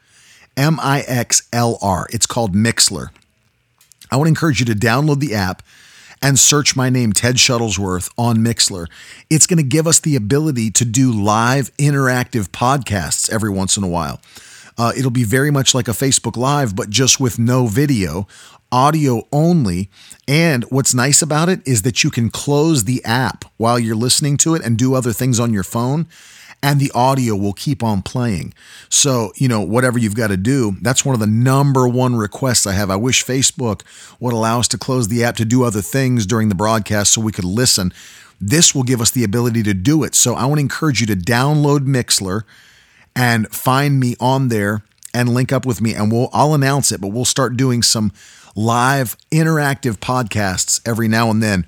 M 0.57 0.79
I 0.81 1.01
X 1.07 1.49
L 1.53 1.79
R. 1.81 2.07
It's 2.11 2.27
called 2.27 2.55
Mixlr. 2.55 3.09
I 4.11 4.16
to 4.16 4.24
encourage 4.24 4.61
you 4.61 4.66
to 4.66 4.74
download 4.74 5.20
the 5.20 5.35
app 5.35 5.62
and 6.23 6.39
search 6.39 6.77
my 6.77 6.91
name, 6.91 7.12
Ted 7.12 7.37
Shuttlesworth, 7.37 8.12
on 8.17 8.39
Mixlr. 8.39 8.87
It's 9.31 9.47
going 9.47 9.59
to 9.59 9.62
give 9.62 9.87
us 9.87 10.01
the 10.01 10.17
ability 10.17 10.71
to 10.73 10.85
do 10.85 11.12
live 11.12 11.75
interactive 11.77 12.49
podcasts 12.49 13.31
every 13.31 13.51
once 13.51 13.77
in 13.77 13.85
a 13.85 13.89
while. 13.89 14.21
Uh, 14.79 14.93
it'll 14.97 15.11
be 15.11 15.25
very 15.25 15.51
much 15.51 15.75
like 15.75 15.89
a 15.89 15.93
Facebook 15.93 16.37
Live, 16.37 16.77
but 16.77 16.91
just 16.91 17.19
with 17.19 17.39
no 17.39 17.67
video, 17.67 18.27
audio 18.71 19.27
only. 19.33 19.89
And 20.29 20.64
what's 20.64 20.95
nice 20.95 21.23
about 21.23 21.49
it 21.49 21.67
is 21.67 21.83
that 21.83 22.05
you 22.05 22.11
can 22.11 22.31
close 22.31 22.85
the 22.85 23.03
app 23.05 23.45
while 23.57 23.79
you're 23.79 23.97
listening 23.97 24.37
to 24.39 24.55
it 24.55 24.64
and 24.64 24.77
do 24.77 24.95
other 24.95 25.12
things 25.12 25.41
on 25.41 25.53
your 25.53 25.62
phone. 25.62 26.07
And 26.67 26.81
the 26.81 26.91
audio 26.95 27.37
will 27.37 27.53
keep 27.53 27.83
on 27.83 28.03
playing. 28.03 28.53
So, 28.89 29.33
you 29.37 29.47
know, 29.47 29.61
whatever 29.61 29.99
you've 29.99 30.17
got 30.17 30.29
to 30.29 30.37
do, 30.37 30.77
that's 30.83 31.05
one 31.05 31.14
of 31.14 31.21
the 31.21 31.27
number 31.27 31.87
one 31.87 32.17
requests 32.17 32.67
I 32.67 32.73
have. 32.73 32.91
I 32.91 32.97
wish 32.97 33.25
Facebook 33.25 33.83
would 34.19 34.33
allow 34.33 34.59
us 34.59 34.69
to 34.69 34.79
close 34.79 35.07
the 35.09 35.23
app 35.23 35.37
to 35.37 35.45
do 35.45 35.62
other 35.62 35.81
things 35.81 36.27
during 36.27 36.49
the 36.49 36.55
broadcast 36.55 37.12
so 37.12 37.21
we 37.21 37.31
could 37.33 37.45
listen. 37.45 37.93
This 38.41 38.75
will 38.75 38.83
give 38.83 39.01
us 39.01 39.12
the 39.12 39.23
ability 39.23 39.62
to 39.62 39.75
do 39.75 40.03
it. 40.03 40.14
So, 40.14 40.35
I 40.35 40.47
want 40.47 40.59
to 40.59 40.62
encourage 40.62 41.01
you 41.01 41.07
to 41.07 41.17
download 41.17 41.87
Mixlr 41.87 42.43
and 43.14 43.49
find 43.49 43.99
me 43.99 44.17
on 44.19 44.49
there 44.49 44.83
and 45.14 45.31
link 45.31 45.53
up 45.53 45.64
with 45.64 45.81
me 45.81 45.95
and 45.95 46.12
we'll 46.12 46.29
I'll 46.33 46.53
announce 46.53 46.93
it, 46.93 47.01
but 47.01 47.09
we'll 47.09 47.25
start 47.25 47.57
doing 47.57 47.83
some 47.83 48.12
live 48.55 49.17
interactive 49.31 49.99
podcasts 49.99 50.81
every 50.87 51.09
now 51.09 51.31
and 51.31 51.43
then. 51.43 51.67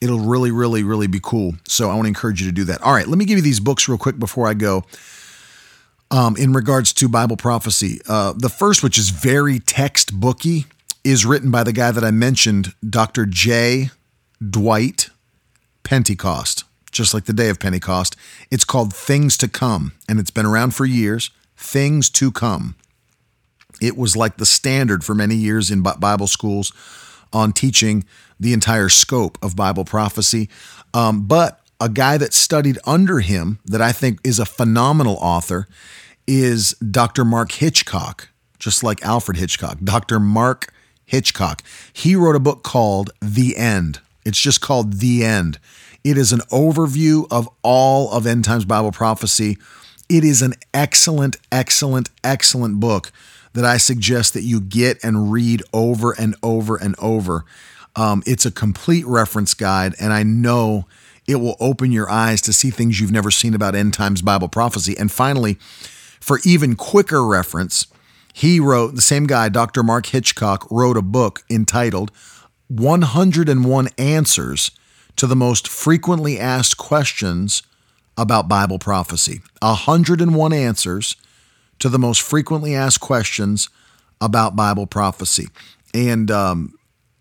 It'll 0.00 0.20
really, 0.20 0.50
really, 0.50 0.82
really 0.82 1.06
be 1.06 1.20
cool. 1.22 1.54
So 1.68 1.90
I 1.90 1.94
want 1.94 2.04
to 2.04 2.08
encourage 2.08 2.40
you 2.40 2.46
to 2.48 2.54
do 2.54 2.64
that. 2.64 2.80
All 2.82 2.92
right, 2.92 3.06
let 3.06 3.18
me 3.18 3.24
give 3.24 3.36
you 3.36 3.42
these 3.42 3.60
books 3.60 3.88
real 3.88 3.98
quick 3.98 4.18
before 4.18 4.48
I 4.48 4.54
go. 4.54 4.84
Um, 6.10 6.36
in 6.36 6.52
regards 6.52 6.92
to 6.94 7.08
Bible 7.08 7.36
prophecy, 7.36 8.00
uh, 8.08 8.32
the 8.36 8.48
first, 8.48 8.82
which 8.82 8.98
is 8.98 9.10
very 9.10 9.60
textbooky, 9.60 10.64
is 11.04 11.24
written 11.24 11.50
by 11.50 11.62
the 11.62 11.72
guy 11.72 11.92
that 11.92 12.02
I 12.02 12.10
mentioned, 12.10 12.74
Dr. 12.88 13.26
J. 13.26 13.90
Dwight 14.42 15.10
Pentecost 15.82 16.64
just 16.90 17.14
like 17.14 17.24
the 17.24 17.32
day 17.32 17.48
of 17.48 17.58
Pentecost. 17.58 18.16
It's 18.50 18.64
called 18.64 18.94
Things 18.94 19.36
to 19.38 19.48
Come, 19.48 19.92
and 20.08 20.18
it's 20.18 20.30
been 20.30 20.46
around 20.46 20.74
for 20.74 20.84
years. 20.84 21.30
Things 21.56 22.10
to 22.10 22.30
Come. 22.30 22.74
It 23.80 23.96
was 23.96 24.16
like 24.16 24.36
the 24.36 24.46
standard 24.46 25.04
for 25.04 25.14
many 25.14 25.36
years 25.36 25.70
in 25.70 25.82
Bible 25.82 26.26
schools 26.26 26.72
on 27.32 27.52
teaching 27.52 28.04
the 28.38 28.52
entire 28.52 28.88
scope 28.88 29.38
of 29.42 29.56
Bible 29.56 29.84
prophecy. 29.84 30.48
Um, 30.94 31.26
but 31.26 31.60
a 31.80 31.88
guy 31.88 32.16
that 32.18 32.34
studied 32.34 32.78
under 32.86 33.20
him 33.20 33.58
that 33.64 33.80
I 33.80 33.92
think 33.92 34.18
is 34.24 34.38
a 34.38 34.46
phenomenal 34.46 35.16
author 35.20 35.66
is 36.26 36.72
Dr. 36.74 37.24
Mark 37.24 37.52
Hitchcock, 37.52 38.28
just 38.58 38.84
like 38.84 39.02
Alfred 39.04 39.38
Hitchcock. 39.38 39.78
Dr. 39.82 40.20
Mark 40.20 40.72
Hitchcock. 41.04 41.62
He 41.92 42.14
wrote 42.14 42.36
a 42.36 42.40
book 42.40 42.62
called 42.62 43.10
The 43.20 43.56
End. 43.56 44.00
It's 44.24 44.40
just 44.40 44.60
called 44.60 44.94
The 44.94 45.24
End. 45.24 45.58
It 46.04 46.16
is 46.16 46.32
an 46.32 46.40
overview 46.50 47.26
of 47.30 47.48
all 47.62 48.10
of 48.12 48.26
end 48.26 48.44
times 48.44 48.64
Bible 48.64 48.92
prophecy. 48.92 49.58
It 50.08 50.24
is 50.24 50.40
an 50.42 50.54
excellent, 50.72 51.36
excellent, 51.52 52.10
excellent 52.24 52.80
book 52.80 53.12
that 53.52 53.64
I 53.64 53.76
suggest 53.76 54.34
that 54.34 54.42
you 54.42 54.60
get 54.60 55.02
and 55.02 55.32
read 55.32 55.62
over 55.72 56.12
and 56.12 56.36
over 56.42 56.76
and 56.76 56.94
over. 56.98 57.44
Um, 57.96 58.22
it's 58.26 58.46
a 58.46 58.50
complete 58.50 59.06
reference 59.06 59.54
guide, 59.54 59.94
and 60.00 60.12
I 60.12 60.22
know 60.22 60.86
it 61.26 61.36
will 61.36 61.56
open 61.60 61.92
your 61.92 62.10
eyes 62.10 62.40
to 62.42 62.52
see 62.52 62.70
things 62.70 63.00
you've 63.00 63.12
never 63.12 63.30
seen 63.30 63.54
about 63.54 63.74
end 63.74 63.94
times 63.94 64.22
Bible 64.22 64.48
prophecy. 64.48 64.96
And 64.98 65.10
finally, 65.10 65.54
for 66.20 66.40
even 66.44 66.76
quicker 66.76 67.24
reference, 67.24 67.86
he 68.32 68.60
wrote, 68.60 68.94
the 68.94 69.02
same 69.02 69.26
guy, 69.26 69.48
Dr. 69.48 69.82
Mark 69.82 70.06
Hitchcock, 70.06 70.66
wrote 70.70 70.96
a 70.96 71.02
book 71.02 71.42
entitled 71.50 72.10
101 72.68 73.88
Answers 73.98 74.70
to 75.16 75.26
the 75.26 75.36
Most 75.36 75.66
Frequently 75.66 76.38
Asked 76.38 76.76
Questions 76.76 77.62
about 78.16 78.48
Bible 78.48 78.78
Prophecy. 78.78 79.40
101 79.60 80.52
Answers 80.52 81.16
to 81.80 81.88
the 81.88 81.98
Most 81.98 82.22
Frequently 82.22 82.74
Asked 82.74 83.00
Questions 83.00 83.68
about 84.20 84.54
Bible 84.54 84.86
Prophecy. 84.86 85.48
And 85.92 86.30
um, 86.30 86.74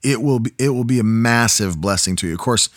it 0.04 0.22
will 0.22 0.40
be 0.40 0.52
it 0.60 0.70
will 0.70 0.84
be 0.84 1.00
a 1.00 1.04
massive 1.04 1.82
blessing 1.82 2.16
to 2.18 2.28
you. 2.28 2.34
Of 2.34 2.40
course, 2.40 2.70